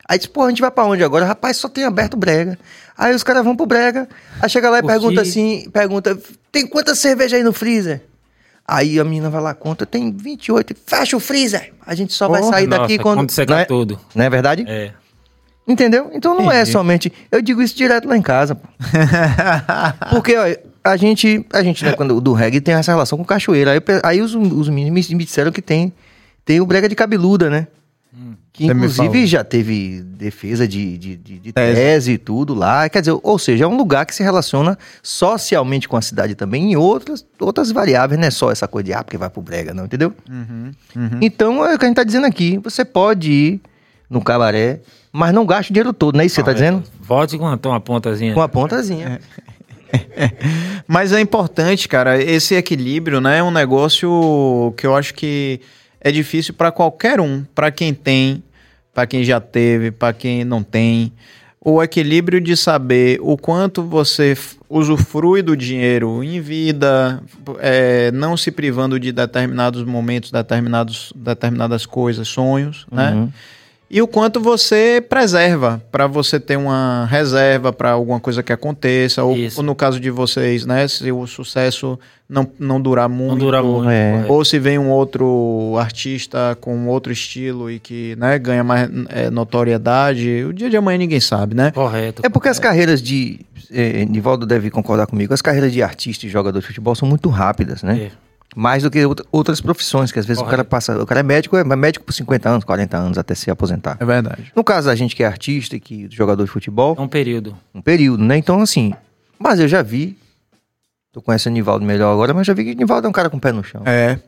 [0.08, 1.26] Aí diz, pô, a gente vai pra onde agora?
[1.26, 2.58] Rapaz, só tem aberto brega.
[2.96, 4.08] Aí os caras vão pro brega.
[4.40, 4.98] Aí chega lá e Curtir.
[4.98, 6.18] pergunta assim, pergunta,
[6.50, 8.00] tem quantas cervejas aí no freezer?
[8.68, 10.74] Aí a menina vai lá, conta, tem 28.
[10.86, 11.72] Fecha o freezer.
[11.86, 13.18] A gente só vai sair daqui Nossa, quando...
[13.18, 14.00] quando secar não é, tudo.
[14.14, 14.64] Não é verdade?
[14.66, 14.92] É.
[15.68, 16.10] Entendeu?
[16.12, 16.72] Então não é Entendi.
[16.72, 17.12] somente.
[17.30, 18.68] Eu digo isso direto lá em casa, pô.
[20.10, 20.44] Porque, ó,
[20.84, 23.72] a gente, a gente, né, quando do reggae tem essa relação com cachoeira.
[23.72, 25.92] Aí, aí os, os meninos me, me disseram que tem,
[26.44, 27.66] tem o brega de cabeluda, né?
[28.52, 31.74] Que Você inclusive já teve defesa de, de, de- de Tese.
[31.74, 32.12] tese.
[32.12, 32.88] e tudo lá.
[32.88, 36.72] Quer dizer, ou seja, é um lugar que se relaciona socialmente com a cidade também
[36.72, 39.74] em outras, outras variáveis, não é só essa coisa de ah, porque vai pro brega,
[39.74, 40.14] não, entendeu?
[40.30, 41.18] Uhum, uhum.
[41.20, 42.58] Então é o que a gente tá dizendo aqui.
[42.64, 43.60] Você pode ir
[44.08, 44.80] no cabaré,
[45.12, 46.82] mas não gaste o dinheiro todo, não é isso que você tá dizendo?
[47.00, 48.32] Volte com uma, uma pontazinha.
[48.32, 49.20] Com a pontazinha.
[50.86, 53.38] Mas é importante, cara, esse equilíbrio, né?
[53.38, 55.60] É um negócio que eu acho que
[56.06, 58.40] é difícil para qualquer um, para quem tem,
[58.94, 61.12] para quem já teve, para quem não tem.
[61.60, 64.38] O equilíbrio de saber o quanto você
[64.68, 67.20] usufrui do dinheiro em vida,
[67.58, 73.28] é, não se privando de determinados momentos, determinados, determinadas coisas, sonhos, né?
[73.88, 79.22] E o quanto você preserva para você ter uma reserva para alguma coisa que aconteça
[79.22, 81.96] ou, ou no caso de vocês, né, se o sucesso
[82.28, 83.88] não, não durar muito, Não dura muito.
[83.88, 84.24] É.
[84.28, 89.30] ou se vem um outro artista com outro estilo e que né, ganha mais é,
[89.30, 91.70] notoriedade, o dia de amanhã ninguém sabe, né?
[91.70, 92.22] Correto.
[92.24, 93.40] É porque as carreiras de.
[93.70, 95.32] Eh, Nivaldo deve concordar comigo.
[95.32, 98.10] As carreiras de artista e jogador de futebol são muito rápidas, né?
[98.12, 98.25] É.
[98.58, 100.70] Mais do que outra- outras profissões, que às vezes o cara Correto.
[100.70, 101.02] passa.
[101.02, 103.98] O cara é médico, é médico por 50 anos, 40 anos até se aposentar.
[104.00, 104.50] É verdade.
[104.56, 107.54] No caso da gente que é artista e que jogador de futebol, É um período.
[107.74, 108.38] um período, né?
[108.38, 108.94] Então, assim.
[109.38, 110.16] Mas eu já vi.
[111.12, 113.28] Tu conhece o Nivaldo melhor agora, mas já vi que o Nivaldo é um cara
[113.28, 113.82] com o pé no chão.
[113.84, 114.18] É.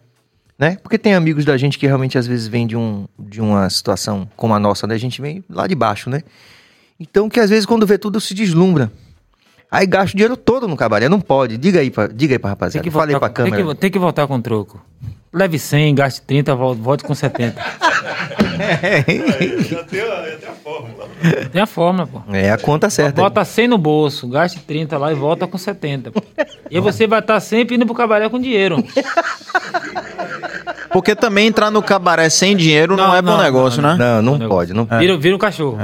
[0.59, 0.77] né?
[0.83, 4.29] Porque tem amigos da gente que realmente às vezes vêm de, um, de uma situação
[4.37, 4.95] como a nossa, né?
[4.95, 6.21] A gente vem lá de baixo, né?
[7.01, 8.91] Então que às vezes quando vê tudo se deslumbra.
[9.71, 11.59] Aí gasta o dinheiro todo no cabaré, não pode.
[11.59, 12.83] Diga aí pra, diga aí pra rapaziada.
[12.83, 13.57] Tem que, Falei voltar, pra com- câmera.
[13.65, 14.81] tem, que, tem que voltar com troco.
[15.31, 17.55] Leve 100, gaste 30, volte, com 70.
[19.69, 21.09] Já tem, a- já tem a fórmula.
[21.53, 22.23] Tem a fórmula, pô.
[22.33, 23.21] É a conta certa.
[23.23, 26.11] Bota 100 no bolso, gaste 30 lá e volta com 70.
[26.11, 26.21] pô.
[26.71, 28.83] E aí você vai estar sempre indo pro cabaré com dinheiro.
[30.91, 33.97] Porque também entrar no cabaré sem dinheiro não, Não, é bom não, negócio, não, né?
[34.17, 34.49] Não, não Não.
[34.49, 35.79] pode, não Vira, vira um cachorro.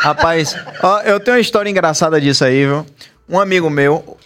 [0.00, 2.86] Rapaz, ó, eu tenho uma história engraçada disso aí, viu?
[3.32, 4.18] Um amigo meu,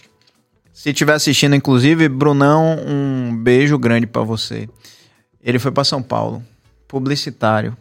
[0.73, 4.67] se estiver assistindo, inclusive, Brunão, um beijo grande pra você.
[5.41, 6.43] Ele foi pra São Paulo,
[6.89, 7.77] publicitário,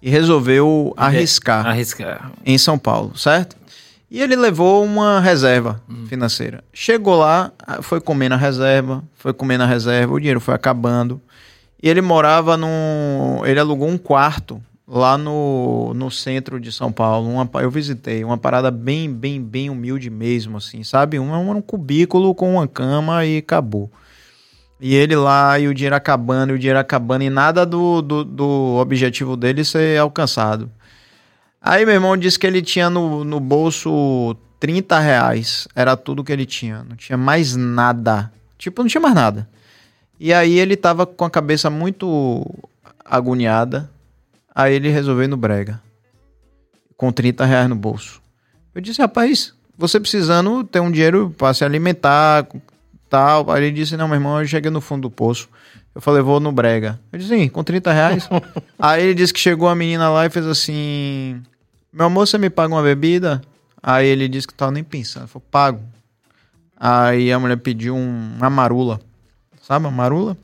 [0.00, 2.32] e resolveu arriscar Arriscar.
[2.42, 3.54] em São Paulo, certo?
[4.10, 5.78] E ele levou uma reserva
[6.08, 6.64] financeira.
[6.72, 7.52] Chegou lá,
[7.82, 11.20] foi comer na reserva, foi comer na reserva, o dinheiro foi acabando.
[11.82, 13.42] E ele morava num.
[13.44, 17.28] Ele alugou um quarto lá no, no centro de São Paulo.
[17.28, 21.18] Uma, eu visitei, uma parada bem, bem, bem humilde mesmo, assim, sabe?
[21.18, 23.90] Um, um cubículo com uma cama e acabou.
[24.80, 28.24] E ele lá, e o dinheiro acabando, e o dinheiro acabando, e nada do, do,
[28.24, 30.70] do objetivo dele ser alcançado.
[31.60, 35.66] Aí meu irmão disse que ele tinha no, no bolso 30 reais.
[35.74, 36.84] Era tudo que ele tinha.
[36.88, 38.30] Não tinha mais nada.
[38.58, 39.48] Tipo, não tinha mais nada.
[40.20, 42.46] E aí ele tava com a cabeça muito
[43.04, 43.90] agoniada.
[44.56, 45.82] Aí ele resolveu ir no brega.
[46.96, 48.22] Com 30 reais no bolso.
[48.74, 52.46] Eu disse, rapaz, você precisando ter um dinheiro para se alimentar,
[53.10, 53.50] tal.
[53.50, 55.46] Aí ele disse, não, meu irmão, eu cheguei no fundo do poço.
[55.94, 56.98] Eu falei, vou no brega.
[57.12, 58.28] Eu disse, sim, com 30 reais.
[58.80, 61.42] Aí ele disse que chegou a menina lá e fez assim:
[61.92, 63.42] Meu amor, você me paga uma bebida?
[63.82, 65.28] Aí ele disse que tava nem pensando.
[65.28, 65.80] Falou, pago.
[66.78, 69.00] Aí a mulher pediu um, uma marula.
[69.62, 70.36] Sabe a marula?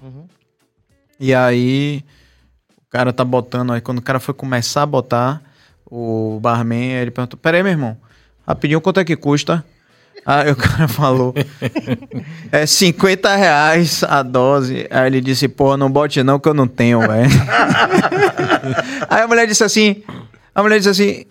[1.19, 2.05] E aí
[2.93, 3.73] cara tá botando.
[3.73, 5.43] Aí quando o cara foi começar a botar,
[5.91, 7.97] o barman, ele perguntou: Peraí, meu irmão,
[8.47, 9.65] rapidinho, quanto é que custa?
[10.25, 11.35] Aí o cara falou:
[12.53, 14.87] É 50 reais a dose.
[14.91, 17.31] Aí ele disse: Pô, não bote não, que eu não tenho, velho.
[19.09, 20.03] Aí a mulher disse assim:
[20.55, 21.25] A mulher disse assim: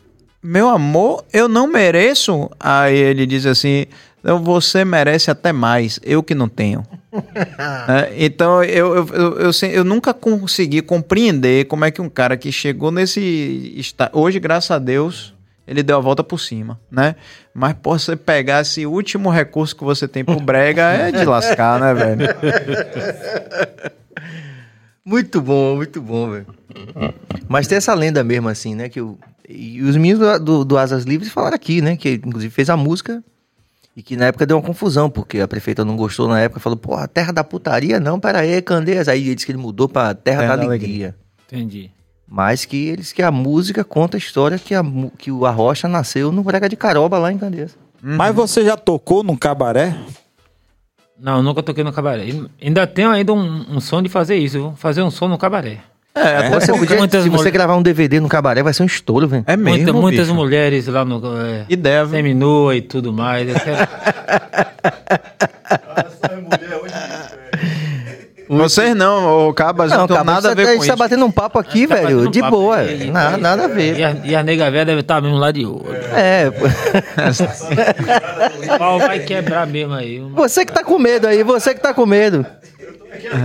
[0.44, 2.50] Meu amor, eu não mereço.
[2.60, 3.86] Aí ele diz assim:
[4.24, 6.84] Não, você merece até mais, eu que não tenho.
[7.90, 12.38] É, então eu, eu, eu, eu, eu nunca consegui compreender como é que um cara
[12.38, 13.76] que chegou nesse.
[14.14, 15.34] Hoje, graças a Deus,
[15.68, 17.16] ele deu a volta por cima, né?
[17.54, 21.82] Mas pô, você pegar esse último recurso que você tem pro Brega é de lascar,
[21.82, 22.28] né, velho?
[25.04, 26.48] Muito bom, muito bom, velho.
[27.50, 28.88] Mas tem essa lenda mesmo, assim, né?
[28.88, 29.18] Que o,
[29.50, 31.98] e os meninos do, do, do Asas Livres falaram aqui, né?
[31.98, 33.22] Que inclusive fez a música
[33.96, 36.78] e que na época deu uma confusão, porque a prefeita não gostou na época, falou,
[36.78, 38.00] pô, a terra da putaria?
[38.00, 39.08] Não, pera aí, Candeias.
[39.08, 41.16] Aí ele disse que ele mudou pra terra, da, alegria.
[41.46, 41.92] Entendi.
[42.26, 44.82] Mas que eles que a música conta a história que, a,
[45.18, 47.78] que o Arrocha nasceu no Brega de Caroba, lá em Candeias.
[48.02, 49.96] Mas você já tocou num cabaré?
[51.20, 52.26] Não, nunca toquei no cabaré.
[52.60, 54.74] Ainda tenho ainda um, um sonho de fazer isso, viu?
[54.76, 55.82] fazer um som no cabaré.
[56.14, 59.46] É, Muitas podia, se você gravar um DVD no cabaré, vai ser um estouro, velho.
[59.48, 59.78] é mesmo.
[59.78, 60.36] Muita- muitas bicho.
[60.36, 61.22] mulheres lá no.
[61.42, 62.18] É, Ideia, viu?
[62.18, 63.48] seminua e tudo mais.
[63.48, 63.88] Eu quero-.
[68.50, 71.04] Vocês não, o Cabas não, tem cara, nada a ver tá- com gente tá isso.
[71.04, 72.78] batendo um papo aqui, Tá velho, um de papo boa.
[72.80, 74.04] aí, e- nada, e- nada a E ver.
[74.04, 75.86] a, e a nega velha deve estar mesmo lá de olho.
[76.14, 76.66] É, pô.
[78.74, 80.20] O pau vai quebrar mesmo aí.
[80.34, 82.46] você que tá com medo aí, você que tá com medo.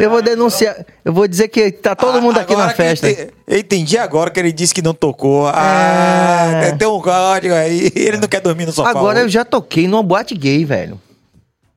[0.01, 3.09] Eu vou denunciar, eu vou dizer que tá todo mundo aqui na Agora festa.
[3.47, 5.49] Eu entendi agora que ele disse que não tocou.
[5.49, 6.73] Ah, É.
[6.73, 7.91] tem um código aí.
[7.97, 8.91] Ele não quer dormir no sofá.
[8.91, 9.35] Agora eu hoje.
[9.35, 11.01] já toquei numa boate gay, velho.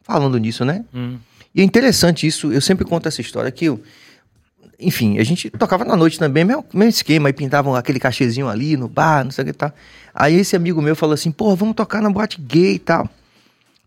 [0.03, 0.83] Falando nisso, né?
[0.93, 1.17] Hum.
[1.53, 3.81] E é interessante isso, eu sempre conto essa história que eu,
[4.79, 8.77] enfim, a gente tocava na noite também, mesmo, mesmo esquema, aí pintavam aquele cachezinho ali
[8.77, 9.71] no bar, não sei o que tal.
[10.13, 13.09] Aí esse amigo meu falou assim, pô, vamos tocar na boate gay e tal.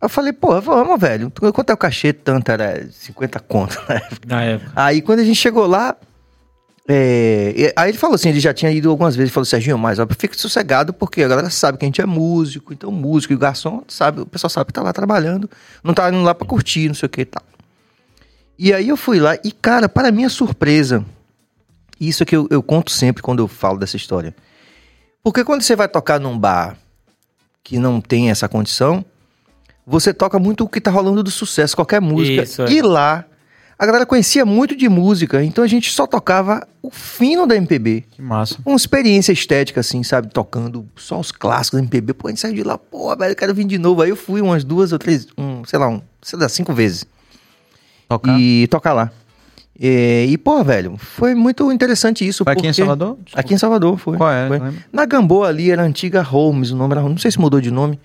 [0.03, 1.31] Eu falei, pô, vamos, velho.
[1.31, 2.13] Quanto é o cachê?
[2.13, 4.27] Tanto era 50 conto na época.
[4.27, 4.73] Na época.
[4.75, 5.97] Aí quando a gente chegou lá,
[6.89, 10.01] É, aí ele falou assim, ele já tinha ido algumas vezes, ele falou, Serginho, mas
[10.01, 13.37] ó, fica sossegado, porque a galera sabe que a gente é músico, então músico e
[13.37, 15.49] garçom, sabe, o pessoal sabe que tá lá trabalhando,
[15.85, 17.43] não tá indo lá pra curtir, não sei o que e tal.
[18.59, 21.05] E aí eu fui lá, e cara, para minha surpresa,
[22.01, 24.35] isso é que eu, eu conto sempre quando eu falo dessa história.
[25.23, 26.77] Porque quando você vai tocar num bar
[27.63, 29.05] que não tem essa condição,
[29.87, 32.43] você toca muito o que tá rolando do sucesso, qualquer música.
[32.43, 32.71] Isso, é.
[32.71, 33.25] E lá,
[33.79, 38.05] a galera conhecia muito de música, então a gente só tocava o fino da MPB.
[38.13, 38.57] Que massa.
[38.65, 40.29] Uma experiência estética, assim, sabe?
[40.29, 42.15] Tocando só os clássicos da MPB.
[42.15, 44.03] Pô, a gente saiu de lá, pô, velho, eu quero vir de novo.
[44.03, 47.05] Aí eu fui umas duas ou três, um, sei lá, um, sei lá, cinco vezes.
[48.09, 48.39] Tocar.
[48.39, 49.11] E tocar lá.
[49.81, 52.45] É, e, pô, velho, foi muito interessante isso.
[52.45, 53.19] Foi aqui em Salvador?
[53.35, 54.17] Aqui em Salvador, foi.
[54.17, 54.47] Qual é?
[54.47, 54.61] Foi.
[54.93, 57.71] Na Gamboa ali era a antiga Holmes, o nome era Não sei se mudou de
[57.71, 57.99] nome.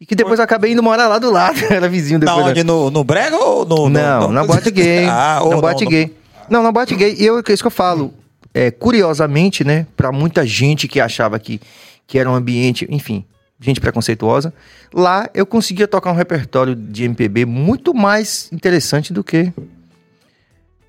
[0.00, 2.46] E que depois eu acabei indo morar lá do lado, era vizinho Na depois.
[2.48, 2.64] onde?
[2.64, 3.88] No, no Brega ou no.
[3.88, 5.06] Não, no- na boate gay.
[5.10, 6.14] ah, ou na boate no- gay.
[6.50, 7.14] Não, na boate gay.
[7.18, 8.12] E eu, é isso que eu falo.
[8.52, 11.60] É, curiosamente, né, pra muita gente que achava que,
[12.06, 13.24] que era um ambiente, enfim,
[13.58, 14.52] gente preconceituosa,
[14.92, 19.52] lá eu conseguia tocar um repertório de MPB muito mais interessante do que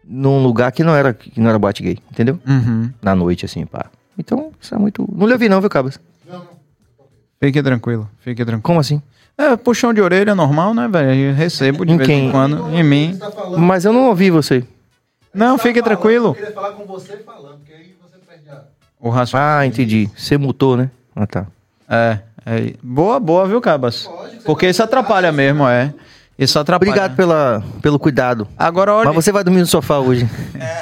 [0.03, 2.39] num lugar que não era, que não era boate gay, entendeu?
[2.47, 2.91] Uhum.
[3.01, 3.87] Na noite, assim, pá.
[4.17, 5.07] Então, isso é muito.
[5.15, 5.99] Não lhe ouvi, não, viu, Cabas?
[7.45, 8.63] Fique tranquilo, fique tranquilo.
[8.63, 8.99] Como assim?
[9.37, 11.13] É, puxão de orelha é normal, né, velho?
[11.29, 12.27] Eu recebo de Em vez quem?
[12.27, 12.73] em quando.
[12.73, 13.17] Em mim.
[13.19, 14.63] Tá Mas eu não ouvi você.
[15.31, 16.27] Não, fique falando, tranquilo.
[16.29, 18.61] Eu queria falar com você falando, porque aí você perde a.
[18.99, 19.45] O raciocínio.
[19.45, 20.09] Ah, entendi.
[20.15, 20.89] Você mutou, né?
[21.15, 21.45] Ah, tá.
[21.87, 22.73] É, é.
[22.81, 24.07] Boa, boa, viu, Cabas?
[24.07, 25.93] Lógico, você Porque isso atrapalha mesmo, é.
[26.37, 26.89] Isso atrapalha.
[26.89, 28.45] Obrigado pela, pelo cuidado.
[28.57, 30.29] Agora, olha, Mas você vai dormir no sofá hoje.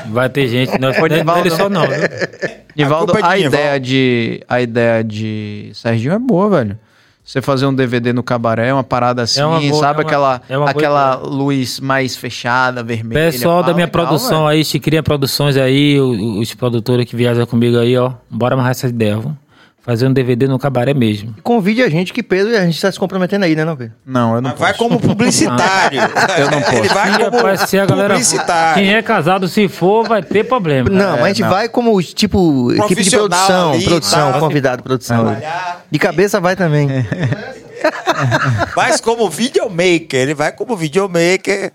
[0.09, 1.97] Vai ter gente, não, Ô, não é ele só não, viu?
[2.75, 6.77] Nivaldo, A é a, ideia de a ideia de Serginho é boa, velho.
[7.25, 10.41] Você fazer um DVD no cabaré, uma parada assim, uma boa- sabe é uma- aquela
[10.49, 13.31] é uma boa aquela luz mais fechada, vermelha.
[13.31, 14.47] Pessoal da pá, minha legal, produção velho.
[14.47, 18.11] aí, Chiquinha Produções aí, o- os produtores que viajam comigo aí, ó.
[18.30, 19.38] Bora amarrar essa ideia, viu?
[19.85, 21.35] Fazer um DVD no cabaré mesmo.
[21.38, 23.93] E convide a gente, que Pedro, a gente tá se comprometendo aí, né, não, Pedro?
[24.05, 24.84] Não, eu não Mas vai posso.
[24.84, 25.99] como publicitário.
[26.39, 26.76] Eu não posso.
[26.77, 28.14] Ele vai Ih, como rapaz, se a galera.
[28.14, 28.81] publicitário.
[28.81, 30.89] Quem é casado, se for, vai ter problema.
[30.89, 31.49] Não, mas a gente não.
[31.49, 34.39] vai como, tipo, equipe de produção, ali, produção, tá?
[34.39, 35.26] convidado, produção.
[35.26, 35.85] Trabalhar.
[35.91, 36.88] De cabeça vai também.
[38.77, 41.73] Mas como videomaker, ele vai como videomaker.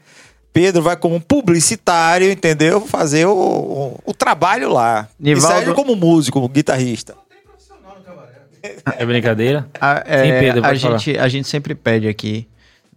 [0.52, 2.80] Pedro vai como publicitário, entendeu?
[2.80, 5.06] Fazer o, o, o trabalho lá.
[5.20, 7.14] Nivaldo- E Sérgio como músico, como guitarrista.
[8.96, 9.66] É brincadeira?
[9.80, 10.98] A, é, Sim, Pedro, a pode falar.
[10.98, 12.46] gente, a gente sempre pede aqui,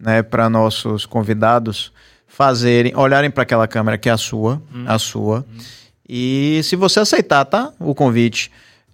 [0.00, 1.92] né, para nossos convidados
[2.26, 4.84] fazerem, olharem para aquela câmera que é a sua, Hum.
[4.86, 5.44] a sua.
[6.08, 7.72] E se você aceitar, tá?
[7.78, 8.50] O convite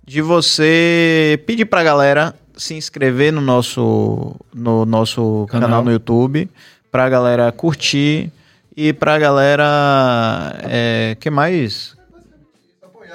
[0.07, 5.85] de você pedir pra galera se inscrever no nosso no nosso canal, Canal.
[5.85, 6.49] no YouTube,
[6.91, 8.31] pra galera curtir
[8.77, 11.95] e pra galera é, que mais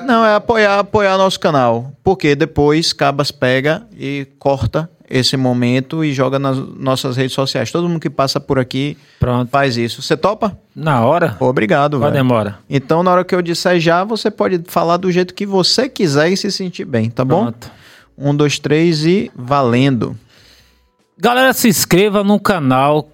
[0.02, 1.92] não, é apoiar, apoiar nosso canal.
[2.04, 7.72] Porque depois Cabas pega e corta esse momento e joga nas nossas redes sociais.
[7.72, 9.50] Todo mundo que passa por aqui Pronto.
[9.50, 10.02] faz isso.
[10.02, 10.58] Você topa?
[10.76, 11.36] Na hora?
[11.38, 12.12] Pô, obrigado, velho.
[12.12, 12.58] demora?
[12.70, 16.30] Então, na hora que eu disser já, você pode falar do jeito que você quiser
[16.30, 17.44] e se sentir bem, tá bom?
[17.44, 17.72] Pronto.
[18.18, 20.18] Um, dois, três e valendo.
[21.18, 23.10] Galera, se inscreva no canal.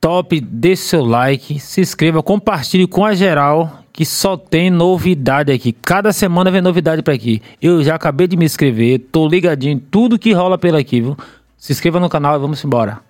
[0.00, 1.60] Top, dê seu like.
[1.60, 3.81] Se inscreva, compartilhe com a geral.
[3.92, 5.72] Que só tem novidade aqui.
[5.72, 7.42] Cada semana vem novidade pra aqui.
[7.60, 8.98] Eu já acabei de me inscrever.
[9.12, 11.16] Tô ligadinho em tudo que rola por aqui, viu?
[11.58, 13.00] Se inscreva no canal e vamos embora.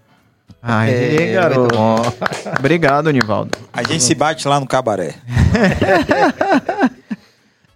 [0.61, 1.77] Ai, É, garoto.
[2.59, 3.57] Obrigado, Nivaldo.
[3.73, 5.15] A gente se bate lá no cabaré.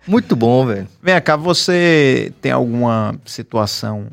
[0.06, 0.86] Muito bom, velho.
[1.02, 4.06] Vem cá, você tem alguma situação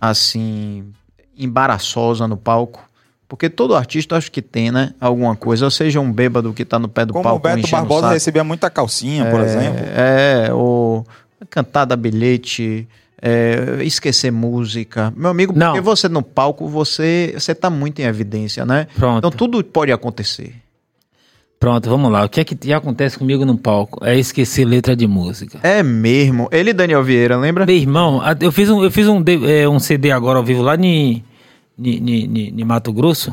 [0.00, 0.92] assim
[1.36, 2.87] embaraçosa no palco?
[3.28, 4.94] Porque todo artista acho que tem, né?
[4.98, 7.58] Alguma coisa, ou seja, um bêbado que tá no pé do Como o palco Beto
[7.58, 8.14] enchendo o Barbosa saco.
[8.14, 9.84] recebia muita calcinha, por exemplo.
[9.94, 11.06] É, ou
[11.50, 12.88] cantar da bilhete,
[13.20, 15.12] é, esquecer música.
[15.14, 15.72] Meu amigo, Não.
[15.72, 18.86] porque você no palco, você, você tá muito em evidência, né?
[18.96, 19.18] Pronto.
[19.18, 20.54] Então tudo pode acontecer.
[21.60, 22.24] Pronto, vamos lá.
[22.24, 24.02] O que é que acontece comigo no palco?
[24.04, 25.58] É esquecer letra de música.
[25.62, 26.48] É mesmo.
[26.52, 27.66] Ele e Daniel Vieira, lembra?
[27.66, 30.76] Meu irmão, eu fiz um, eu fiz um, é, um CD agora ao vivo lá
[30.76, 31.24] em
[31.78, 33.32] ni Mato Grosso.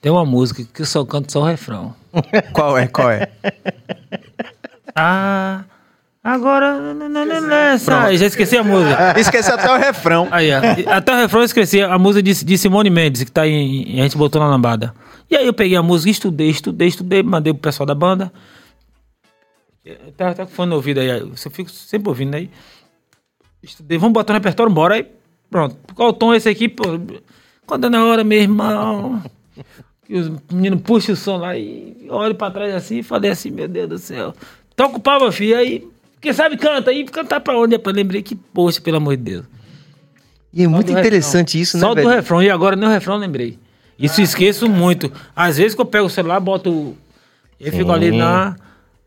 [0.00, 1.94] Tem uma música que eu só canto só o refrão.
[2.52, 2.86] Qual é?
[2.86, 3.28] Qual é?
[4.94, 5.64] Ah,
[6.22, 6.94] agora.
[6.94, 8.16] Nessa.
[8.16, 9.14] Já esqueci a música.
[9.18, 10.28] Esqueci até o refrão.
[10.30, 10.50] Aí,
[10.86, 14.00] até o refrão eu esqueci a música de, de Simone Mendes, que tá em.
[14.00, 14.94] A gente botou na lambada.
[15.30, 18.32] E aí eu peguei a música, estudei, estudei, estudei, mandei pro pessoal da banda.
[20.16, 22.50] Tá, tá com fone no ouvido aí, eu fico sempre ouvindo aí.
[23.62, 25.06] Estudei, vamos botar no repertório, bora aí.
[25.50, 25.76] Pronto.
[25.94, 26.68] Qual o tom é esse aqui?
[26.68, 26.84] Pô,
[27.68, 29.22] quando é na hora, meu irmão.
[30.08, 33.50] E os meninos puxam o som lá e olho pra trás assim e falei assim,
[33.50, 34.32] meu Deus do céu.
[34.74, 35.56] Toca o pau, meu filho.
[35.56, 35.86] Aí
[36.20, 36.92] Quem sabe canta.
[36.92, 37.74] E cantar pra onde?
[37.76, 39.44] Eu lembrei que, poxa, pelo amor de Deus.
[40.52, 41.62] E é Só muito do interessante refrão.
[41.62, 42.08] isso, né, Só do velho?
[42.08, 42.42] refrão.
[42.42, 43.58] E agora nem o refrão lembrei.
[43.98, 45.12] Isso eu esqueço muito.
[45.36, 46.96] Às vezes que eu pego o celular, boto.
[47.60, 48.56] Eu fico ali na.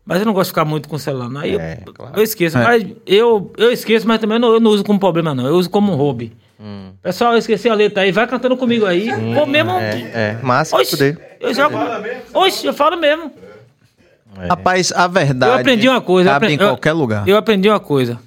[0.04, 1.28] Mas eu não gosto de ficar muito com o celular.
[1.28, 1.40] não.
[1.40, 2.12] Aí É, eu, claro.
[2.16, 2.58] eu esqueço.
[2.58, 5.46] Mas eu, eu esqueço, mas também eu não, eu não uso como problema, não.
[5.46, 6.32] Eu uso como um hobby.
[7.02, 8.12] Pessoal, eu esqueci a letra aí.
[8.12, 9.08] Vai cantando comigo aí.
[9.38, 9.72] Ou mesmo.
[9.72, 9.80] Hum.
[9.80, 10.38] É, é.
[10.42, 11.18] Massa Oxe, poder.
[11.40, 11.76] eu jogo.
[12.34, 13.32] Oxe, eu falo mesmo.
[14.48, 15.52] Rapaz, a verdade.
[15.52, 16.30] Eu aprendi uma coisa.
[16.30, 17.28] eu Cabe aprendi- em eu- qualquer lugar.
[17.28, 18.18] Eu aprendi uma coisa.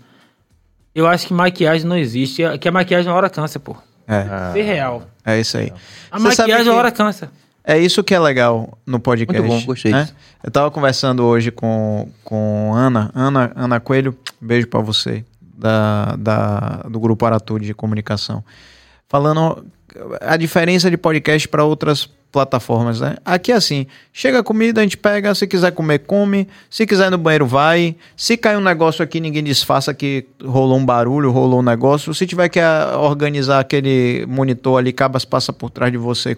[0.94, 2.44] Eu acho que maquiagem não existe.
[2.60, 3.76] Que a maquiagem na hora cansa, pô.
[4.08, 5.04] É, Ser real.
[5.26, 5.74] é isso aí.
[6.12, 7.32] A Você maquiagem na hora cansa.
[7.68, 9.42] É isso que é legal no podcast.
[9.42, 10.04] Muito bom, gostei né?
[10.04, 10.16] disso.
[10.44, 15.26] Eu tava conversando hoje com, com Ana, Ana, Ana Coelho, beijo pra você,
[15.58, 18.44] da, da, do Grupo Aratude de Comunicação.
[19.08, 19.66] Falando
[20.22, 23.16] a diferença de podcast para outras plataformas, né?
[23.24, 27.08] Aqui é assim, chega a comida, a gente pega, se quiser comer, come, se quiser
[27.08, 27.96] ir no banheiro, vai.
[28.18, 32.14] Se cair um negócio aqui, ninguém disfarça que rolou um barulho, rolou um negócio.
[32.14, 36.36] Se tiver que ah, organizar aquele monitor ali, cabas passa por trás de você.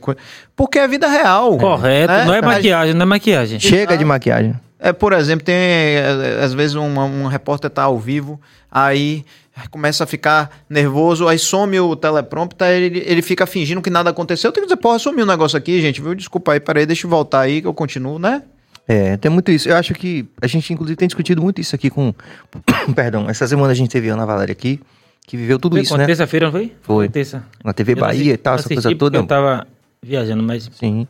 [0.55, 1.57] Porque é vida real.
[1.57, 2.13] Correto.
[2.13, 2.25] né?
[2.25, 3.59] Não é maquiagem, não é maquiagem.
[3.59, 4.53] Chega de maquiagem.
[4.79, 8.39] É, por exemplo, tem é, às vezes um, um repórter tá ao vivo,
[8.71, 9.25] aí
[9.71, 14.49] começa a ficar nervoso, aí some o teleprompter, ele, ele fica fingindo que nada aconteceu.
[14.49, 16.13] Eu tenho que dizer, porra, sumiu um negócio aqui, gente, viu?
[16.13, 18.43] Desculpa aí, peraí, deixa eu voltar aí que eu continuo, né?
[18.87, 19.67] É, tem muito isso.
[19.67, 22.13] Eu acho que a gente, inclusive, tem discutido muito isso aqui com.
[22.95, 24.79] Perdão, essa semana a gente teve a Ana Valéria aqui,
[25.25, 26.05] que viveu tudo Foi isso, né?
[26.05, 26.71] Terça-feira, não foi?
[26.81, 27.09] Foi.
[27.09, 27.43] terça.
[27.63, 29.17] Na TV Eu Bahia assisti- e tal, essa coisa toda.
[29.17, 29.67] Eu tava
[30.01, 30.69] viajando, mas.
[30.73, 31.05] Sim.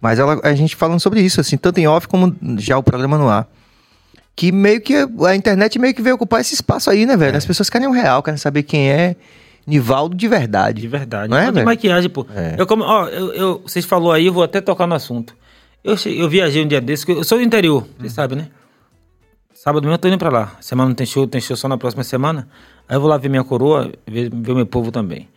[0.00, 3.16] Mas ela, a gente falando sobre isso, assim, tanto em off como já o programa
[3.18, 3.48] no ar.
[4.34, 4.94] Que meio que
[5.26, 7.34] a internet meio que veio ocupar esse espaço aí, né, velho?
[7.34, 7.38] É.
[7.38, 9.16] As pessoas querem o real, querem saber quem é
[9.66, 10.82] Nivaldo de verdade.
[10.82, 11.28] De verdade.
[11.30, 12.26] Não é, de maquiagem, pô.
[12.34, 12.54] É.
[12.58, 15.34] Eu como, ó, eu, eu- vocês falou aí, eu vou até tocar no assunto.
[15.82, 18.48] Eu, eu viajei um dia desse, eu sou do interior, vocês sabem, né?
[19.54, 20.52] Sábado mesmo eu tô indo pra lá.
[20.60, 22.46] Semana não tem show, tem show só na próxima semana.
[22.88, 25.28] Aí eu vou lá ver minha coroa, ver, ver meu povo também.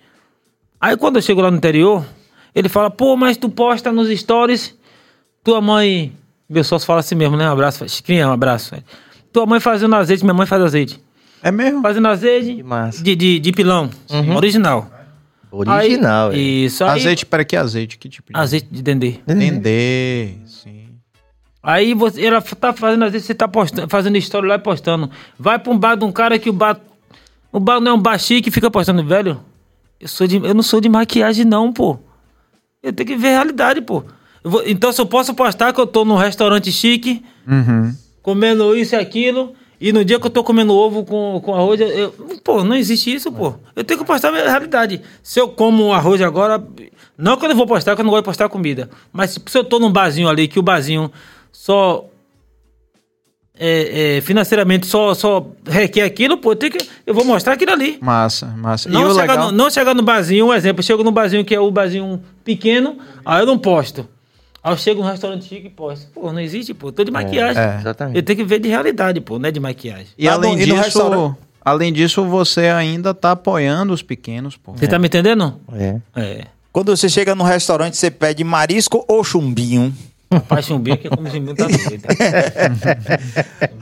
[0.79, 2.05] Aí quando eu chego lá no interior,
[2.53, 4.75] ele fala, pô, mas tu posta nos stories,
[5.43, 6.13] tua mãe.
[6.49, 7.47] Meu sócio fala assim mesmo, né?
[7.47, 8.75] Um abraço, Chiquinha, um abraço.
[9.31, 10.99] Tua mãe fazendo azeite, minha mãe faz azeite.
[11.41, 11.81] É mesmo?
[11.81, 13.03] Fazendo azeite Que massa.
[13.03, 13.89] de, de, de pilão,
[14.35, 14.89] original.
[15.51, 16.65] Original, Aí, velho.
[16.65, 16.89] Isso aí.
[16.91, 17.97] Azeite, para que azeite?
[17.97, 19.19] Que tipo de Azeite de dendê.
[19.25, 20.89] Dendê, sim.
[21.61, 25.09] Aí você, ela tá fazendo azeite, você tá postando, fazendo história lá e postando.
[25.37, 26.79] Vai pra um bar de um cara que o bar.
[27.51, 29.39] O bar não é um bar chique e fica postando, velho.
[29.99, 31.99] Eu, sou de, eu não sou de maquiagem, não, pô.
[32.81, 34.03] Eu tenho que ver a realidade, pô.
[34.43, 37.93] Vou- então, se eu posso postar que eu tô num restaurante chique, Uhum.
[38.21, 41.79] comendo isso e aquilo, e no dia que eu tô comendo ovo com, com arroz,
[41.81, 42.11] eu, eu-
[42.43, 43.55] pô, não existe isso, pô.
[43.75, 45.01] Eu tenho que postar a realidade.
[45.21, 46.63] Se eu como arroz agora,
[47.17, 49.41] não que eu não vou postar, que eu não gosto de postar comida, mas se,
[49.45, 51.11] se eu tô num barzinho ali, que o barzinho
[51.51, 52.05] só
[53.59, 57.97] é, é, financeiramente só, só requer aquilo, pô, eu, que, eu vou mostrar aquilo ali.
[58.01, 58.87] Massa, massa.
[58.87, 59.51] e Não o chegar, legal...
[59.51, 62.23] no, não chegar no barzinho, um exemplo, eu chego no barzinho que é o barzinho
[62.45, 64.07] pequeno, aí eu não posto.
[64.63, 66.07] Aí eu chego num restaurante chique e posto.
[66.13, 67.61] Pô, não existe, pô, tô de maquiagem.
[67.61, 67.77] é.
[67.79, 68.15] Exatamente.
[68.17, 70.07] Eu tenho que ver de realidade, pô, não é de maquiagem.
[70.17, 71.37] E Tá além bom, e disso, restaurante?
[71.63, 74.73] além disso, você ainda tá apoiando os pequenos, pô.
[74.73, 75.59] Você tá me entendendo?
[75.73, 75.95] É.
[76.15, 76.45] É.
[76.71, 79.93] Quando você chega no restaurante, você pede marisco ou chumbinho?
[80.31, 82.03] Rapaz, chumbinho que como chumbinho tá doido.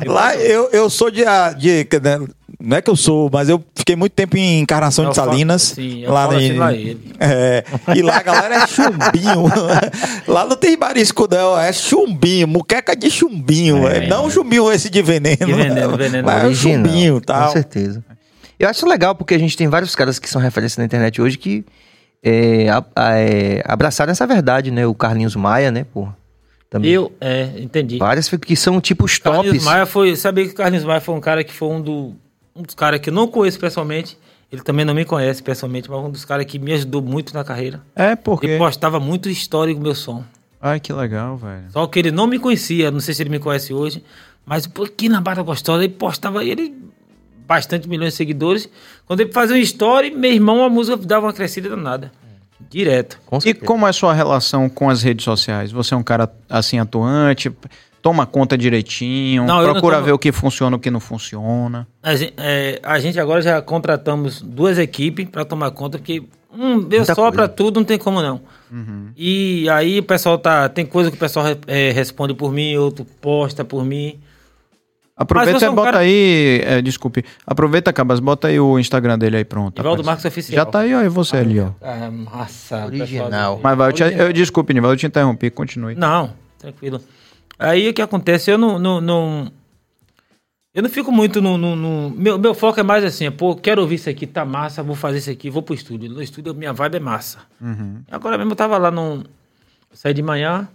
[0.06, 1.86] Lá eu, eu sou de, ah, de.
[2.60, 5.32] Não é que eu sou, mas eu fiquei muito tempo em Encarnação Eu de falo-
[5.32, 5.62] Salinas.
[5.62, 7.00] sim, eu lá falo em- assim.
[7.20, 7.64] É,
[7.96, 9.46] e lá a galera é chumbinho.
[10.28, 11.60] lá não tem marisco, não.
[11.60, 13.88] É chumbinho, muqueca de chumbinho.
[13.88, 15.36] É, não chumbinho esse de veneno.
[15.46, 16.26] De veneno, veneno.
[16.26, 17.52] Mas é Original, chumbinho e Com tal.
[17.52, 18.04] certeza.
[18.60, 21.38] Eu acho legal porque a gente tem vários caras que são referência na internet hoje
[21.38, 21.64] que
[22.24, 24.88] é, a- a- é, abraçaram essa verdade, né?
[24.88, 26.08] O Carlinhos Maia, né, pô?
[26.70, 26.92] Também.
[26.92, 27.98] Eu, é, entendi.
[27.98, 29.66] Várias que são tipo os Carlinhos tops.
[29.66, 30.16] Maia foi.
[30.16, 32.16] Sabia que o Carlinhos Maia foi um cara que foi um, do,
[32.56, 34.18] um dos caras que eu não conheço pessoalmente.
[34.52, 37.44] Ele também não me conhece pessoalmente, mas um dos caras que me ajudou muito na
[37.44, 37.82] carreira.
[37.94, 38.48] É porque...
[38.48, 40.24] Ele postava muito história com o meu som.
[40.62, 41.66] Ai, que legal, velho.
[41.70, 44.04] Só que ele não me conhecia, não sei se ele me conhece hoje,
[44.46, 46.74] mas pô, aqui na Barra Gostosa ele postava ele
[47.46, 48.70] bastante milhões de seguidores.
[49.06, 52.12] Quando ele fazia uma história, meu irmão, a música dava uma crescida danada.
[52.70, 53.20] Direto.
[53.26, 55.72] Com E como é a sua relação com as redes sociais?
[55.72, 57.52] Você é um cara assim atuante,
[58.02, 61.00] toma conta direitinho, Não, não procura tomo- ver o que funciona e o que não
[61.00, 61.88] funciona.
[62.02, 66.72] A gente, é, a gente agora já contratamos duas equipes para tomar conta, porque um
[66.74, 68.42] eu Muita só para tudo, não tem como não.
[69.16, 70.68] E aí o pessoal tá.
[70.70, 74.20] Tem coisa que o pessoal é, responde por mim, outro posta por mim.
[75.18, 78.78] Aproveita você e é um bota cara- aí, é, desculpe, aproveita, Cabas, bota aí o
[78.78, 79.80] Instagram dele aí, pronto.
[79.80, 80.04] Nivaldo.
[80.04, 80.56] Marcos Oficial.
[80.64, 81.72] Já tá aí, ó, e você ali, ó.
[81.82, 82.86] Ah, massa.
[82.86, 83.60] Original.
[83.64, 85.96] Mas vai, eu, te, eu desculpe, Nivaldo, eu te interrompi, continue.
[85.96, 87.02] Não, tranquilo.
[87.58, 88.52] Aí o que acontece?
[88.52, 88.78] Eu não.
[88.78, 89.52] não, não-
[90.74, 91.58] Eu não fico muito no.
[91.58, 94.84] no- no- Meu, meu foco é mais assim, pô, quero ouvir isso aqui, tá massa,
[94.84, 96.08] vou fazer isso aqui, vou pro estúdio.
[96.12, 97.40] No estúdio, minha vibe é massa.
[98.12, 99.24] Agora mesmo eu tava lá no.
[99.92, 100.68] Saí de manhã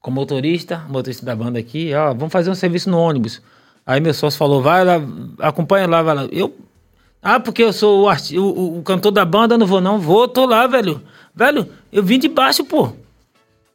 [0.00, 3.40] com o motorista, motorista da banda aqui, ó, vamos fazer um serviço no ônibus.
[3.86, 5.00] Aí meu sócio falou, vai lá,
[5.40, 6.28] acompanha lá, vai lá.
[6.30, 6.54] Eu.
[7.22, 9.98] Ah, porque eu sou o, arti- o, o- o cantor da banda, não vou, não.
[9.98, 11.02] Vou, tô lá, velho.
[11.34, 12.86] Velho, eu vim de baixo, pô.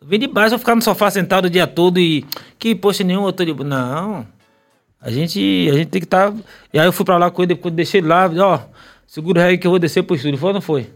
[0.02, 2.26] Eu vim de baixo, eu ficar no sofá sentado o dia todo e.
[2.58, 3.54] Que poxa nenhum, tô de.
[3.64, 4.26] Não.
[5.00, 6.34] A gente, a gente tem que estar.
[6.74, 8.60] E aí eu fui pra lá com ele, deixei ele lá, ó,
[9.06, 10.40] segura aí que eu vou descer pro estúdio.
[10.40, 10.90] Foi ou não foi?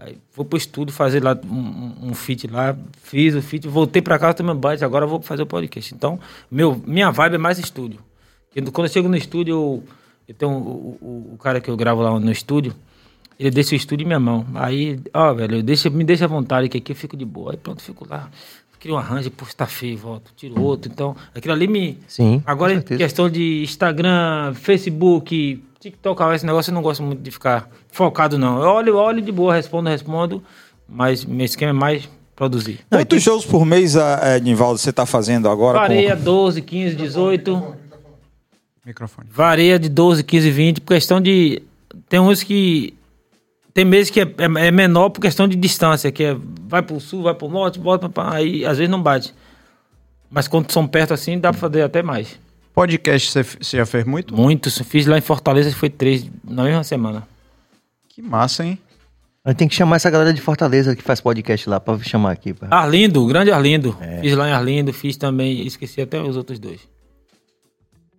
[0.00, 4.18] Aí fui pro estúdio fazer lá um, um, feat lá, fiz o feat, voltei pra
[4.18, 5.94] casa, um banho, agora vou fazer o podcast.
[5.94, 6.18] Então,
[6.50, 8.00] meu, minha vibe é mais estúdio.
[8.72, 9.84] Quando eu chego no estúdio, eu,
[10.28, 12.74] eu tenho o, o, o cara que eu gravo lá no estúdio,
[13.38, 14.46] ele deixa o estúdio em minha mão.
[14.54, 17.52] Aí, ó, velho, deixa, me deixa à vontade, que aqui eu fico de boa.
[17.52, 18.30] Aí pronto, fico lá.
[18.80, 20.90] Crio um arranjo, pô, tá feio, volto, tiro outro.
[20.92, 21.98] Então, aquilo ali me.
[22.06, 22.98] Sim, Agora, certeza.
[22.98, 28.60] questão de Instagram, Facebook, TikTok, esse negócio eu não gosto muito de ficar focado, não.
[28.62, 30.42] Eu olho, olho de boa, respondo, respondo,
[30.88, 32.80] mas meu esquema é mais produzir.
[32.90, 35.78] Quantos shows por mês, eh, Nivaldo, você tá fazendo agora?
[35.78, 37.76] com- Varia 12, 15, 18.
[38.84, 39.28] Microfone.
[39.30, 41.62] Varia de 12, 15, 20, por questão de.
[42.08, 42.94] Tem uns que.
[43.74, 46.36] Tem meses que é, é- é menor por questão de distância, que é
[46.66, 48.32] vai pro sul, vai pro norte, volta pra.
[48.34, 49.34] Aí às vezes não bate.
[50.30, 52.38] Mas quando são perto assim, dá pra fazer até mais.
[52.78, 54.32] Podcast você, já fez muito?
[54.36, 54.78] Muitos.
[54.78, 57.26] Fiz lá em Fortaleza, foi três na mesma semana.
[58.08, 58.78] Que massa, hein?
[59.44, 62.30] A gente tem que chamar essa galera de Fortaleza que faz podcast lá pra chamar
[62.30, 62.54] aqui.
[62.54, 62.68] Pra...
[62.70, 63.96] Arlindo, grande Arlindo.
[64.00, 64.20] É.
[64.20, 65.66] Fiz lá em Arlindo, fiz também.
[65.66, 66.80] Esqueci até os outros dois.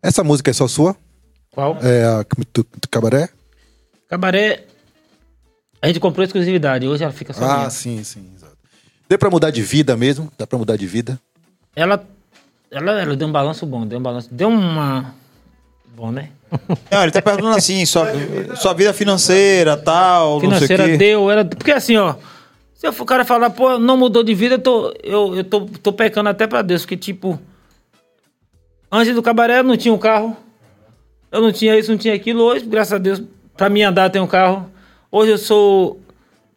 [0.03, 0.93] Essa música é só sua?
[1.51, 1.77] Qual?
[1.81, 3.29] É a do, do Cabaré?
[4.09, 4.65] Cabaré.
[5.81, 7.69] A gente comprou exclusividade, hoje ela fica só Ah, minha.
[7.69, 8.29] sim, sim.
[8.35, 8.57] Exato.
[9.07, 10.29] Deu pra mudar de vida mesmo?
[10.37, 11.17] Dá pra mudar de vida?
[11.73, 12.05] Ela,
[12.71, 14.29] ela, ela deu um balanço bom, deu um balanço.
[14.31, 15.13] Deu uma.
[15.95, 16.29] Bom, né?
[16.91, 18.07] Não, ele tá perguntando assim, sua,
[18.55, 21.45] sua vida financeira, tal, Financeira não sei deu, era.
[21.45, 22.15] Porque assim, ó.
[22.73, 25.91] Se o cara falar, pô, não mudou de vida, eu tô, eu, eu tô, tô
[25.91, 27.37] pecando até pra Deus, porque tipo.
[28.89, 30.35] Antes do cabaré eu não tinha um carro.
[31.31, 32.41] Eu não tinha isso, não tinha aquilo.
[32.41, 33.21] Hoje, graças a Deus,
[33.55, 34.71] pra mim andar tem um carro.
[35.11, 35.99] Hoje eu sou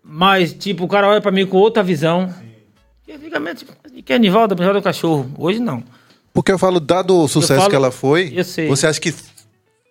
[0.03, 2.33] mais, tipo, o cara olha pra mim com outra visão.
[3.07, 3.67] E antigamente,
[4.05, 5.31] que é Nivaldo, Nivaldo é o cachorro.
[5.37, 5.83] Hoje não.
[6.33, 8.35] Porque eu falo, dado o sucesso falo- que ela foi,
[8.69, 9.15] você acha que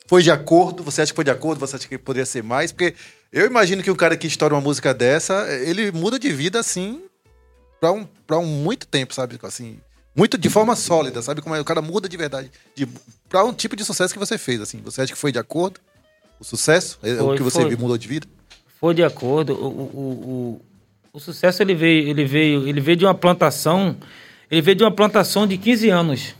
[0.07, 0.83] foi de acordo?
[0.83, 1.59] Você acha que foi de acordo?
[1.59, 2.71] Você acha que poderia ser mais?
[2.71, 2.95] Porque
[3.31, 7.01] eu imagino que um cara que estoura uma música dessa, ele muda de vida assim
[7.79, 9.39] pra um, pra um muito tempo, sabe?
[9.43, 9.79] Assim,
[10.15, 11.41] muito de forma sólida, sabe?
[11.41, 11.61] Como é?
[11.61, 12.51] O cara muda de verdade.
[12.75, 12.87] De,
[13.29, 14.81] pra um tipo de sucesso que você fez, assim.
[14.83, 15.79] Você acha que foi de acordo?
[16.39, 16.97] O sucesso?
[17.03, 17.75] É o Foi, que você foi.
[17.75, 18.27] mudou de vida?
[18.79, 19.53] Foi de acordo.
[19.53, 20.01] O, o, o,
[20.55, 20.61] o,
[21.13, 23.95] o sucesso ele veio, ele veio, ele veio de uma plantação,
[24.51, 26.35] ele veio de uma plantação de 15 anos.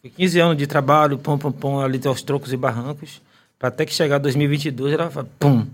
[0.00, 3.20] Foi 15 anos de trabalho, pum, pum, pum, ali aos trocos e barrancos,
[3.58, 5.10] para até que chegar 2022, ela
[5.40, 5.66] pum.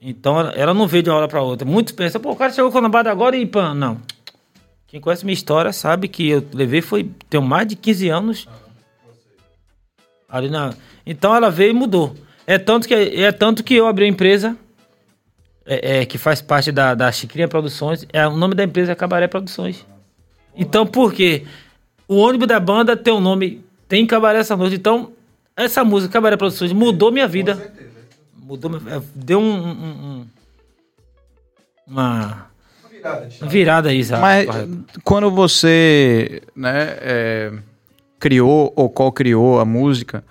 [0.00, 1.68] Então ela, não veio de uma hora para outra.
[1.68, 3.74] Muitos pensam, pô, o cara chegou com a lambada agora e pã.
[3.74, 4.00] Não.
[4.86, 8.48] Quem conhece minha história sabe que eu levei foi tenho mais de 15 anos
[10.28, 10.74] ali na.
[11.06, 12.14] Então ela veio e mudou.
[12.46, 14.56] É tanto que é tanto que eu abri a empresa
[15.66, 17.10] é, é, que faz parte da, da
[17.48, 18.06] Produções.
[18.12, 19.84] É, o nome da empresa é Cabaré Produções.
[20.56, 21.44] Então, por quê?
[22.06, 24.76] O ônibus da banda tem o nome, tem Cabaré essa noite.
[24.76, 25.12] Então,
[25.56, 27.72] essa música, Cabaré Produções, mudou minha vida.
[28.36, 29.70] Mudou, minha- é, deu um, um-
[30.20, 30.26] um-
[31.86, 32.46] uma
[33.40, 34.22] uma virada aí, sabe?
[34.22, 34.84] Mas Correto.
[35.04, 37.52] quando você né, é,
[38.18, 40.24] criou ou co-criou a música,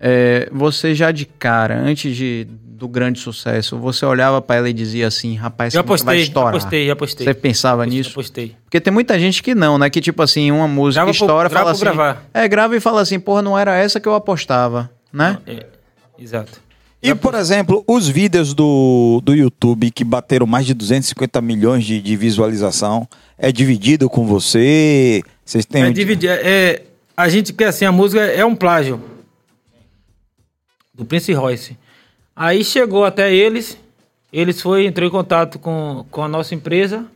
[0.00, 2.46] é, você já de cara, antes de,
[2.76, 6.18] do grande sucesso, você olhava pra ela e dizia assim, rapaz, Eu essa música vai
[6.18, 6.50] estourar.
[6.50, 7.24] apostei, apostei.
[7.24, 8.10] Você pensava nisso?
[8.10, 8.56] Apostei.
[8.64, 9.88] Porque tem muita gente que não, né?
[9.88, 11.96] Que tipo assim, uma música Grava por- estoura, grava fala por assim...
[11.96, 12.24] gravar.
[12.34, 15.38] É, grava e fala assim, porra, não era essa que eu apostava, né?
[15.46, 15.66] É,
[16.18, 16.60] exato.
[17.00, 22.00] E, por exemplo, os vídeos do, do YouTube que bateram mais de 250 milhões de,
[22.00, 23.06] de visualização,
[23.38, 25.22] é dividido com você?
[25.44, 25.82] Vocês têm...
[25.84, 26.30] É um- dividir.
[26.30, 26.82] É,
[27.16, 29.00] a gente quer assim, a música é um plágio
[30.94, 31.76] do Prince Royce.
[32.34, 33.78] Aí chegou até eles,
[34.32, 37.06] eles foi, entrou em contato com, com a nossa empresa,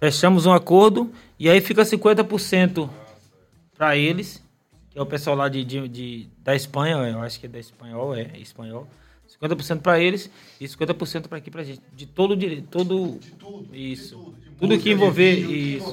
[0.00, 2.88] fechamos um acordo e aí fica 50%
[3.76, 4.42] para eles,
[4.90, 7.58] que é o pessoal lá de, de, de- da Espanha, eu acho que é da
[7.58, 8.86] espanhol, é, é espanhol.
[9.40, 11.80] 50% para eles e 50% para aqui pra gente.
[11.94, 13.20] De todo direito, todo
[13.72, 14.34] isso.
[14.58, 15.92] tudo que envolver isso.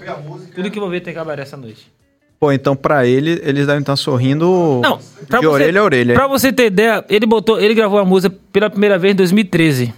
[0.56, 1.92] Tudo que envolver tem cabaré essa noite.
[2.40, 6.14] Pô, então pra ele, eles devem estar sorrindo Não, pra de você, orelha a orelha.
[6.14, 9.94] Pra você ter ideia, ele botou, ele gravou a música pela primeira vez em 2013.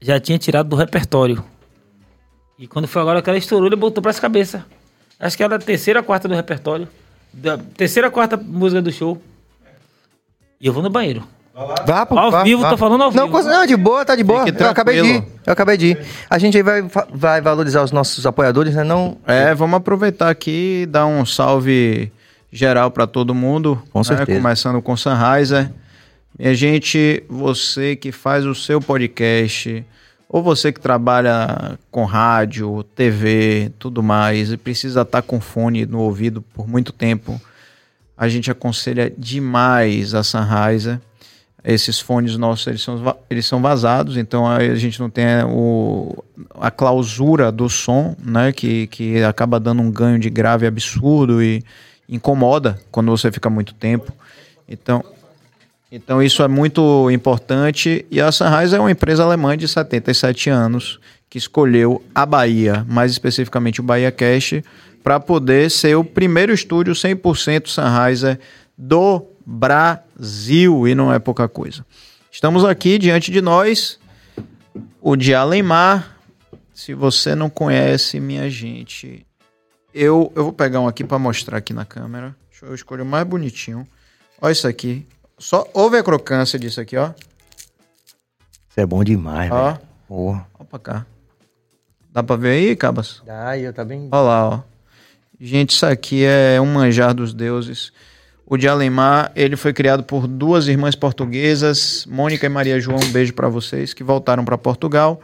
[0.00, 1.42] Já tinha tirado do repertório.
[2.58, 4.62] E quando foi agora que ela estourou, ele botou pras cabeças.
[5.18, 6.86] Acho que era a terceira, quarta do repertório.
[7.32, 9.20] Da terceira, quarta música do show.
[10.60, 11.22] E eu vou no banheiro.
[11.86, 12.68] Vá, pô, Ao vá, vivo, vá.
[12.68, 13.32] tô falando ao não, vivo.
[13.32, 14.44] coisa- Não, de boa, tá de boa.
[14.46, 15.24] Eu acabei de ir.
[15.46, 15.98] Eu acabei de ir.
[16.28, 18.84] A gente aí vai, vai valorizar os nossos apoiadores, né?
[18.84, 19.16] Não.
[19.26, 22.12] É, vamos aproveitar aqui e dar um salve
[22.52, 23.82] geral para todo mundo.
[23.90, 24.04] Com né?
[24.04, 24.38] certeza.
[24.38, 25.70] Começando com Sunriser.
[26.38, 29.82] Minha gente, você que faz o seu podcast,
[30.28, 36.00] ou você que trabalha com rádio, TV, tudo mais, e precisa estar com fone no
[36.00, 37.40] ouvido por muito tempo,
[38.14, 41.00] a gente aconselha demais a Sunriser.
[41.66, 46.22] Esses fones nossos, eles são, eles são vazados, então a gente não tem o,
[46.60, 48.52] a clausura do som, né?
[48.52, 51.64] Que, que acaba dando um ganho de grave absurdo e
[52.08, 54.12] incomoda quando você fica muito tempo.
[54.68, 55.04] Então,
[55.90, 58.06] então isso é muito importante.
[58.12, 63.10] E a Sunrise é uma empresa alemã de 77 anos que escolheu a Bahia, mais
[63.10, 64.62] especificamente o Bahia Cash,
[65.02, 68.38] para poder ser o primeiro estúdio 100% Sunrise
[68.78, 70.05] do Brasil.
[70.18, 71.84] E não é pouca coisa.
[72.30, 73.98] Estamos aqui diante de nós,
[75.00, 76.16] o de Alemar.
[76.72, 79.26] Se você não conhece, minha gente,
[79.94, 82.36] eu, eu vou pegar um aqui para mostrar aqui na câmera.
[82.50, 83.86] Deixa eu escolher o mais bonitinho.
[84.40, 85.06] Olha isso aqui.
[85.38, 87.12] Só ouve a crocância disso aqui, ó.
[88.68, 89.64] Isso é bom demais, Ó.
[89.72, 89.80] velho.
[90.06, 90.46] Porra.
[90.58, 91.06] Ó pra cá.
[92.10, 93.22] Dá pra ver aí, Cabas?
[93.28, 94.08] Ai, eu tá bem.
[94.12, 94.60] Olha lá, ó.
[95.40, 97.92] Gente, isso aqui é um manjar dos deuses.
[98.48, 103.10] O de Alemar, ele foi criado por duas irmãs portuguesas, Mônica e Maria João, um
[103.10, 105.20] beijo pra vocês, que voltaram pra Portugal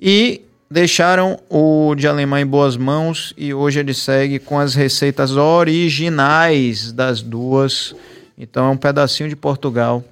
[0.00, 5.32] e deixaram o de Alemar em boas mãos e hoje ele segue com as receitas
[5.32, 7.94] originais das duas.
[8.36, 10.02] Então é um pedacinho de Portugal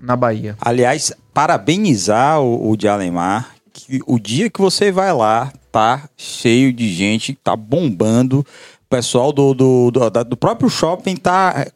[0.00, 0.56] na Bahia.
[0.60, 6.72] Aliás, parabenizar o, o de Alemar, que o dia que você vai lá, tá cheio
[6.72, 8.44] de gente, tá bombando.
[8.90, 11.66] O pessoal do, do, do, do próprio shopping tá,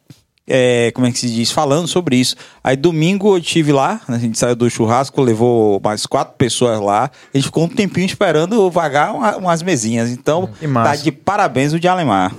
[0.48, 2.34] é, como é que se diz, falando sobre isso.
[2.64, 7.10] Aí domingo eu estive lá, a gente saiu do churrasco, levou mais quatro pessoas lá.
[7.32, 10.10] A gente ficou um tempinho esperando vagar uma- umas mesinhas.
[10.10, 10.48] Então,
[10.84, 12.34] tá de parabéns o de Alemar.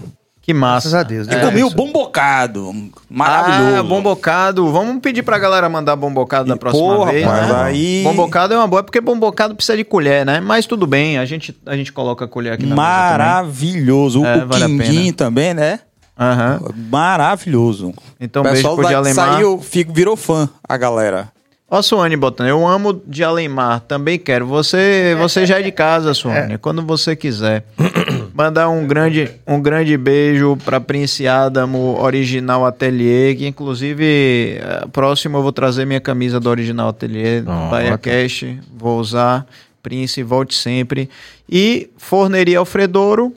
[0.46, 0.90] Que massa.
[0.90, 1.28] Graças a Deus.
[1.28, 1.40] E né?
[1.40, 2.70] comi o bom bocado.
[3.10, 3.78] Maravilhoso.
[3.80, 4.70] Ah, bom bocado.
[4.74, 7.26] Vamos pedir pra galera mandar bom bocado da próxima Porra, vez.
[7.26, 7.52] né?
[7.64, 10.42] aí- Bom bocado é uma boa, porque bom bocado precisa de colher, né?
[10.42, 14.26] Mas tudo bem, a gente, a gente coloca a colher aqui na mesa Maravilhoso.
[14.26, 15.14] É, o vale a quindim pena.
[15.14, 15.80] também, né?
[16.18, 16.34] também.
[16.34, 16.60] Aham.
[16.92, 17.94] Maravilhoso.
[18.20, 19.34] Então, o beijo pro de da- Alemar.
[19.34, 21.30] saiu, fico, virou fã, a galera.
[21.72, 24.46] Ó, Suane botando, eu amo de Alemar, também quero.
[24.46, 27.64] Você, você já é de casa, Suane, quando você quiser.
[28.34, 35.38] Mandar um grande, um grande beijo pra Prince Adamo Original Atelier, que inclusive, eh, próximo
[35.38, 37.96] eu vou trazer minha camisa do Original Atelier, Ó, Bahia.
[37.98, 38.46] Cash,
[38.76, 39.46] vou usar.
[39.84, 41.10] Prince, volte sempre.
[41.48, 43.34] E Forneria Alfredouro,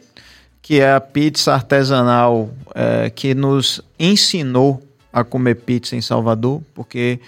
[0.62, 4.82] que é a pizza artesanal eh, que nos ensinou
[5.12, 7.20] a comer pizza em Salvador, porque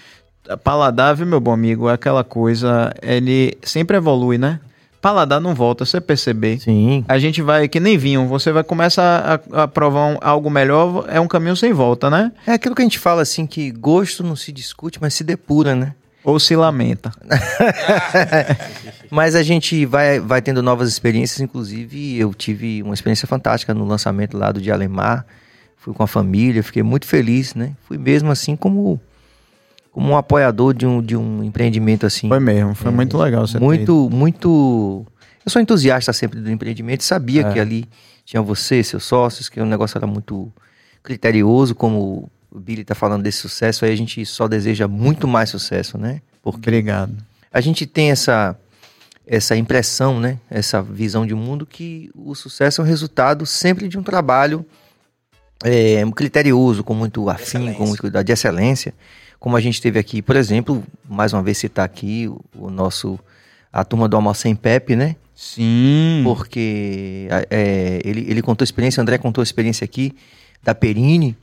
[0.63, 4.59] paladar, viu, meu bom amigo, é aquela coisa, ele sempre evolui, né?
[5.01, 6.59] Paladar não volta, você perceber.
[6.59, 7.05] Sim.
[7.07, 11.05] A gente vai, que nem vinho, você vai começar a, a provar um- algo melhor,
[11.07, 12.31] é um caminho sem volta, né?
[12.45, 15.73] É aquilo que a gente fala assim, que gosto não se discute, mas se depura,
[15.73, 15.93] né?
[16.21, 17.11] Ou se lamenta.
[19.09, 23.85] Mas a gente vai, vai tendo novas experiências, inclusive eu tive uma experiência fantástica no
[23.85, 25.25] lançamento lá do de Alemar.
[25.77, 27.71] Fui com a família, fiquei muito feliz, né?
[27.87, 28.99] Fui mesmo assim como,
[29.99, 32.29] como um apoiador de um, de um empreendimento assim.
[32.29, 35.05] Foi mesmo, foi muito legal você muito, muito.
[35.45, 37.51] Eu sou entusiasta sempre do empreendimento, sabia É.
[37.51, 37.85] que ali
[38.23, 40.49] tinha você, seus sócios, que o negócio era muito
[41.03, 45.49] criterioso, como o Billy tá falando desse sucesso, aí a gente só deseja muito mais
[45.49, 46.21] sucesso, né?
[46.41, 47.13] Porque Obrigado.
[47.51, 48.55] a gente tem essa
[49.27, 50.39] essa impressão, né?
[50.49, 54.65] Essa visão de mundo que o sucesso é o resultado sempre de um trabalho
[55.61, 57.75] é, criterioso, com muito afim, Excelência.
[57.75, 58.93] com muito cuidado, de excelência.
[59.39, 63.17] Como a gente teve aqui, por exemplo, mais uma vez citar aqui o, o nosso
[63.71, 65.15] a turma do Almoço Sem Pepe, né?
[65.35, 66.21] Sim.
[66.25, 70.13] Porque é, ele, ele contou a experiência, o André contou a experiência aqui
[70.61, 71.37] da Perini,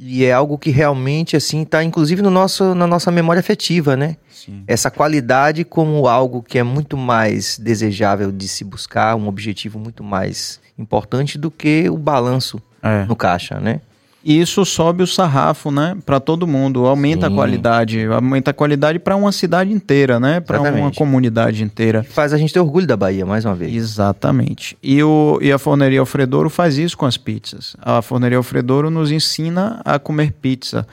[0.00, 4.16] e é algo que realmente, assim, está inclusive no nosso, na nossa memória afetiva, né?
[4.30, 4.62] Sim.
[4.68, 10.02] essa qualidade como algo que é muito mais desejável de se buscar, um objetivo muito
[10.04, 13.04] mais importante do que o balanço É.
[13.04, 13.80] no caixa, né?
[14.24, 17.36] E isso sobe o sarrafo, né, Pra todo mundo, aumenta a Sim.
[17.36, 22.02] qualidade, aumenta a qualidade pra uma cidade inteira, né, Pra uma comunidade inteira.
[22.02, 23.74] Faz a gente ter orgulho da Bahia, mais uma vez.
[23.74, 24.76] Exatamente.
[24.82, 27.76] E, o, e a Forneria Alfredouro faz isso com as pizzas.
[27.80, 30.86] A Forneria Alfredouro nos ensina a comer pizza.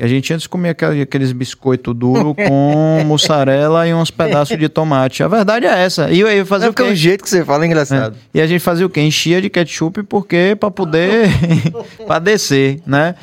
[0.00, 4.66] Que a gente antes comia aquele- aqueles biscoitos duros com mussarela e uns pedaços de
[4.66, 5.22] tomate.
[5.22, 6.10] A verdade é essa.
[6.10, 6.92] E aí fazer É o porque quê?
[6.92, 8.16] o jeito que você fala é engraçado.
[8.32, 9.02] E a gente fazia o quê?
[9.02, 11.28] Enchia de ketchup porque para poder
[12.06, 13.14] para descer, né?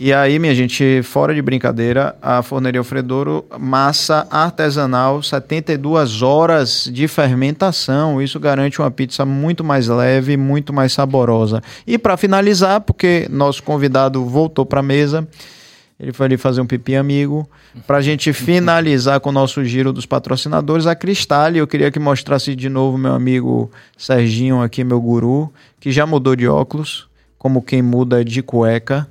[0.00, 7.06] E aí, minha gente, fora de brincadeira, a Forneria Alfredouro, massa artesanal, 72 horas de
[7.06, 8.20] fermentação.
[8.22, 11.62] Isso garante uma pizza muito mais leve, muito mais saborosa.
[11.86, 15.28] E para finalizar, porque nosso convidado voltou para mesa,
[15.98, 17.48] ele foi ali fazer um pipi amigo.
[17.86, 21.58] Pra gente finalizar com o nosso giro dos patrocinadores, a Cristale.
[21.58, 26.34] Eu queria que mostrasse de novo meu amigo Serginho aqui, meu guru, que já mudou
[26.34, 27.08] de óculos,
[27.38, 29.06] como quem muda de cueca.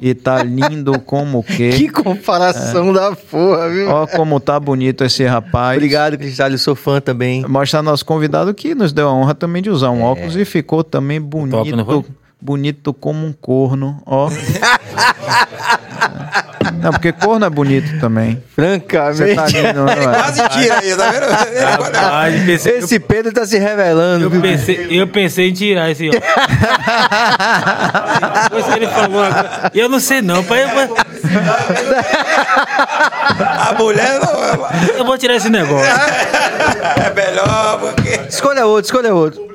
[0.00, 1.88] e tá lindo como Que quê.
[1.90, 3.88] comparação da porra, viu?
[3.88, 5.76] Ó como tá bonito esse rapaz.
[5.76, 7.46] Obrigado, Cristal, eu sou fã também.
[7.48, 10.84] Mostrar nosso convidado que nos deu a honra também de usar um óculos e ficou
[10.84, 11.56] também bonito.
[11.56, 12.04] Top, não foi?
[12.40, 14.30] Bonito como um corno, ó.
[16.82, 18.34] Não, porque corno é bonito também.
[18.34, 19.34] Você Francamente.
[19.34, 19.96] tá lindo, não é?
[19.96, 21.26] Quase tira aí, tá vendo?
[21.92, 26.10] Rapaz, pensei, Esse Pedro tá se revelando, eu, pensei, eu pensei em tirar esse.
[28.44, 29.70] Depois que ele falou agora.
[29.74, 30.64] Eu não sei não, pai.
[30.64, 30.96] Eu,
[33.40, 35.86] A mulher não, eu vou tirar esse negócio.
[35.86, 38.20] é melhor porque.
[38.28, 39.46] Escolha outro, escolha outro.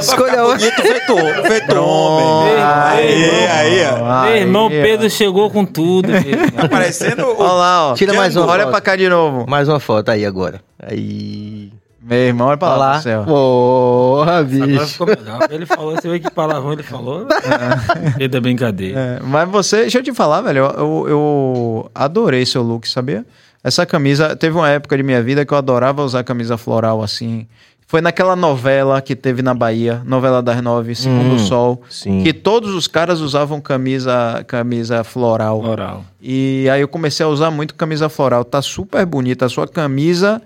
[0.00, 0.58] Escolha outro.
[0.58, 1.14] Bonito feito,
[1.46, 2.54] feito homem.
[2.62, 4.22] Aí, aí, ó.
[4.24, 4.68] Meu irmão.
[4.68, 6.08] Pedro chegou com tudo.
[6.54, 7.40] Tá parecendo o.
[7.40, 7.94] Olha lá, ó.
[7.94, 9.44] Tira mais uma Olha pra cá de novo.
[9.48, 10.60] Mais uma foto aí agora.
[10.82, 11.70] Aí.
[12.00, 12.86] Meu irmão, olha pra Olha lá.
[12.86, 12.92] lá.
[12.92, 13.24] pro céu.
[13.24, 14.86] Porra, Agora bicho.
[14.86, 15.38] ficou melhor.
[15.50, 17.26] Ele falou, você vê que palavrão ele falou.
[18.16, 19.00] Ele é brincadeira.
[19.00, 23.26] É, mas você, deixa eu te falar, velho, eu, eu- eu adorei seu look, sabia?
[23.64, 27.44] Essa camisa, teve uma época de minha vida que eu adorava usar camisa floral assim.
[27.88, 32.20] Foi naquela novela que teve na Bahia, novela das nove, Segundo Hum, Sol, sim.
[32.24, 35.62] que todos os caras usavam camisa, camisa floral.
[35.62, 36.04] Oral.
[36.20, 38.44] E aí eu comecei a usar muito camisa floral.
[38.44, 40.42] Tá super bonita a sua camisa,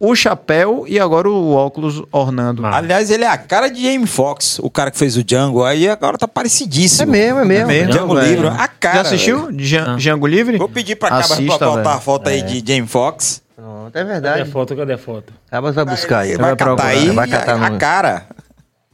[0.00, 2.62] o chapéu e agora o óculos ornando.
[2.62, 2.78] Massa.
[2.78, 5.64] Aliás, ele é a cara de Jamie Foxx, o cara que fez o Django.
[5.64, 7.02] Aí agora tá parecidíssimo.
[7.14, 7.66] É mesmo, é mesmo.
[7.66, 8.18] mesmo, Django.
[8.18, 8.46] Livre.
[8.48, 8.94] A cara.
[8.94, 9.46] Já assistiu?
[9.50, 9.84] velho.
[9.86, 9.96] Ah.
[9.96, 10.56] Django Livre?
[10.56, 13.42] Vou pedir pra cá pra botar a foto aí de Jamie Foxx.
[13.60, 14.50] Pronto, é Cadê a verdade.
[14.52, 14.76] foto?
[14.76, 15.32] Cadê a foto?
[15.48, 16.36] Acaba vai buscar aí.
[16.36, 18.26] Vai vai catar aí vai catar a, no- a cara.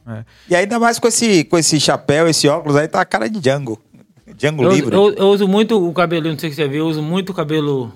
[0.09, 0.23] É.
[0.49, 3.39] E ainda mais com esse, com esse chapéu, esse óculos aí, tá a cara de
[3.39, 3.79] Django.
[4.35, 4.95] Django Eu, Livre.
[4.95, 7.29] eu, eu uso muito o cabelinho, não sei se você já viu, eu uso muito
[7.31, 7.93] o cabelo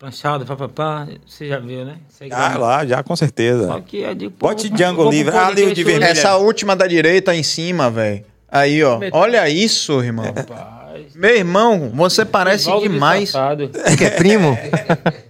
[0.00, 1.06] planchado, papapá.
[1.24, 1.96] Você já viu, né?
[2.32, 3.68] Ah, é- lá, já com certeza.
[3.68, 5.36] Só que é de pô, Bote vou- Django Livre.
[5.36, 6.10] Ah, ali o de vermelho.
[6.10, 8.24] Essa última da direita em cima, velho.
[8.50, 8.98] Aí, ó.
[9.12, 10.24] Olha isso, irmão.
[10.26, 13.24] Rapaz, Meu irmão, você parece demais.
[13.26, 13.70] disfarçado.
[13.96, 14.58] Que é primo?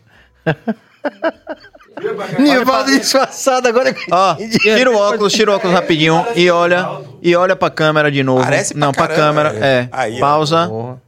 [2.38, 3.94] Nivaldo disfarçado agora.
[4.10, 6.86] Ó, tira o óculos, tira o óculos rapidinho e olha
[7.20, 8.42] e olha pra câmera de novo.
[8.42, 9.64] Parece pra Não, pra caramba, câmera, velho.
[9.64, 9.88] é.
[9.92, 10.20] Aí, ó.
[10.20, 10.66] Pausa.
[10.68, 11.02] Porra.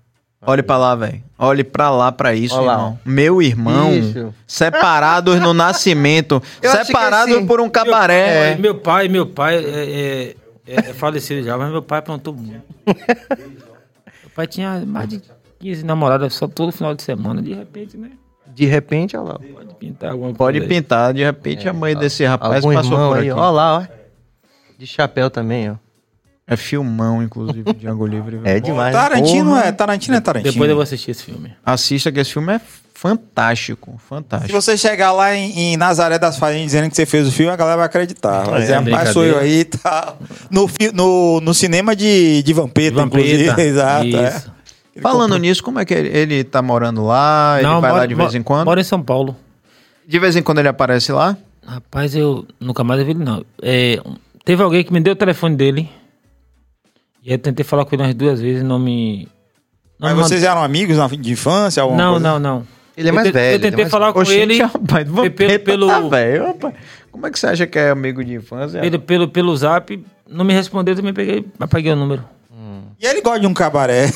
[0.45, 1.23] Olhe pra lá, velho.
[1.39, 2.99] Olhe pra lá pra isso, Olha lá, irmão.
[3.05, 4.35] Meu irmão, Isso.
[4.47, 8.51] separados no nascimento, Eu que separados assim, por um cabaré.
[8.53, 10.37] É, Meu pai, meu pai é, é-
[10.67, 12.61] é- é falecido já, mas meu pai plantou muito.
[12.85, 15.23] meu pai tinha mais de
[15.61, 17.41] 15 namoradas só todo final de semana.
[17.41, 18.11] De repente, né?
[18.55, 19.39] De repente, olha lá.
[19.39, 20.73] Pode pintar alguma Pode coisa.
[20.75, 20.81] aí.
[20.81, 23.39] pintar, de repente a mãe desse rapaz Algum passou por aí, aqui.
[23.41, 23.87] ó lá, ó.
[24.79, 25.75] De chapéu também, ó.
[26.47, 28.37] É filmão, inclusive, Django Livre.
[28.37, 28.57] velho.
[28.57, 28.95] É demais.
[28.95, 29.01] né?
[29.01, 29.65] Tarantino Porra.
[29.65, 30.53] é, Tarantino é Tarantino.
[30.53, 31.53] Depois eu vou assistir esse filme.
[31.65, 32.61] Assista que esse filme é
[32.95, 34.53] fantástico, Se fantástico.
[34.61, 37.57] você chegar lá em, em Nazaré das Farinhas dizendo que você fez o filme, a
[37.57, 38.45] galera vai acreditar.
[38.45, 40.19] Vai dizer, é rapaz, sou eu aí e tal.
[40.51, 43.25] No, no, no cinema de, de Vampeta, Vampeta.
[43.29, 43.63] inclusive.
[43.63, 44.17] Exato.
[44.17, 44.43] é.
[44.95, 47.55] Ele Falando comprou- nisso, como é que ele, ele tá morando lá?
[47.59, 48.67] Ele vai mora- lá de vez em quando?
[48.67, 49.35] Mora em São Paulo.
[50.07, 51.37] De vez em quando ele aparece lá?
[51.67, 53.45] Rapaz, eu nunca mais vi ele, não.
[53.63, 53.99] É,
[54.45, 55.89] teve alguém que me deu o telefone dele.
[57.25, 59.29] E eu tentei falar com ele umas duas vezes, não me.
[59.99, 61.83] Não, Mas me vocês eram amigos na- de infância?
[61.83, 62.29] alguma Não, coisa?
[62.29, 62.67] não, não.
[62.97, 65.05] Ele é Eu mais te- velho, Eu é tentei mais- falar com Oxente, ele rapaz,
[65.05, 66.75] pe- Vampeta pelo, tá pelo, velho, rapaz.
[67.11, 68.81] Como é que você acha que é amigo de infância?
[68.81, 70.05] pelo, pelo, pelo zap.
[70.29, 72.25] Não me respondeu, também peguei, apaguei o número.
[73.03, 74.07] E ele gosta de um cabaré.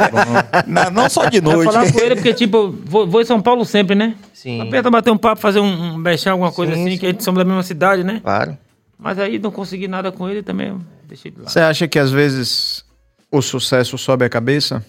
[0.66, 1.70] não, não só de Eu noite.
[1.70, 4.14] falar com ele porque, tipo, eu vou, vou em São Paulo sempre, né?
[4.32, 4.62] Sim.
[4.62, 6.98] Aperta bater um papo, fazer um, um bechar, alguma coisa Sim, assim, sim.
[6.98, 8.20] que a gente somos da mesma cidade, né?
[8.22, 8.56] Claro.
[8.98, 11.50] Mas aí não consegui nada com ele também, eu deixei de lado.
[11.50, 12.82] Você acha que às vezes
[13.30, 14.82] o sucesso sobe a cabeça?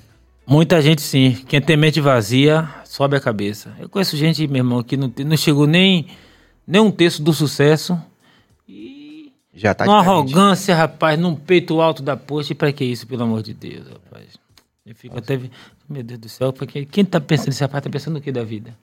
[0.48, 1.38] Muita gente sim.
[1.50, 3.74] Quem tem mente vazia, sobe a cabeça.
[3.78, 6.08] Eu conheço gente, meu irmão, que não, não chegou nem,
[6.66, 8.00] nem um terço do sucesso.
[9.60, 10.34] Já tá numa diferente.
[10.34, 12.54] arrogância, rapaz, num peito alto da poxa.
[12.54, 14.26] E pra que isso, pelo amor de Deus, rapaz?
[14.86, 15.40] Eu fico até.
[15.90, 18.44] Meu Deus do céu, porque quem tá pensando, esse rapaz tá pensando o que da
[18.44, 18.74] vida?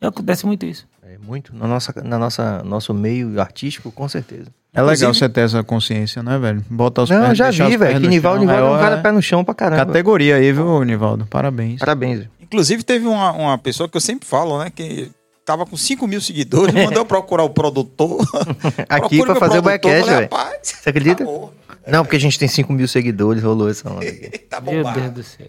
[0.00, 0.86] E acontece muito isso.
[1.02, 1.54] É muito.
[1.54, 4.46] Na nossa, na nossa nosso meio artístico, com certeza.
[4.72, 6.64] É legal Inclusive- você ter essa consciência, né, velho?
[6.70, 8.00] Botar os Não, pés, eu já vi, velho.
[8.00, 8.40] Que Nivaldo.
[8.40, 9.84] Nivaldo é um É, cara é pé no chão pra caramba.
[9.84, 11.26] Categoria aí, viu, Nivaldo?
[11.26, 11.80] Parabéns.
[11.80, 12.18] Parabéns.
[12.20, 12.30] velho.
[12.40, 14.70] Inclusive, teve uma, uma pessoa que eu sempre falo, né?
[14.70, 15.10] Que
[15.50, 18.18] tava com 5 mil seguidores, mandou eu procurar o produtor.
[18.88, 20.22] Aqui pra meu fazer o backcast, velho.
[20.30, 21.22] "Rapaz, Você acredita?
[21.24, 21.52] acabou.
[21.86, 24.04] Não, porque a gente tem 5 mil seguidores, rolou essa onda.
[24.48, 24.84] Tá Meu.
[24.84, 25.46] Deus do céu.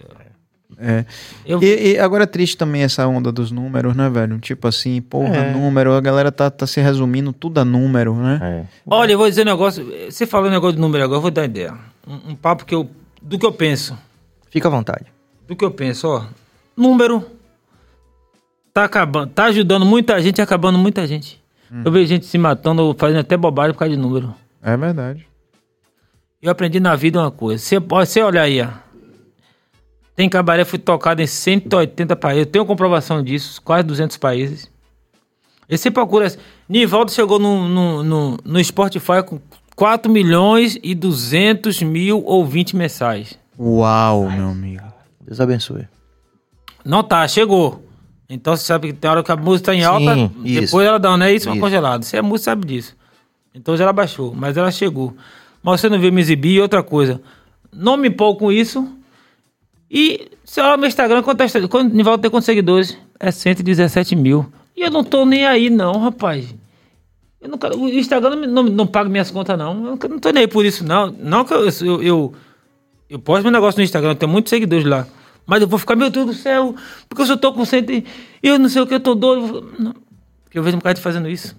[0.80, 1.06] É.
[1.46, 4.40] Eu, E, e agora é triste também essa onda dos números, né, velho?
[4.40, 5.52] Tipo assim, porra, É.
[5.54, 8.40] número, a galera tá, tá se resumindo tudo a número, né?
[8.42, 8.66] É.
[8.88, 9.86] Olha, eu vou dizer um negócio.
[10.10, 11.74] Você falou um negócio de número agora, eu vou dar uma ideia.
[12.08, 12.90] Um, um papo que eu.
[13.22, 13.96] Do que eu penso.
[14.50, 15.06] Fica à vontade.
[15.48, 16.24] Do que eu penso, ó.
[16.76, 17.24] Número.
[18.74, 19.32] Tá acabando.
[19.32, 21.42] Tá ajudando muita gente e acabando muita gente.
[21.86, 24.34] Eu vejo gente se matando, fazendo até bobagem por causa de número.
[24.62, 25.26] É verdade.
[26.42, 27.64] Eu aprendi na vida uma coisa.
[27.64, 28.68] Você, você olha aí, ó.
[30.16, 32.46] Tem cabaré foi tocado em 180 países.
[32.46, 34.70] Eu tenho comprovação disso, quase 200 países.
[35.70, 36.28] E você procura.
[36.68, 39.40] Nivaldo chegou no, no, no, no Spotify com
[39.76, 43.40] 4 milhões e 200 mil ouvintes mensais.
[43.58, 44.84] Uau, meu amigo.
[45.22, 45.88] Deus abençoe.
[46.84, 47.82] Não tá, chegou.
[48.34, 50.62] Então você sabe que tem hora que a música tá em alta, Sim, isso.
[50.62, 51.34] depois ela dá, né?
[51.34, 51.60] Isso, Isso.
[51.60, 52.04] congelado.
[52.04, 52.96] Você é música, sabe disso.
[53.54, 55.14] Então já ela baixou, mas ela chegou.
[55.62, 57.22] Mas você não veio me exibir, e outra coisa.
[57.74, 58.88] Não me empolgo com isso.
[59.90, 62.98] E você olha meu Instagram, quanto quando Nivaldo tem quantos seguidores?
[63.20, 64.46] É 117 mil.
[64.78, 66.56] E eu não tô nem aí, não, rapaz.
[67.42, 69.98] Eu não o Instagram não, não, não paga minhas contas, não.
[70.02, 71.12] Eu não tô nem aí por isso, não.
[71.12, 72.34] Não que eu, eu, eu,
[73.10, 75.06] eu posto meu negócio no Instagram, eu tenho muitos seguidores lá.
[75.46, 76.76] Mas eu vou ficar, meu Deus do céu,
[77.10, 78.06] porque eu só tô com cento e
[78.42, 79.74] eu não sei o que, eu tô doido.
[79.80, 79.94] Não.
[80.44, 81.56] Porque eu vejo um cara fazendo isso.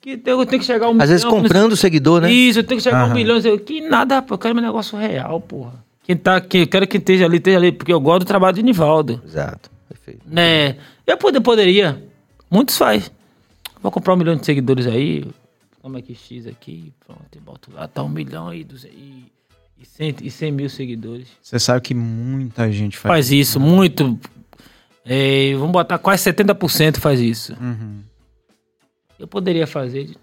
[0.00, 2.30] Que eu tenho que chegar a um Às vezes milhão, comprando seguidor, né?
[2.32, 3.14] Isso, eu tenho que chegar a um Aham.
[3.14, 3.38] milhão.
[3.38, 5.84] eu- Que nada, rapaz, eu quero meu negócio real, porra.
[6.04, 8.62] Quem tá, eu quero que esteja ali, esteja ali, porque eu gosto do trabalho de
[8.62, 9.20] Nivaldo.
[9.26, 9.70] Exato.
[9.88, 10.20] Perfeito.
[10.26, 10.76] Né?
[11.06, 12.02] Eu poder, poderia.
[12.50, 13.10] Muitos faz.
[13.82, 15.24] Vou comprar um milhão de seguidores aí.
[15.82, 16.92] Como é que X aqui?
[17.06, 17.86] Pronto, e boto lá.
[17.88, 19.24] Tá um milhão e, duze- e,
[19.80, 21.28] e, cem, e cem mil seguidores.
[21.42, 23.10] Você sabe que muita gente faz.
[23.12, 24.18] Faz isso, muito.
[25.04, 27.54] É, vamos botar quase 70% faz isso.
[27.60, 28.02] Uhum.
[29.18, 30.04] Eu poderia fazer.
[30.04, 30.16] de-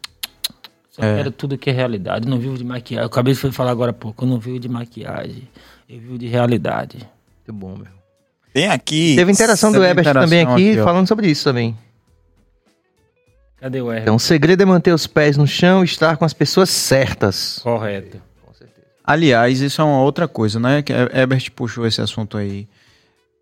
[0.91, 1.17] Só É.
[1.17, 2.25] quero tudo que é realidade.
[2.25, 3.01] Eu não vivo de maquiagem.
[3.03, 4.23] Eu acabei de falar agora há pouco.
[4.23, 5.47] Eu não vivo de maquiagem.
[5.89, 6.97] Eu vivo de realidade.
[7.47, 7.87] Muito bom, meu.
[8.53, 9.15] Tem aqui.
[9.17, 11.77] Teve interação do Ebert também aqui, aqui, falando sobre isso também.
[13.59, 14.01] Cadê o R?
[14.01, 17.59] Então, o segredo é manter os pés no chão e estar com as pessoas certas.
[17.63, 18.21] Correto.
[19.05, 20.81] Aliás, isso é uma outra coisa, né?
[20.81, 22.67] Que a Ebert puxou esse assunto aí.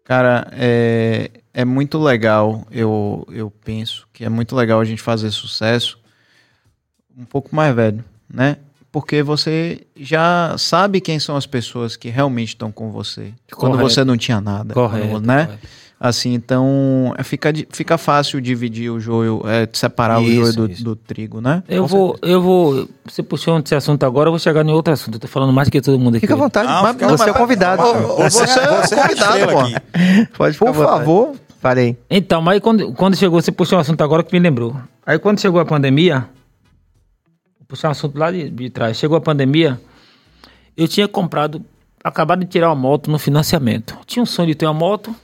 [0.03, 5.31] Cara, é, é muito legal, eu, eu penso que é muito legal a gente fazer
[5.31, 5.97] sucesso
[7.17, 8.57] um pouco mais velho, né?
[8.91, 13.33] Porque você já sabe quem são as pessoas que realmente estão com você.
[13.55, 13.89] Quando Correto.
[13.89, 14.73] você não tinha nada.
[14.73, 15.07] Correto.
[15.07, 15.45] quando- né?
[15.45, 15.67] correto.
[16.03, 20.83] Assim, então é, fica, fica fácil dividir o joio, é, separar o Isso, joio do,
[20.83, 21.63] do trigo, né?
[21.65, 22.89] Eu Com vou, eu vou.
[23.05, 25.15] Você puxou esse assunto agora, eu vou chegar em outro assunto.
[25.15, 26.27] Eu tô falando mais que todo mundo aqui.
[26.27, 26.67] Fica à vontade.
[26.67, 27.37] Não, mas à você é o vontade.
[27.37, 27.83] convidado.
[28.17, 29.75] Você, você, é a estrela aqui.
[30.37, 31.35] Pode ficar Por favor.
[31.61, 31.97] Parei.
[32.09, 34.75] Então, mas quando, quando chegou, você puxou um assunto agora que me lembrou.
[35.05, 36.27] Aí quando chegou a pandemia,
[37.57, 38.97] vou puxar um assunto lá de, de trás.
[38.97, 39.79] Chegou a pandemia,
[40.75, 41.63] eu tinha comprado,
[42.03, 43.97] acabado de tirar uma moto no financiamento.
[44.05, 45.15] Tinha um sonho de ter uma moto.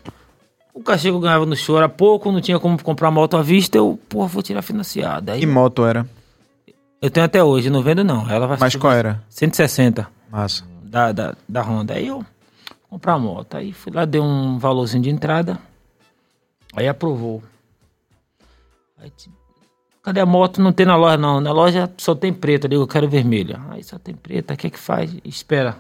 [0.80, 3.41] O cachê que eu ganhava no show era pouco, não tinha como comprar moto à
[3.41, 3.77] vista.
[3.77, 5.34] Eu, porra, vou tirar financiada.
[5.34, 6.07] Aí Que moto era?
[7.01, 8.30] eu tenho até hoje, não vendo não.
[8.30, 9.22] Ela vai Mas qual era?
[9.30, 10.64] 160 Massa.
[10.84, 11.95] da, da, da Honda.
[11.95, 12.26] Aí eu
[12.89, 13.56] comprar a moto.
[13.57, 15.60] Aí fui lá, dei um valorzinho de entrada.
[16.76, 17.43] Aí aprovou.
[19.01, 19.30] Aí, ti-
[20.01, 20.61] cadê a moto?
[20.61, 21.41] Não tem na loja, não.
[21.41, 22.65] Na loja só tem preta.
[22.68, 23.60] Eu digo, eu quero vermelha.
[23.69, 24.53] Aí só tem preta.
[24.53, 25.14] O que é que faz?
[25.26, 25.76] Espera.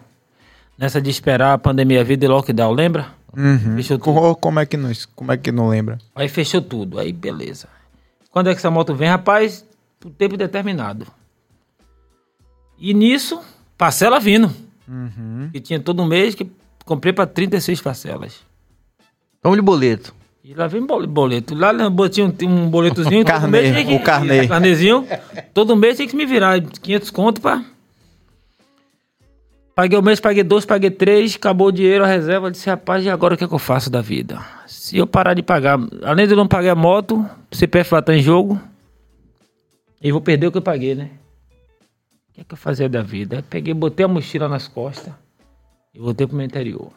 [0.77, 3.17] Nessa de esperar a pandemia vir de lockdown, lembra?
[3.35, 3.75] Uhum.
[3.75, 4.13] Fechou tudo.
[4.13, 5.97] Co- Como é, que não, como é que não lembra?
[6.15, 6.99] Aí fechou tudo.
[6.99, 7.67] Aí beleza.
[8.31, 9.09] Quando é que essa moto vem?
[9.09, 9.65] Rapaz,
[9.99, 11.07] por tempo determinado.
[12.77, 13.41] E nisso,
[13.77, 14.51] parcela vindo.
[14.87, 15.49] Uhum.
[15.51, 16.49] Que tinha todo mês que
[16.85, 18.39] comprei para 36 parcelas.
[19.43, 20.13] Vamos de boleto.
[20.43, 21.53] E lá vem bol- boleto.
[21.53, 23.23] Lá no boletinho tem um boletozinho.
[23.25, 24.47] todo Carnê, mês tinha que- o carnê.
[24.47, 25.05] Carnezinho.
[25.53, 27.63] Todo mês tinha que me virar 500 conto pra...
[29.79, 32.47] Paguei o mês, paguei dois, paguei três, acabou o dinheiro, a reserva.
[32.47, 34.37] Eu disse, rapaz, e agora o que, é que eu faço da vida?
[34.67, 38.01] Se eu parar de pagar, além de eu não pagar a moto, o CPF lá
[38.01, 38.59] tá em jogo,
[40.03, 41.11] e vou perder o que eu paguei, né?
[42.29, 43.37] O que é que eu fazia da vida?
[43.37, 45.13] Aí peguei, botei a mochila nas costas
[45.95, 46.91] e voltei pro meu interior.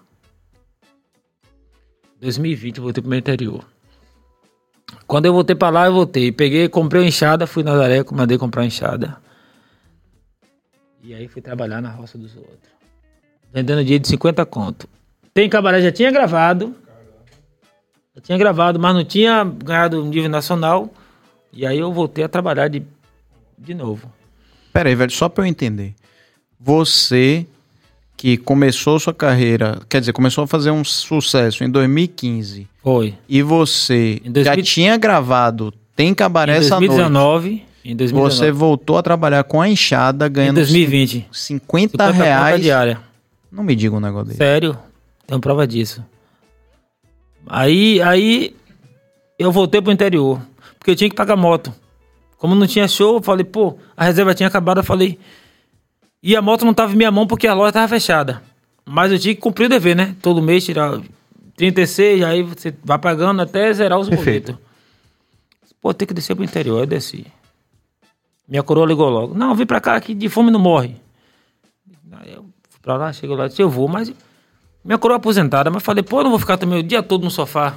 [2.21, 3.65] 2020 eu voltei pro meu interior.
[5.07, 6.33] Quando eu voltei pra lá, eu voltei.
[6.33, 9.22] Peguei, comprei uma enxada, fui na Nazaré, mandei comprar uma enxada.
[11.03, 12.71] E aí fui trabalhar na roça dos outros.
[13.53, 14.89] Vendendo dia de 50 conto.
[15.35, 16.75] Tem cabaré, já tinha gravado.
[18.15, 20.93] Eu tinha gravado, mas não tinha ganhado um nível nacional.
[21.53, 22.83] E aí eu voltei a trabalhar de,
[23.59, 24.11] de novo.
[24.73, 25.95] Pera aí, velho, só pra eu entender.
[26.61, 27.47] Você
[28.17, 33.15] que começou sua carreira, quer dizer, começou a fazer um sucesso em 2015 Foi.
[33.29, 37.67] e você Em 2000 já tinha gravado Tem Cabaré Em essa noite.
[37.83, 37.91] 2019.
[37.91, 38.35] Em 2019.
[38.35, 41.29] Você voltou a trabalhar com a enxada em ganhando 2020.
[41.33, 42.61] 50 50 conta reais.
[42.63, 43.01] diária.
[43.51, 44.39] Não me diga um negócio desse.
[44.39, 44.79] Sério,
[45.27, 46.05] tenho prova disso.
[47.47, 48.55] Aí, aí
[49.39, 50.41] eu voltei pro interior,
[50.79, 51.73] porque eu tinha que pagar moto.
[52.39, 55.19] Como não tinha show, eu falei, pô, a reserva tinha acabado, eu falei.
[56.23, 58.43] E a moto não tava em minha mão porque a loja tava fechada.
[58.85, 60.17] Mas eu tinha que cumprir o dever, né?
[60.23, 61.01] Todo mês tirar
[61.57, 64.53] 36, aí você vai pagando até zerar os Perfeito.
[64.53, 64.73] boletos.
[65.81, 67.27] Pô, tem que descer pro interior, eu desci.
[68.49, 69.35] Minha coroa ligou logo.
[69.35, 70.97] Não, vem pra cá que de fome não morre.
[72.13, 74.13] Aí eu fui pra lá, cheguei lá, disse, eu vou, mas
[74.85, 77.25] minha coroa é aposentada, mas falei, pô, eu não vou ficar também o dia todo
[77.25, 77.77] no sofá.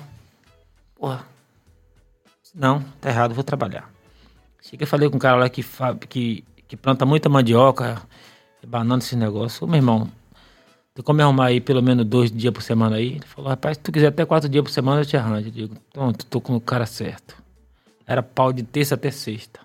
[0.95, 1.25] Porra.
[2.53, 3.91] Não, tá errado, vou trabalhar.
[4.61, 5.63] Cheguei e falei com um cara lá que,
[6.07, 8.01] que, que planta muita mandioca,
[8.65, 9.65] banana esse negócio.
[9.65, 10.09] Ô, meu irmão,
[10.93, 13.17] tem como arrumar aí pelo menos dois dias por semana aí?
[13.17, 15.49] Ele falou, rapaz, se tu quiser até quatro dias por semana, eu te arranjo.
[15.49, 17.35] Eu digo, pronto, tô com o cara certo.
[18.07, 19.59] Era pau de terça até sexta.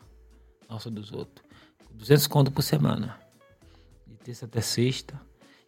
[0.70, 1.44] Nossa dos outros.
[1.94, 3.16] 200 conto por semana.
[4.06, 5.14] De terça até sexta.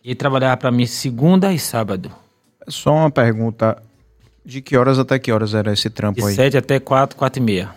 [0.04, 2.10] E ele trabalhava pra mim segunda e sábado.
[2.68, 3.82] Só uma pergunta.
[4.44, 6.34] De que horas até que horas era esse trampo De aí?
[6.34, 7.70] sete até quatro, quatro e meia.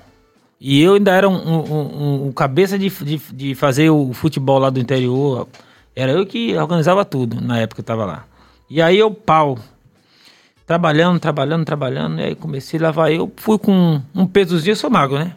[0.60, 4.58] E eu ainda era um, um- um- um cabeça de, de, de fazer o futebol
[4.58, 5.48] lá do interior.
[5.96, 8.26] Era eu que organizava tudo na época que eu tava lá.
[8.70, 9.60] E aí eu, pau.
[10.66, 12.20] Trabalhando, trabalhando, trabalhando.
[12.20, 13.12] E aí comecei a lavar.
[13.12, 15.36] Eu fui com um pesozinho, eu sou magro, né?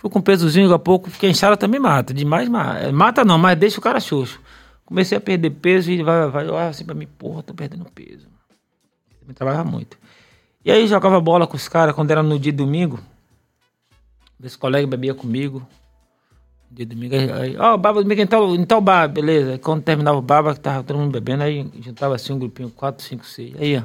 [0.00, 2.14] Fui com um pesozinho, daqui pouco, fiquei inchada também mata.
[2.14, 2.90] Demais mata.
[2.90, 4.40] Mata não, mas deixa o cara xoxo.
[4.82, 8.26] Comecei a perder peso e vai, vai olhar assim pra mim, porra, tô perdendo peso.
[9.28, 9.98] Eu trabalhava muito.
[10.64, 12.98] E aí jogava bola com os caras quando era no dia domingo.
[14.42, 15.66] Esse colega bebia comigo.
[16.70, 19.58] Dia domingo, aí, ó, baba domingo em tal, em tal bar, beleza.
[19.58, 23.04] Quando terminava o baba, que tava todo mundo bebendo, aí juntava assim um grupinho, quatro,
[23.04, 23.54] cinco, seis.
[23.60, 23.82] Aí, ó.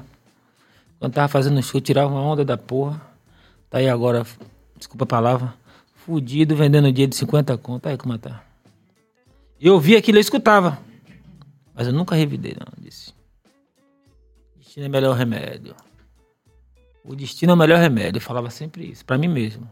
[0.98, 3.02] Quando tava fazendo show, tirava uma onda da porra.
[3.70, 4.26] Tá aí agora,
[4.78, 5.54] desculpa a palavra,
[6.06, 7.88] fudido, vendendo dia de 50 conto.
[7.88, 8.44] Aí como tá.
[9.60, 10.80] Eu vi aquilo, eu escutava.
[11.74, 13.14] Mas eu nunca revidei, não, disse.
[14.58, 15.76] Destino é melhor remédio.
[17.04, 18.18] O destino é o melhor remédio.
[18.18, 19.70] Eu falava sempre isso, pra mim mesmo.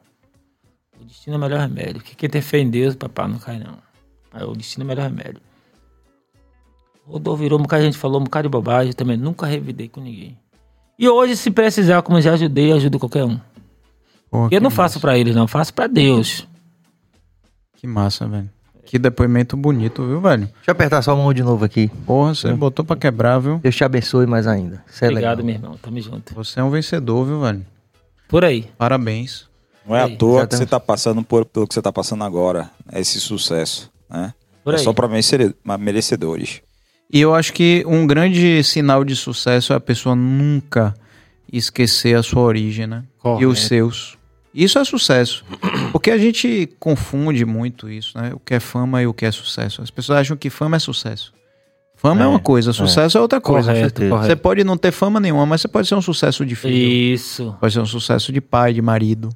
[1.00, 2.02] O destino é o melhor remédio.
[2.02, 3.78] Que quem tem fé em Deus, papai, não cai não.
[4.50, 5.42] O destino é o melhor remédio.
[7.06, 8.94] Rodou, virou, um bocado de gente falou, um bocado de bobagem.
[8.94, 10.38] Também nunca revidei com ninguém.
[10.98, 13.40] E hoje, se precisar, como já ajudei, ajudo qualquer um.
[14.34, 15.48] Pô, Eu não que faço pra eles, não.
[15.48, 16.48] Faço pra Deus.
[17.76, 18.50] Que massa, velho.
[18.84, 20.46] Que depoimento bonito, viu, velho?
[20.48, 21.88] Deixa eu apertar sua mão de novo aqui.
[22.04, 23.60] Porra, você botou pra quebrar, viu?
[23.60, 24.84] Deus te abençoe mais ainda.
[24.92, 25.46] Isso é Obrigado, legal.
[25.46, 25.80] meu irmão.
[25.80, 26.34] Tamo junto.
[26.34, 27.64] Você é um vencedor, viu, velho?
[28.28, 28.68] Por aí.
[28.76, 29.48] Parabéns.
[29.86, 32.72] Não é à toa que você tá passando por, pelo que você tá passando agora.
[32.92, 34.34] Esse sucesso, né?
[34.64, 34.84] Por é aí.
[34.84, 35.08] só pra
[35.78, 36.64] merecedores.
[37.12, 40.96] E eu acho que um grande sinal de sucesso é a pessoa nunca
[41.52, 43.04] esquecer a sua origem, né?
[43.06, 43.48] E Correto.
[43.48, 44.23] os seus.
[44.54, 45.44] Isso é sucesso.
[45.92, 48.32] Porque a gente confunde muito isso, né?
[48.34, 49.82] O que é fama e o que é sucesso.
[49.82, 51.34] As pessoas acham que fama é sucesso.
[51.96, 53.72] Fama é, É, uma coisa, sucesso é, outra coisa.
[53.74, 54.42] Correto, Você correto.
[54.42, 56.76] pode não ter fama nenhuma, mas você pode ser um sucesso de filho.
[56.76, 57.56] Isso.
[57.60, 59.30] Pode ser um sucesso de pai, de marido,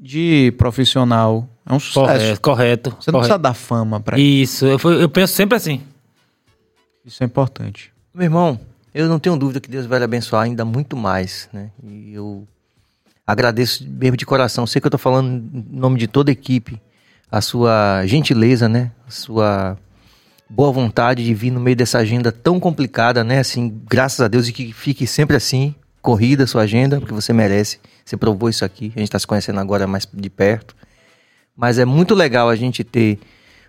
[0.00, 1.48] de profissional.
[1.68, 2.00] É um sucesso.
[2.06, 2.90] Correto, correto.
[2.98, 3.34] Você não correto.
[3.34, 4.66] precisa dar fama pra isso.
[4.66, 4.88] Isso.
[4.88, 5.80] Eu, eu penso sempre assim.
[7.04, 7.92] Isso é importante.
[8.14, 8.58] Meu irmão,
[8.94, 11.70] eu não tenho dúvida que Deus vai lhe abençoar ainda muito mais, né?
[11.84, 12.46] E eu
[13.26, 14.66] agradeço mesmo de coração.
[14.66, 16.80] Sei que eu tô falando em nome de toda a equipe,
[17.30, 18.92] a sua gentileza, né?
[19.06, 19.78] A sua
[20.48, 23.40] boa vontade de vir no meio dessa agenda tão complicada, né?
[23.40, 27.32] Assim, graças a Deus e que fique sempre assim, corrida a sua agenda, porque você
[27.32, 27.80] merece.
[28.04, 28.92] Você provou isso aqui.
[28.94, 30.76] A gente tá se conhecendo agora mais de perto.
[31.56, 33.18] Mas é muito legal a gente ter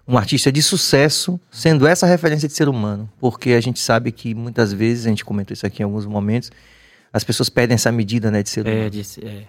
[0.07, 3.09] um artista de sucesso sendo essa referência de ser humano.
[3.19, 6.51] Porque a gente sabe que muitas vezes, a gente comentou isso aqui em alguns momentos,
[7.11, 8.81] as pessoas perdem essa medida né, de ser humano.
[8.81, 9.43] É, disse, é.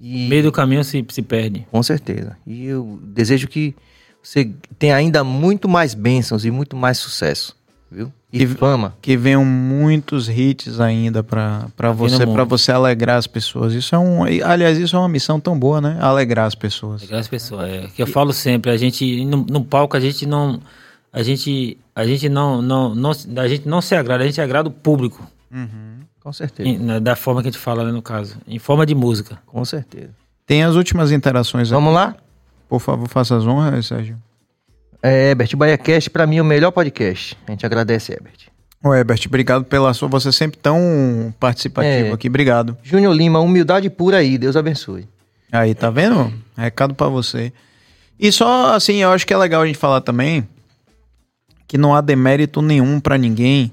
[0.00, 1.66] E, No meio do caminho se, se perde.
[1.70, 2.36] Com certeza.
[2.46, 3.74] E eu desejo que
[4.22, 7.56] você tenha ainda muito mais bênçãos e muito mais sucesso.
[7.90, 8.12] Viu?
[8.32, 8.94] E, E- fama.
[9.00, 13.72] Que venham muitos hits ainda pra pra vindo você, para você alegrar as pessoas.
[13.72, 15.96] Isso é um, e, aliás, isso é uma missão tão boa, né?
[16.00, 17.00] Alegrar as pessoas.
[17.02, 17.68] Legal as pessoas.
[17.68, 20.60] É, que eu falo sempre, a gente, no, no palco, a gente não.
[21.10, 24.68] A gente, a gente não, não, não, a gente não se agrada, a gente agrada
[24.68, 25.26] o público.
[26.28, 26.68] Com certeza.
[26.68, 28.36] em- da forma que a gente fala, né, no caso.
[28.46, 29.38] Em forma de música.
[29.46, 30.10] Com certeza.
[30.46, 31.74] Tem as últimas interações aqui.
[31.74, 32.14] Vamos lá?
[32.68, 34.16] Por favor, faça as honras, Sérgio.
[35.02, 37.34] É, Herbert, o BaiaCast, pra mim, é o melhor podcast.
[37.46, 38.48] A gente agradece, Herbert.
[38.84, 40.06] Ô, Herbert, obrigado pela sua.
[40.08, 42.12] Você sempre tão participativo É.
[42.12, 42.28] aqui.
[42.28, 42.76] Obrigado.
[42.82, 45.08] Júnior Lima, humildade pura aí, Deus abençoe.
[45.50, 46.30] Aí, tá vendo?
[46.56, 47.52] Recado pra você.
[48.20, 50.46] E só assim, eu acho que é legal a gente falar também
[51.66, 53.70] que não há demérito nenhum pra ninguém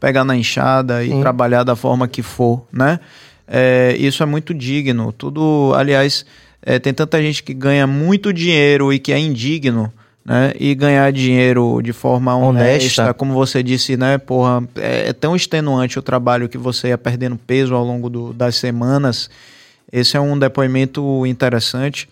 [0.00, 1.20] pegar na enxada e Sim.
[1.20, 3.00] trabalhar da forma que for, né?
[3.46, 5.12] É, isso é muito digno.
[5.12, 6.24] Tudo, aliás,
[6.62, 9.92] é, tem tanta gente que ganha muito dinheiro e que é indigno,
[10.24, 10.52] né?
[10.60, 13.14] E ganhar dinheiro de forma honesta, Honesta.
[13.14, 14.18] como você disse, né?
[14.18, 18.32] Porra, é, é tão extenuante o trabalho que você ia perdendo peso ao longo do-
[18.34, 19.30] das semanas.
[19.90, 22.06] Esse é um depoimento interessante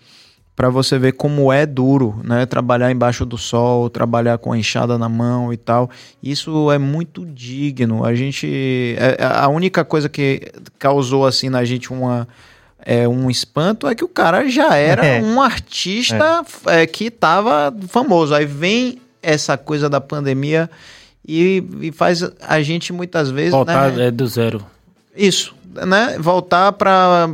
[0.57, 2.47] para você ver como é duro, né?
[2.47, 5.87] Trabalhar embaixo do sol, trabalhar com a enxada na mão e tal.
[6.21, 8.03] Isso é muito digno.
[8.03, 10.41] A gente, é- a única coisa que
[10.79, 12.27] causou assim na gente uma
[12.83, 15.21] é, um espanto é que o cara já era É.
[15.21, 18.33] um artista é, que estava famoso.
[18.33, 20.67] Aí vem essa coisa da pandemia
[21.27, 24.65] e, e faz a gente muitas vezes Voltar né, é, do zero.
[25.17, 26.17] Isso, né?
[26.19, 27.27] Voltar para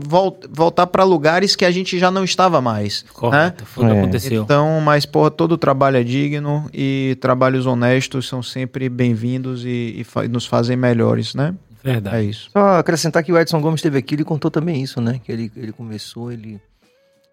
[0.50, 3.10] voltar para lugares que a gente já não estava mais, né?
[3.14, 3.66] Correto.
[3.66, 4.00] Foi o que É.
[4.00, 4.44] aconteceu.
[4.44, 10.04] Então, mas porra, todo trabalho é digno e trabalhos honestos são sempre bem-vindos e, e
[10.04, 11.54] fa- nos fazem melhores, né?
[11.84, 12.16] Verdade.
[12.16, 12.50] É isso.
[12.52, 15.20] Só acrescentar que o Edson Gomes esteve aqui, ele contou também isso, né?
[15.24, 16.60] Que ele, ele começou, ele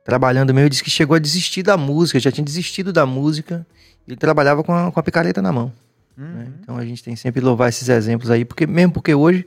[0.05, 3.65] trabalhando meio, disse que chegou a desistir da música, já tinha desistido da música,
[4.09, 5.73] ele trabalhava com a, com a picareta na mão.
[6.17, 6.49] né?
[6.63, 9.45] Então a gente tem sempre que louvar esses exemplos aí, porque mesmo porque hoje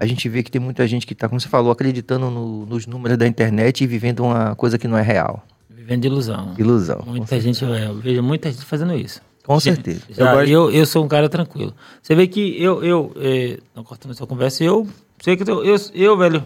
[0.00, 2.86] a gente vê que tem muita gente que tá, como você falou, acreditando no- nos
[2.86, 5.44] números da internet e vivendo uma coisa que não é real.
[5.68, 6.54] Vivendo de ilusão.
[6.58, 7.02] Ilusão.
[7.06, 9.20] Muita gente, eu vejo muita gente fazendo isso.
[9.44, 10.00] Com certeza.
[10.10, 11.74] Já, eu, eu, sou um cara tranquilo.
[12.00, 14.88] Você vê que eu, eu é, não cortando essa conversa, eu
[15.22, 16.44] sei que eu, eu, eu, velho,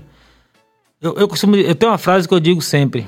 [1.01, 3.07] eu, eu costumo, eu tenho uma frase que eu digo sempre.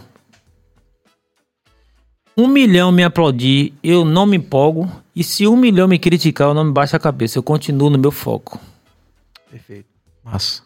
[2.36, 4.88] Um milhão me aplaudir, eu não me empolgo.
[5.14, 7.38] E se um milhão me criticar, eu não me baixo a cabeça.
[7.38, 8.60] Eu continuo no meu foco.
[9.50, 9.95] Perfeito.
[10.26, 10.62] Massa.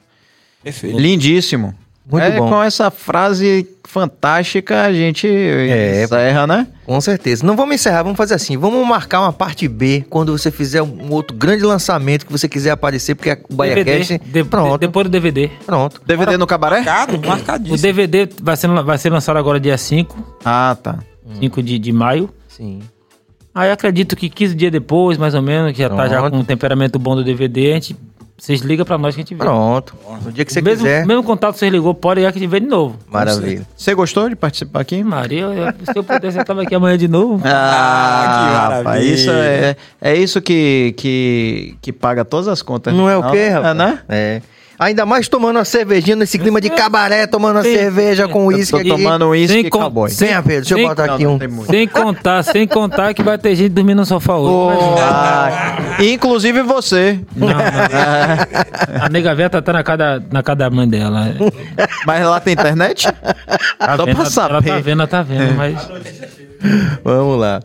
[0.62, 0.98] Perfeito.
[0.98, 1.74] Lindíssimo.
[2.10, 2.48] Muito é, bom.
[2.48, 6.02] Com essa frase fantástica, a gente É.
[6.04, 6.66] encerra, né?
[6.84, 7.46] Com certeza.
[7.46, 8.56] Não vamos encerrar, vamos fazer assim.
[8.56, 12.70] Vamos marcar uma parte B quando você fizer um outro grande lançamento que você quiser
[12.72, 14.18] aparecer, porque o BaiaCast.
[14.18, 15.50] DVD, de- Pronto, depois do DVD.
[15.64, 16.00] pronto.
[16.04, 16.76] DVD no cabaré?
[16.78, 17.78] Marcado, O marcadíssimo.
[17.78, 20.98] DVD vai ser, vai ser lançado agora dia 5, Ah, tá.
[21.38, 22.28] 5 de, de maio.
[22.48, 22.80] Sim.
[23.54, 26.32] Aí acredito que 15 dias depois, mais ou menos, que já tá já Pronto.
[26.32, 27.96] com um temperamento bom do DVD, a gente,
[28.40, 29.38] vocês ligam pra nós que a gente vê.
[29.38, 29.94] Pronto.
[30.24, 31.04] No dia que você mesmo, quiser.
[31.06, 32.96] mesmo contato que vocês ligou, pode ir que a gente vê de novo.
[33.10, 33.66] Maravilha.
[33.76, 35.04] Você gostou de participar aqui?
[35.04, 37.40] Maria, eu- se eu pudesse, eu tava aqui amanhã de novo.
[37.44, 39.14] Ah, que rapaz, maravilha.
[39.14, 42.94] isso é, é isso que, que, que paga todas as contas.
[42.94, 43.76] Não é o quê, É, rapaz?
[43.76, 43.98] né?
[44.08, 44.42] É.
[44.80, 48.70] Ainda mais tomando uma cervejinha nesse clima de cabaré, tomando uma cerveja com Eu uísque
[48.72, 48.88] tô aqui.
[48.88, 50.08] tomando uísque con- cowboy.
[50.08, 51.38] sem- Venha, Pedro, deixa eu Sem- botar Não, aqui um.
[51.68, 54.78] Sem contar, sem contar que vai ter gente dormindo no sofá hoje.
[55.02, 57.20] Ah, inclusive você.
[57.36, 59.02] Não, não.
[59.04, 61.34] A nega velha tá, tá na, cada, na casa da mãe dela.
[62.06, 63.06] Mas lá tem internet?
[63.78, 64.54] Tá Só vendo, pra ela- saber.
[64.54, 65.88] Ela tá vendo, ela tá vendo, mas...
[67.04, 67.60] Vamos lá.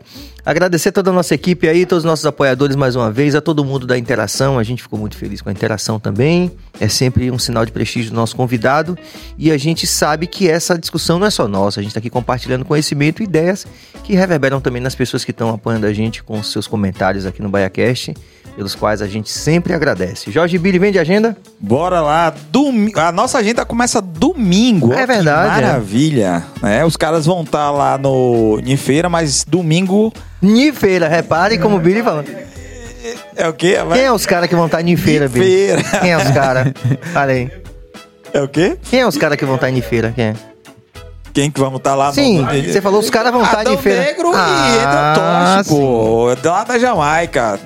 [0.45, 3.65] Agradecer toda a nossa equipe aí, todos os nossos apoiadores mais uma vez, a todo
[3.65, 4.59] mundo da interação.
[4.59, 6.51] A gente ficou muito feliz com a interação também.
[6.79, 8.95] É sempre um sinal de prestígio do nosso convidado.
[9.39, 11.79] E a gente sabe que essa discussão não é só nossa.
[11.79, 13.65] A gente está aqui compartilhando conhecimento e ideias
[14.03, 17.49] que reverberam também nas pessoas que estão apoiando a gente com seus comentários aqui no
[17.49, 18.13] BaiaCast,
[18.55, 20.31] pelos quais a gente sempre agradece.
[20.31, 21.35] Jorge Billy, vem de agenda?
[21.59, 22.33] Bora lá.
[22.51, 24.93] Domi- A nossa agenda começa domingo.
[24.93, 25.65] É Ó, verdade, é.
[25.67, 26.43] Maravilha.
[26.61, 26.85] né?
[26.85, 31.79] Os caras vão estar lá no em feira, mas domingo Ni feira, repare como o
[31.79, 32.23] Billy falou.
[33.35, 33.77] é o quê?
[33.93, 35.45] Quem é os caras que vão estar em feira, Billy?
[35.45, 35.83] Feira.
[36.01, 36.71] Quem é os caras?
[37.13, 37.51] Fala aí.
[38.33, 38.77] É o quê?
[38.89, 40.11] Quem é os caras que vão estar em feira?
[40.15, 40.33] Quem é?
[41.33, 42.47] Quem que vamos estar lá Sim, no...
[42.47, 44.03] você falou os caras vão estar Adão em feira.
[44.03, 46.49] Negro Ah, e Edel Tosh, pô.
[46.49, 47.59] Lá da Jamaica.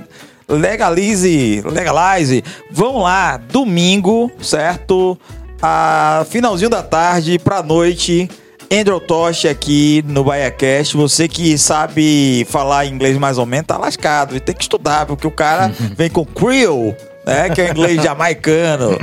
[0.49, 2.43] Legalize, legalize.
[2.71, 5.17] Vão lá, domingo, certo?
[5.61, 8.29] A finalzinho da tarde pra noite.
[8.71, 10.95] Andrew Tosh aqui no BaiaCast.
[10.95, 14.39] Você que sabe falar inglês mais ou menos, tá lascado.
[14.39, 16.95] Tem que estudar, porque o cara vem com Creole,
[17.25, 17.49] né?
[17.49, 18.97] Que é o inglês jamaicano,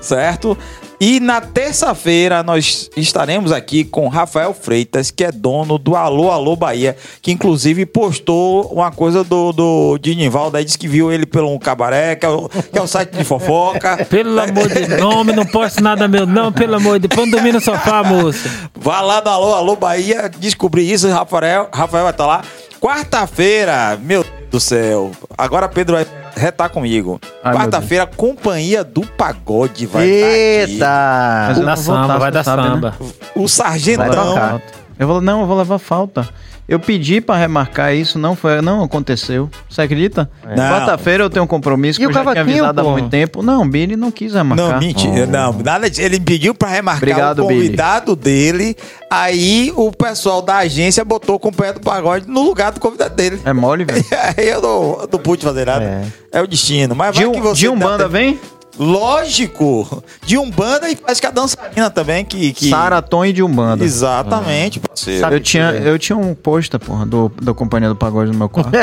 [0.00, 0.56] certo?
[1.04, 6.54] E na terça-feira nós estaremos aqui com Rafael Freitas, que é dono do Alô Alô
[6.54, 11.52] Bahia, que inclusive postou uma coisa do, do Dinivaldo, aí disse que viu ele pelo
[11.52, 13.96] um cabaré, que é o, que é o site de fofoca.
[14.08, 17.30] Pelo amor de nome, não posto nada meu, não, pelo amor de Deus.
[17.32, 18.48] Dormir no sofá, moça.
[18.72, 22.44] Vá lá no Alô Alô Bahia descobrir isso, Rafael, Rafael vai estar lá.
[22.80, 25.10] Quarta-feira, meu Deus do céu.
[25.36, 27.20] Agora Pedro vai retar comigo.
[27.42, 30.72] Quarta-feira, Companhia do Pagode vai estar aqui.
[30.72, 30.84] Eita!
[30.84, 32.68] Dar não vou samba, tá, vai dar sabe, né?
[32.68, 32.96] samba.
[33.34, 34.60] O Sargentão.
[35.02, 36.28] Eu falei, não, eu vou levar falta.
[36.68, 39.50] Eu pedi pra remarcar isso, não foi, não aconteceu.
[39.68, 40.30] Você acredita?
[40.44, 40.54] Não.
[40.56, 42.04] Quarta-feira eu tenho um compromisso É.
[42.04, 42.90] E que o eu já tinha avisado há pô?
[42.92, 43.42] muito tempo.
[43.42, 44.70] Não, Billy não quis remarcar.
[44.70, 45.26] Não, mentira.
[45.26, 46.00] Não, nada disso.
[46.00, 48.76] Ele pediu pra remarcar Obrigado, o convidado dele.
[49.10, 53.14] Aí o pessoal da agência botou com o pé do pagode no lugar do convidado
[53.16, 53.40] dele.
[53.44, 54.04] É mole, velho.
[54.38, 55.84] Aí eu não, não pude fazer nada.
[56.32, 56.38] É.
[56.38, 56.94] É, o destino.
[56.94, 58.38] Mas De, vai que um, você de Umbanda dá- vem?
[58.78, 60.02] Lógico.
[60.24, 62.24] De Umbanda e acho que a dançarina também.
[62.24, 62.70] Que, que...
[62.70, 63.84] Saraton e de Umbanda.
[63.84, 65.20] Exatamente, parceiro.
[65.20, 68.48] Sabe Eu tinha, eu tinha um pôster, porra, do, da Companhia do Pagode no meu
[68.48, 68.72] quarto.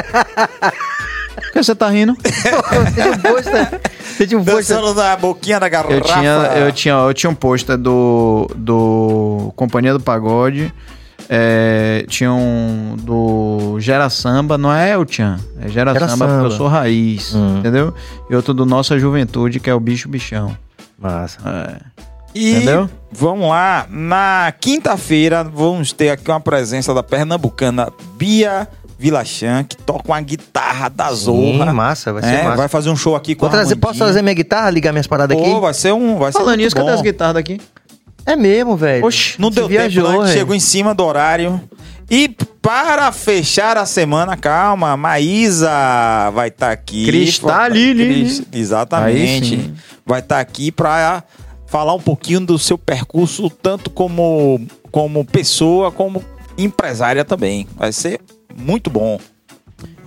[1.40, 2.16] Por que você tá rindo?
[2.16, 3.82] Você tinha um pôster.
[4.02, 4.44] Você tinha um.
[4.44, 5.94] Dançando na boquinha da garrafa.
[5.94, 10.74] Eu tinha, eu tinha, eu tinha um pôster do, do Companhia do Pagode.
[11.30, 16.38] É, tinha um do Gera Samba, não é El Chan, é Gera, Gera Samba, porque
[16.42, 16.54] Samba.
[16.54, 17.60] eu sou raiz, Hum.
[17.60, 17.94] entendeu?
[18.30, 20.58] E outro do Nossa Juventude, que é o Bicho Bichão.
[20.98, 21.38] Massa.
[21.46, 21.76] É.
[22.36, 22.90] E Entendeu?
[23.12, 28.68] vamos lá, na quinta-feira vamos ter aqui uma presença da pernambucana Bia
[29.00, 31.74] Vilachan, que toca uma guitarra da Sim, Zorra.
[31.74, 32.58] massa, vai ser É, massa.
[32.58, 35.08] vai fazer um show aqui com Vou a trazer, posso trazer minha guitarra, ligar minhas
[35.08, 35.50] paradas aqui?
[35.50, 36.18] Pô, vai ser um.
[36.20, 36.94] Vai ser Falando muito nisso, cadê bom.
[36.96, 37.60] as guitarras daqui?
[38.32, 39.06] É mesmo, velho.
[39.06, 40.26] Oxi, Não deu viajou, tempo, né?
[40.28, 40.38] velho.
[40.40, 41.60] chegou em cima do horário.
[42.10, 42.30] E
[42.62, 45.70] para fechar a semana, calma, Maísa
[46.34, 47.06] vai estar aqui.
[47.06, 48.06] Cristalini.
[48.06, 49.54] Cris- Exatamente.
[49.56, 49.74] Aí sim.
[50.06, 51.24] Vai estar aqui para
[51.68, 54.60] falar um pouquinho do seu percurso, tanto como,
[54.92, 56.24] como pessoa, como
[56.58, 57.68] empresária também.
[57.76, 58.20] Vai ser
[58.58, 59.20] muito bom.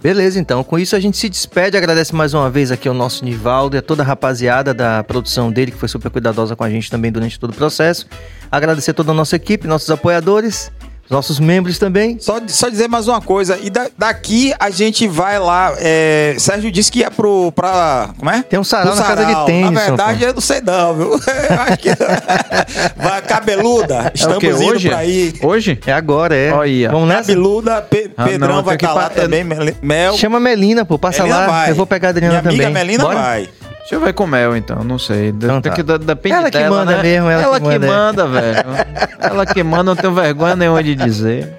[0.03, 0.65] Beleza, então.
[0.65, 1.77] Com isso a gente se despede.
[1.77, 5.53] Agradece mais uma vez aqui ao nosso Nivaldo e a toda a rapaziada da produção
[5.53, 8.07] dele, que foi super cuidadosa com a gente também durante todo o processo.
[8.51, 10.73] Agradecer toda a nossa equipe, nossos apoiadores,
[11.11, 12.17] nossos membros também.
[12.19, 13.59] Só, só dizer mais uma coisa.
[13.63, 15.75] E da- daqui a gente vai lá.
[15.79, 17.53] é, Sérgio disse que ia pro.
[17.53, 18.43] Pra, como é?
[18.43, 21.11] Tem um sarau na casa de tênis, Na verdade, eu não sei não, viu?
[21.21, 21.89] Eu acho que.
[22.97, 24.07] vai cabeluda.
[24.07, 24.47] É Estamos quê?
[24.49, 24.89] indo Hoje?
[24.89, 25.35] pra aí.
[25.43, 25.81] Hoje?
[25.87, 26.53] É agora, é.
[26.53, 26.91] Olha.
[26.91, 27.21] Vamos nessa?
[27.29, 29.45] Cabeluda, Pe- Ah, Pedrão não, vai estar lá pa- também.
[29.83, 30.17] Mel-.
[30.17, 30.99] Chama a Melina, pô.
[30.99, 31.47] Passa Melina lá.
[31.47, 31.71] vai.
[31.71, 32.73] Eu vou pegar a Adriana Minha amiga também.
[32.87, 33.19] Melina Bora?
[33.19, 33.49] vai.
[33.93, 35.29] Eu ver com Mel, então, não sei.
[35.29, 35.71] Então tá.
[35.71, 37.03] que- depende Ela que dela, manda né?
[37.03, 37.87] mesmo, ela que que manda.
[37.87, 38.59] manda, velho.
[39.21, 41.53] ela que manda, não tenho vergonha nenhuma de dizer.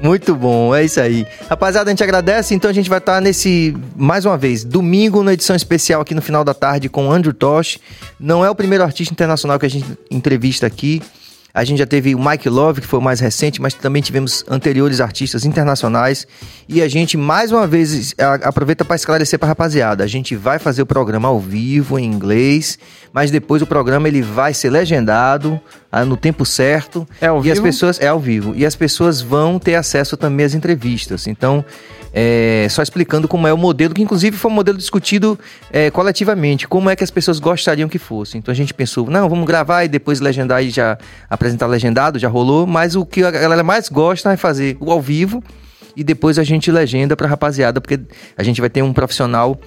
[0.00, 1.26] Muito bom, é isso aí.
[1.48, 2.54] Rapaziada, a gente agradece.
[2.54, 6.22] Então a gente vai estar nesse, mais uma vez, domingo, na edição especial aqui no
[6.22, 7.78] final da tarde com o Andrew Tosh.
[8.18, 11.02] Não é o primeiro artista internacional que a gente entrevista aqui.
[11.54, 14.42] A gente já teve o Mike Love, que foi o mais recente, mas também tivemos
[14.48, 16.26] anteriores artistas internacionais.
[16.66, 20.02] E a gente, mais uma vez, a- aproveita para esclarecer para rapaziada.
[20.02, 22.78] A gente vai fazer o programa ao vivo, em inglês,
[23.12, 25.60] mas depois o programa ele vai ser legendado
[25.90, 27.06] ah, no tempo certo.
[27.20, 27.66] É ao e as vivo?
[27.66, 31.26] pessoas é ao vivo e as pessoas vão ter acesso também às entrevistas.
[31.26, 31.62] Então,
[32.12, 35.38] é, só explicando como é o modelo, que inclusive foi um modelo discutido
[35.70, 38.36] é, coletivamente, como é que as pessoas gostariam que fosse.
[38.36, 40.98] Então a gente pensou, não, vamos gravar e depois legendar e já
[41.28, 45.00] apresentar legendado, já rolou, mas o que a galera mais gosta é fazer o ao
[45.00, 45.42] vivo
[45.96, 48.00] e depois a gente legenda pra rapaziada, porque
[48.36, 49.58] a gente vai ter um profissional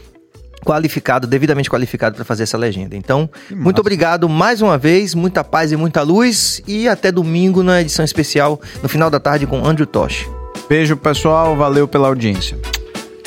[0.64, 2.96] qualificado, devidamente qualificado para fazer essa legenda.
[2.96, 7.82] Então, muito obrigado mais uma vez, muita paz e muita luz e até domingo na
[7.82, 10.28] edição especial no final da tarde com Andrew Tosh.
[10.68, 11.56] Beijo, pessoal.
[11.56, 12.58] Valeu pela audiência.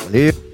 [0.05, 0.48] Valeu.